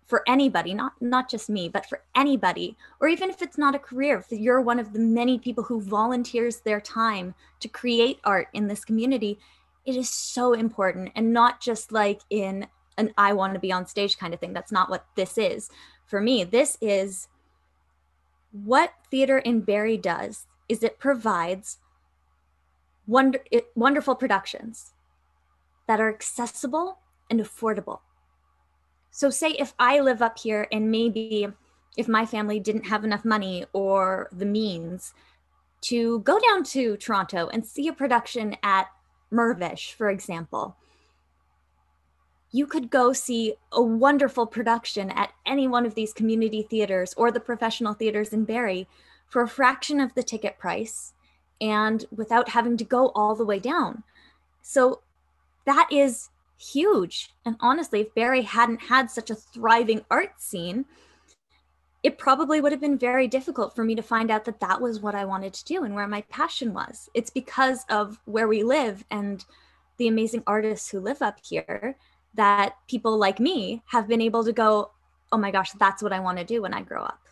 for 0.05 0.23
anybody, 0.29 0.75
not 0.75 0.93
not 1.01 1.31
just 1.31 1.49
me, 1.49 1.67
but 1.67 1.87
for 1.87 2.03
anybody, 2.15 2.77
or 3.01 3.09
even 3.09 3.31
if 3.31 3.41
it's 3.41 3.57
not 3.57 3.75
a 3.75 3.79
career, 3.79 4.19
if 4.19 4.39
you're 4.39 4.61
one 4.61 4.79
of 4.79 4.93
the 4.93 4.99
many 4.99 5.39
people 5.39 5.65
who 5.65 5.81
volunteers 5.81 6.61
their 6.61 6.79
time 6.79 7.35
to 7.61 7.69
create 7.69 8.19
art 8.23 8.49
in 8.53 8.69
this 8.69 8.85
community, 8.85 9.39
it 9.87 9.97
is 9.97 10.11
so 10.11 10.53
important 10.53 11.11
and 11.17 11.33
not 11.33 11.59
just 11.59 11.91
like 11.91 12.21
in 12.29 12.67
an 12.99 13.15
I 13.17 13.33
want 13.33 13.55
to 13.55 13.61
be 13.61 13.73
on 13.73 13.87
stage 13.87 14.19
kind 14.19 14.35
of 14.35 14.41
thing. 14.41 14.53
That's 14.53 14.73
not 14.79 14.91
what 14.91 15.07
this 15.15 15.39
is. 15.39 15.71
For 16.05 16.21
me, 16.21 16.45
this 16.45 16.77
is 16.83 17.29
what 18.53 18.93
theater 19.11 19.39
in 19.39 19.63
Barrie 19.63 19.97
does 19.97 20.47
is 20.69 20.83
it 20.83 20.99
provides 20.99 21.79
wonder, 23.07 23.41
wonderful 23.75 24.15
productions 24.15 24.93
that 25.87 26.01
are 26.01 26.09
accessible 26.09 26.99
and 27.31 27.41
affordable. 27.41 28.01
So, 29.11 29.31
say 29.31 29.51
if 29.53 29.75
I 29.79 30.01
live 30.01 30.23
up 30.23 30.39
here 30.39 30.67
and 30.73 30.91
maybe 30.91 31.47
if 31.97 32.09
my 32.09 32.27
family 32.27 32.59
didn't 32.59 32.87
have 32.87 33.05
enough 33.05 33.25
money 33.25 33.65
or 33.73 34.29
the 34.33 34.47
means 34.47 35.15
to 35.83 36.21
go 36.21 36.39
down 36.41 36.65
to 36.65 36.97
Toronto 36.97 37.49
and 37.53 37.65
see 37.65 37.87
a 37.89 37.93
production 37.93 38.57
at 38.63 38.89
Mirvish, 39.33 39.93
for 39.93 40.09
example, 40.09 40.77
you 42.51 42.67
could 42.67 42.91
go 42.91 43.13
see 43.13 43.55
a 43.73 43.83
wonderful 43.83 44.47
production 44.47 45.11
at 45.11 45.33
any 45.45 45.69
one 45.69 45.85
of 45.85 45.95
these 45.95 46.13
community 46.13 46.63
theaters 46.63 47.13
or 47.17 47.31
the 47.31 47.41
professional 47.41 47.95
theaters 47.95 48.33
in 48.33 48.45
Barrie 48.45 48.89
for 49.29 49.43
a 49.43 49.49
fraction 49.49 50.01
of 50.01 50.15
the 50.15 50.23
ticket 50.23 50.59
price 50.59 51.13
and 51.65 52.05
without 52.15 52.51
having 52.51 52.77
to 52.77 52.85
go 52.85 53.09
all 53.15 53.35
the 53.35 53.45
way 53.45 53.59
down. 53.59 54.03
So 54.61 55.01
that 55.65 55.89
is 55.91 56.29
huge. 56.59 57.31
And 57.47 57.57
honestly, 57.59 58.03
if 58.03 58.15
Barrie 58.15 58.43
hadn't 58.43 58.83
had 58.83 59.11
such 59.11 59.31
a 59.31 59.35
thriving 59.35 60.05
art 60.11 60.43
scene, 60.43 60.85
it 62.03 62.19
probably 62.19 62.61
would 62.61 62.71
have 62.71 62.83
been 62.83 62.99
very 62.99 63.27
difficult 63.27 63.75
for 63.75 63.83
me 63.83 63.95
to 63.95 64.03
find 64.03 64.31
out 64.31 64.45
that 64.45 64.61
that 64.61 64.83
was 64.83 65.01
what 65.01 65.15
I 65.15 65.25
wanted 65.25 65.55
to 65.55 65.65
do 65.65 65.85
and 65.85 65.95
where 65.95 66.07
my 66.07 66.21
passion 66.29 66.75
was. 66.75 67.09
It's 67.15 67.31
because 67.31 67.87
of 67.89 68.21
where 68.27 68.47
we 68.47 68.63
live 68.63 69.03
and 69.11 69.43
the 69.97 70.09
amazing 70.09 70.43
artists 70.47 70.91
who 70.91 71.01
live 71.01 71.23
up 71.23 71.39
here 71.43 71.97
that 72.35 72.75
people 72.89 73.17
like 73.17 73.41
me 73.41 73.83
have 73.87 74.07
been 74.07 74.21
able 74.21 74.45
to 74.45 74.53
go, 74.53 74.91
oh 75.33 75.39
my 75.39 75.51
gosh, 75.51 75.73
that's 75.73 76.03
what 76.03 76.13
I 76.13 76.21
want 76.21 76.37
to 76.37 76.45
do 76.45 76.61
when 76.61 76.75
I 76.75 76.83
grow 76.83 77.03
up. 77.03 77.24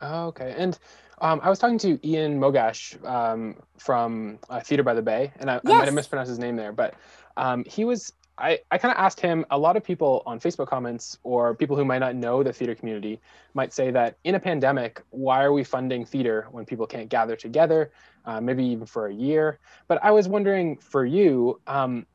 Oh, 0.00 0.26
okay. 0.26 0.54
And 0.56 0.78
um, 1.20 1.40
I 1.42 1.48
was 1.48 1.58
talking 1.58 1.78
to 1.78 2.06
Ian 2.06 2.38
Mogash 2.40 3.02
um, 3.08 3.56
from 3.78 4.38
uh, 4.50 4.60
Theater 4.60 4.82
by 4.82 4.94
the 4.94 5.02
Bay, 5.02 5.32
and 5.38 5.50
I, 5.50 5.54
yes. 5.54 5.62
I 5.66 5.78
might 5.78 5.84
have 5.86 5.94
mispronounced 5.94 6.28
his 6.28 6.38
name 6.38 6.56
there, 6.56 6.72
but 6.72 6.94
um, 7.36 7.64
he 7.64 7.84
was 7.84 8.12
I, 8.36 8.58
I 8.70 8.78
kind 8.78 8.92
of 8.92 8.98
asked 8.98 9.20
him 9.20 9.44
a 9.50 9.58
lot 9.58 9.76
of 9.76 9.84
people 9.84 10.22
on 10.26 10.40
Facebook 10.40 10.66
comments 10.66 11.18
or 11.22 11.54
people 11.54 11.76
who 11.76 11.84
might 11.84 12.00
not 12.00 12.16
know 12.16 12.42
the 12.42 12.52
theater 12.52 12.74
community 12.74 13.20
might 13.54 13.72
say 13.72 13.92
that 13.92 14.16
in 14.24 14.34
a 14.34 14.40
pandemic, 14.40 15.02
why 15.10 15.44
are 15.44 15.52
we 15.52 15.62
funding 15.62 16.04
theater 16.04 16.48
when 16.50 16.64
people 16.64 16.86
can't 16.86 17.08
gather 17.08 17.36
together, 17.36 17.92
uh, 18.24 18.40
maybe 18.40 18.64
even 18.64 18.86
for 18.86 19.06
a 19.06 19.14
year? 19.14 19.60
But 19.86 20.02
I 20.02 20.10
was 20.10 20.26
wondering 20.26 20.78
for 20.78 21.04
you, 21.04 21.60
um, 21.68 22.06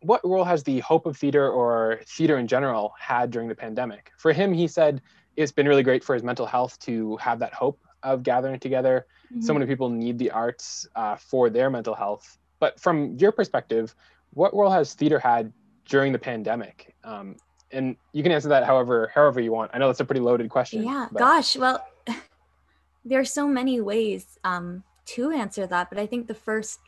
what 0.00 0.26
role 0.26 0.44
has 0.44 0.62
the 0.62 0.80
hope 0.80 1.04
of 1.04 1.18
theater 1.18 1.50
or 1.50 2.00
theater 2.06 2.38
in 2.38 2.46
general 2.46 2.94
had 2.98 3.30
during 3.30 3.48
the 3.48 3.54
pandemic? 3.54 4.12
For 4.16 4.32
him, 4.32 4.54
he 4.54 4.66
said 4.66 5.02
it's 5.36 5.52
been 5.52 5.68
really 5.68 5.82
great 5.82 6.04
for 6.04 6.14
his 6.14 6.22
mental 6.22 6.46
health 6.46 6.78
to 6.80 7.16
have 7.16 7.38
that 7.38 7.54
hope 7.54 7.80
of 8.02 8.22
gathering 8.22 8.58
together. 8.58 9.06
Mm-hmm. 9.32 9.42
So 9.42 9.54
many 9.54 9.66
people 9.66 9.88
need 9.88 10.18
the 10.18 10.30
arts 10.30 10.88
uh, 10.96 11.16
for 11.16 11.50
their 11.50 11.70
mental 11.70 11.94
health. 11.94 12.38
But 12.58 12.78
from 12.80 13.16
your 13.16 13.32
perspective, 13.32 13.94
what 14.32 14.54
role 14.54 14.70
has 14.70 14.94
theater 14.94 15.18
had 15.18 15.52
during 15.86 16.12
the 16.12 16.18
pandemic? 16.18 16.94
Um, 17.04 17.36
and 17.72 17.96
you 18.12 18.22
can 18.22 18.32
answer 18.32 18.48
that 18.48 18.64
however 18.64 19.10
however 19.14 19.40
you 19.40 19.52
want. 19.52 19.70
I 19.72 19.78
know 19.78 19.86
that's 19.86 20.00
a 20.00 20.04
pretty 20.04 20.20
loaded 20.20 20.50
question. 20.50 20.82
Yeah, 20.82 21.08
but. 21.10 21.18
gosh, 21.18 21.56
well, 21.56 21.86
there 23.04 23.20
are 23.20 23.24
so 23.24 23.46
many 23.46 23.80
ways 23.80 24.38
um, 24.44 24.82
to 25.06 25.30
answer 25.30 25.66
that, 25.66 25.88
but 25.88 25.98
I 25.98 26.06
think 26.06 26.26
the 26.26 26.34
first 26.34 26.80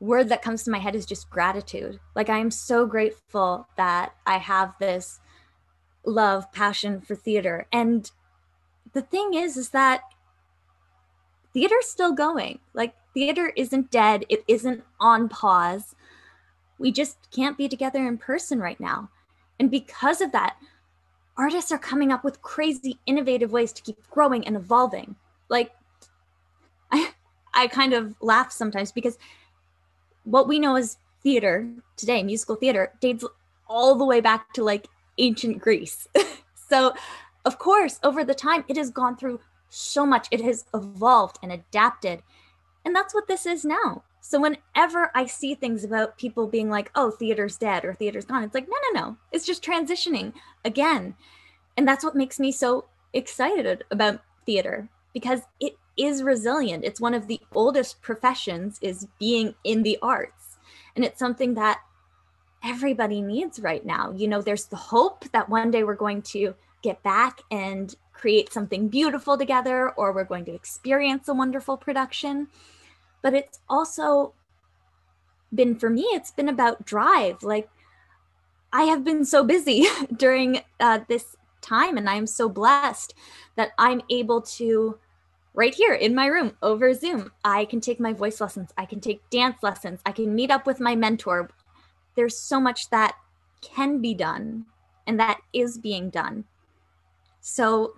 word 0.00 0.28
that 0.30 0.42
comes 0.42 0.64
to 0.64 0.70
my 0.70 0.78
head 0.78 0.96
is 0.96 1.06
just 1.06 1.30
gratitude. 1.30 2.00
Like 2.16 2.28
I 2.28 2.38
am 2.38 2.50
so 2.50 2.86
grateful 2.86 3.68
that 3.76 4.14
I 4.26 4.38
have 4.38 4.74
this 4.80 5.20
love, 6.04 6.50
passion 6.52 7.00
for 7.00 7.14
theater, 7.14 7.66
and 7.72 8.10
the 8.92 9.02
thing 9.02 9.34
is, 9.34 9.56
is 9.56 9.70
that 9.70 10.02
theater's 11.52 11.86
still 11.86 12.12
going. 12.12 12.58
Like 12.74 12.94
theater 13.14 13.52
isn't 13.56 13.90
dead. 13.90 14.24
It 14.28 14.44
isn't 14.48 14.82
on 15.00 15.28
pause. 15.28 15.94
We 16.78 16.92
just 16.92 17.30
can't 17.30 17.58
be 17.58 17.68
together 17.68 18.06
in 18.06 18.18
person 18.18 18.58
right 18.58 18.80
now. 18.80 19.10
And 19.58 19.70
because 19.70 20.20
of 20.20 20.32
that, 20.32 20.56
artists 21.36 21.72
are 21.72 21.78
coming 21.78 22.12
up 22.12 22.24
with 22.24 22.42
crazy 22.42 22.98
innovative 23.06 23.52
ways 23.52 23.72
to 23.72 23.82
keep 23.82 23.96
growing 24.10 24.46
and 24.46 24.56
evolving. 24.56 25.16
Like 25.48 25.72
I 26.92 27.12
I 27.54 27.68
kind 27.68 27.92
of 27.92 28.14
laugh 28.20 28.50
sometimes 28.50 28.92
because 28.92 29.18
what 30.24 30.48
we 30.48 30.58
know 30.58 30.76
as 30.76 30.96
theater 31.22 31.68
today, 31.96 32.22
musical 32.22 32.56
theater, 32.56 32.92
dates 33.00 33.24
all 33.68 33.94
the 33.94 34.04
way 34.04 34.20
back 34.20 34.52
to 34.54 34.64
like 34.64 34.86
ancient 35.18 35.60
Greece. 35.60 36.08
so, 36.68 36.94
of 37.44 37.58
course, 37.58 37.98
over 38.02 38.24
the 38.24 38.34
time, 38.34 38.64
it 38.68 38.76
has 38.76 38.90
gone 38.90 39.16
through 39.16 39.40
so 39.68 40.04
much. 40.06 40.28
It 40.30 40.40
has 40.40 40.64
evolved 40.74 41.38
and 41.42 41.52
adapted. 41.52 42.22
And 42.84 42.94
that's 42.94 43.14
what 43.14 43.28
this 43.28 43.46
is 43.46 43.64
now. 43.64 44.02
So 44.20 44.40
whenever 44.40 45.10
I 45.14 45.26
see 45.26 45.54
things 45.54 45.82
about 45.82 46.16
people 46.16 46.46
being 46.46 46.70
like, 46.70 46.90
oh, 46.94 47.10
theater's 47.10 47.56
dead 47.56 47.84
or 47.84 47.92
theater's 47.92 48.24
gone, 48.24 48.44
it's 48.44 48.54
like, 48.54 48.68
no, 48.68 48.76
no, 48.92 49.00
no. 49.00 49.16
It's 49.32 49.44
just 49.44 49.64
transitioning 49.64 50.32
again. 50.64 51.16
And 51.76 51.88
that's 51.88 52.04
what 52.04 52.14
makes 52.14 52.38
me 52.38 52.52
so 52.52 52.86
excited 53.12 53.84
about 53.90 54.22
theater 54.46 54.88
because 55.12 55.40
it 55.60 55.76
is 55.96 56.22
resilient. 56.22 56.84
It's 56.84 57.00
one 57.00 57.14
of 57.14 57.26
the 57.26 57.40
oldest 57.52 58.00
professions 58.00 58.78
is 58.80 59.08
being 59.18 59.54
in 59.64 59.82
the 59.82 59.98
arts. 60.00 60.56
And 60.94 61.04
it's 61.04 61.18
something 61.18 61.54
that 61.54 61.80
everybody 62.64 63.20
needs 63.20 63.60
right 63.60 63.84
now. 63.84 64.12
You 64.12 64.28
know, 64.28 64.42
there's 64.42 64.66
the 64.66 64.76
hope 64.76 65.24
that 65.32 65.48
one 65.48 65.70
day 65.70 65.84
we're 65.84 65.94
going 65.94 66.22
to 66.22 66.54
get 66.82 67.02
back 67.02 67.40
and 67.50 67.94
create 68.12 68.52
something 68.52 68.88
beautiful 68.88 69.36
together 69.36 69.90
or 69.90 70.12
we're 70.12 70.24
going 70.24 70.44
to 70.44 70.54
experience 70.54 71.28
a 71.28 71.34
wonderful 71.34 71.76
production 71.76 72.46
but 73.22 73.34
it's 73.34 73.60
also 73.68 74.32
been 75.54 75.74
for 75.76 75.90
me 75.90 76.02
it's 76.12 76.30
been 76.30 76.48
about 76.48 76.84
drive 76.84 77.42
like 77.42 77.68
i 78.72 78.82
have 78.82 79.02
been 79.02 79.24
so 79.24 79.42
busy 79.42 79.86
during 80.16 80.60
uh, 80.80 81.00
this 81.08 81.36
time 81.62 81.96
and 81.96 82.08
i'm 82.08 82.26
so 82.26 82.48
blessed 82.48 83.14
that 83.56 83.70
i'm 83.78 84.00
able 84.10 84.40
to 84.40 84.98
right 85.54 85.74
here 85.74 85.94
in 85.94 86.14
my 86.14 86.26
room 86.26 86.52
over 86.62 86.94
zoom 86.94 87.32
i 87.44 87.64
can 87.64 87.80
take 87.80 87.98
my 87.98 88.12
voice 88.12 88.40
lessons 88.40 88.70
i 88.76 88.84
can 88.84 89.00
take 89.00 89.28
dance 89.30 89.62
lessons 89.62 90.00
i 90.06 90.12
can 90.12 90.34
meet 90.34 90.50
up 90.50 90.66
with 90.66 90.80
my 90.80 90.94
mentor 90.94 91.50
there's 92.14 92.38
so 92.38 92.60
much 92.60 92.90
that 92.90 93.14
can 93.60 94.00
be 94.00 94.14
done 94.14 94.64
and 95.06 95.18
that 95.18 95.40
is 95.52 95.78
being 95.78 96.10
done 96.10 96.44
so 97.40 97.94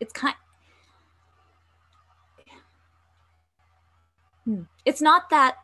it's 0.00 0.12
kind 0.12 0.36
Hmm. 4.46 4.62
It's 4.84 5.02
not 5.02 5.28
that, 5.30 5.56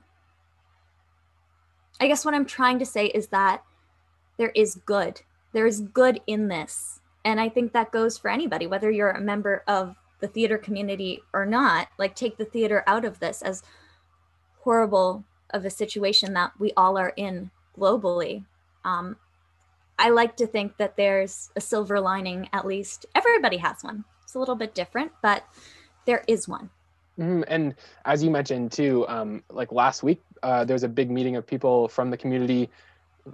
I 2.00 2.08
guess 2.08 2.24
what 2.24 2.34
I'm 2.34 2.44
trying 2.44 2.80
to 2.80 2.86
say 2.86 3.06
is 3.06 3.28
that 3.28 3.62
there 4.36 4.50
is 4.56 4.74
good. 4.84 5.22
There 5.52 5.66
is 5.66 5.80
good 5.80 6.20
in 6.26 6.48
this. 6.48 7.00
And 7.24 7.40
I 7.40 7.48
think 7.48 7.72
that 7.72 7.92
goes 7.92 8.18
for 8.18 8.28
anybody, 8.28 8.66
whether 8.66 8.90
you're 8.90 9.10
a 9.10 9.20
member 9.20 9.62
of 9.68 9.94
the 10.20 10.26
theater 10.26 10.58
community 10.58 11.20
or 11.32 11.46
not. 11.46 11.88
Like, 11.96 12.16
take 12.16 12.36
the 12.36 12.44
theater 12.44 12.82
out 12.88 13.04
of 13.04 13.20
this 13.20 13.40
as 13.40 13.62
horrible 14.58 15.24
of 15.50 15.64
a 15.64 15.70
situation 15.70 16.32
that 16.32 16.52
we 16.58 16.72
all 16.76 16.98
are 16.98 17.12
in 17.16 17.52
globally. 17.78 18.44
Um, 18.84 19.16
I 19.98 20.10
like 20.10 20.36
to 20.38 20.46
think 20.46 20.76
that 20.78 20.96
there's 20.96 21.50
a 21.54 21.60
silver 21.60 22.00
lining, 22.00 22.48
at 22.52 22.66
least. 22.66 23.06
Everybody 23.14 23.58
has 23.58 23.82
one. 23.82 24.04
It's 24.24 24.34
a 24.34 24.38
little 24.38 24.56
bit 24.56 24.74
different, 24.74 25.12
but 25.22 25.44
there 26.06 26.24
is 26.26 26.48
one. 26.48 26.70
Mm, 27.18 27.44
and 27.46 27.74
as 28.04 28.24
you 28.24 28.30
mentioned 28.30 28.72
too, 28.72 29.06
um, 29.08 29.44
like 29.50 29.70
last 29.70 30.02
week, 30.02 30.22
uh, 30.42 30.64
there 30.64 30.74
was 30.74 30.82
a 30.82 30.88
big 30.88 31.10
meeting 31.10 31.36
of 31.36 31.46
people 31.46 31.88
from 31.88 32.10
the 32.10 32.16
community 32.16 32.70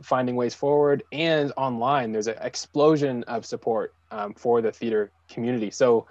finding 0.02 0.36
ways 0.36 0.54
forward, 0.54 1.02
and 1.12 1.52
online, 1.56 2.12
there's 2.12 2.26
an 2.26 2.36
explosion 2.42 3.22
of 3.24 3.46
support 3.46 3.94
um, 4.10 4.34
for 4.34 4.60
the 4.60 4.70
theater 4.70 5.10
community. 5.28 5.70
So 5.70 6.06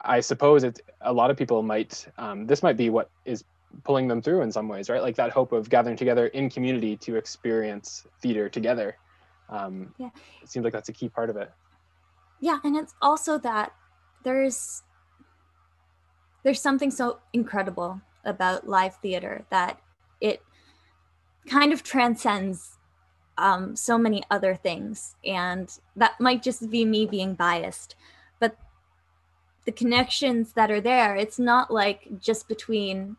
I 0.00 0.20
suppose 0.20 0.64
it's 0.64 0.80
a 1.00 1.12
lot 1.12 1.30
of 1.30 1.36
people 1.36 1.62
might 1.62 2.06
um, 2.18 2.46
this 2.46 2.62
might 2.62 2.76
be 2.76 2.90
what 2.90 3.10
is 3.24 3.44
pulling 3.84 4.08
them 4.08 4.22
through 4.22 4.42
in 4.42 4.52
some 4.52 4.68
ways, 4.68 4.88
right? 4.88 5.02
Like 5.02 5.16
that 5.16 5.30
hope 5.30 5.52
of 5.52 5.68
gathering 5.68 5.96
together 5.96 6.26
in 6.28 6.50
community 6.50 6.96
to 6.98 7.16
experience 7.16 8.06
theater 8.20 8.48
together. 8.48 8.96
Um, 9.48 9.94
yeah, 9.98 10.10
it 10.42 10.50
seems 10.50 10.64
like 10.64 10.72
that's 10.72 10.88
a 10.88 10.92
key 10.92 11.08
part 11.08 11.30
of 11.30 11.36
it. 11.36 11.50
Yeah, 12.40 12.58
and 12.64 12.76
it's 12.76 12.94
also 13.00 13.38
that 13.38 13.72
there's 14.24 14.82
there's 16.42 16.60
something 16.60 16.90
so 16.90 17.20
incredible 17.32 18.00
about 18.24 18.68
live 18.68 18.96
theater 18.96 19.44
that 19.50 19.80
it 20.20 20.42
kind 21.46 21.72
of 21.72 21.82
transcends 21.82 22.78
um, 23.38 23.76
so 23.76 23.98
many 23.98 24.22
other 24.30 24.54
things. 24.54 25.16
And 25.24 25.68
that 25.96 26.20
might 26.20 26.42
just 26.42 26.70
be 26.70 26.84
me 26.84 27.06
being 27.06 27.34
biased. 27.34 27.94
But 28.38 28.56
the 29.64 29.72
connections 29.72 30.52
that 30.54 30.70
are 30.70 30.80
there, 30.80 31.16
it's 31.16 31.38
not 31.38 31.70
like 31.70 32.08
just 32.20 32.48
between, 32.48 33.16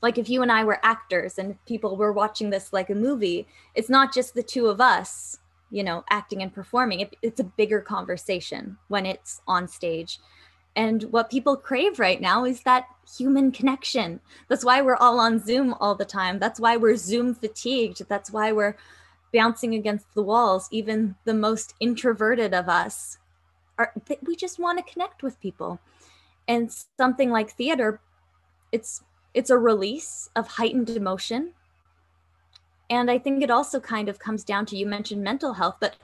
like 0.00 0.18
if 0.18 0.28
you 0.30 0.42
and 0.42 0.50
I 0.50 0.64
were 0.64 0.80
actors 0.82 1.38
and 1.38 1.62
people 1.66 1.96
were 1.96 2.12
watching 2.12 2.50
this 2.50 2.72
like 2.72 2.90
a 2.90 2.94
movie, 2.94 3.46
it's 3.74 3.90
not 3.90 4.14
just 4.14 4.34
the 4.34 4.42
two 4.42 4.66
of 4.66 4.80
us, 4.80 5.38
you 5.70 5.84
know, 5.84 6.04
acting 6.10 6.42
and 6.42 6.52
performing. 6.52 7.00
It, 7.00 7.16
it's 7.22 7.40
a 7.40 7.44
bigger 7.44 7.80
conversation 7.80 8.78
when 8.88 9.04
it's 9.04 9.42
on 9.46 9.68
stage. 9.68 10.18
And 10.74 11.02
what 11.04 11.30
people 11.30 11.56
crave 11.56 11.98
right 11.98 12.20
now 12.20 12.44
is 12.44 12.62
that 12.62 12.86
human 13.18 13.52
connection. 13.52 14.20
That's 14.48 14.64
why 14.64 14.80
we're 14.80 14.96
all 14.96 15.20
on 15.20 15.38
Zoom 15.38 15.74
all 15.74 15.94
the 15.94 16.04
time. 16.04 16.38
That's 16.38 16.58
why 16.58 16.76
we're 16.78 16.96
Zoom 16.96 17.34
fatigued. 17.34 18.08
That's 18.08 18.30
why 18.30 18.52
we're 18.52 18.76
bouncing 19.34 19.74
against 19.74 20.14
the 20.14 20.22
walls. 20.22 20.68
Even 20.70 21.16
the 21.24 21.34
most 21.34 21.74
introverted 21.80 22.54
of 22.54 22.68
us 22.68 23.18
are 23.78 23.92
we 24.22 24.34
just 24.36 24.58
want 24.58 24.78
to 24.78 24.92
connect 24.92 25.22
with 25.22 25.40
people. 25.40 25.78
And 26.48 26.70
something 26.98 27.30
like 27.30 27.52
theater, 27.52 28.00
it's 28.72 29.02
it's 29.34 29.50
a 29.50 29.58
release 29.58 30.30
of 30.36 30.48
heightened 30.48 30.90
emotion. 30.90 31.52
And 32.90 33.10
I 33.10 33.18
think 33.18 33.42
it 33.42 33.50
also 33.50 33.80
kind 33.80 34.08
of 34.08 34.18
comes 34.18 34.44
down 34.44 34.66
to 34.66 34.76
you 34.76 34.86
mentioned 34.86 35.22
mental 35.22 35.54
health, 35.54 35.76
but 35.80 35.96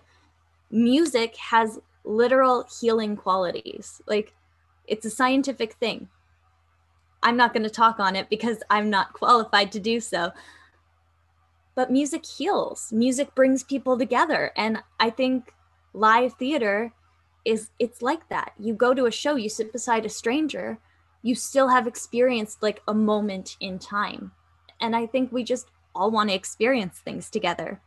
music 0.70 1.36
has 1.36 1.78
literal 2.04 2.66
healing 2.80 3.16
qualities. 3.16 4.00
Like 4.06 4.34
it's 4.86 5.04
a 5.04 5.10
scientific 5.10 5.74
thing. 5.74 6.08
I'm 7.22 7.36
not 7.36 7.52
going 7.52 7.64
to 7.64 7.70
talk 7.70 8.00
on 8.00 8.16
it 8.16 8.30
because 8.30 8.62
I'm 8.70 8.90
not 8.90 9.12
qualified 9.14 9.72
to 9.72 9.80
do 9.80 10.00
so. 10.00 10.32
but 11.74 11.90
music 11.92 12.26
heals. 12.26 12.92
Music 12.92 13.34
brings 13.34 13.62
people 13.62 13.96
together. 13.98 14.52
And 14.56 14.82
I 14.98 15.10
think 15.10 15.54
live 15.92 16.34
theater 16.34 16.92
is 17.44 17.70
it's 17.78 18.02
like 18.02 18.28
that. 18.30 18.52
You 18.58 18.74
go 18.74 18.94
to 18.94 19.06
a 19.06 19.10
show, 19.12 19.36
you 19.36 19.48
sit 19.48 19.72
beside 19.72 20.04
a 20.04 20.08
stranger, 20.08 20.78
you 21.22 21.34
still 21.34 21.68
have 21.68 21.86
experienced 21.86 22.62
like 22.62 22.82
a 22.86 22.94
moment 22.94 23.56
in 23.60 23.78
time. 23.78 24.32
And 24.80 24.94
I 24.94 25.06
think 25.06 25.32
we 25.32 25.44
just 25.44 25.68
all 25.94 26.10
want 26.10 26.30
to 26.30 26.36
experience 26.36 26.98
things 26.98 27.30
together. 27.30 27.80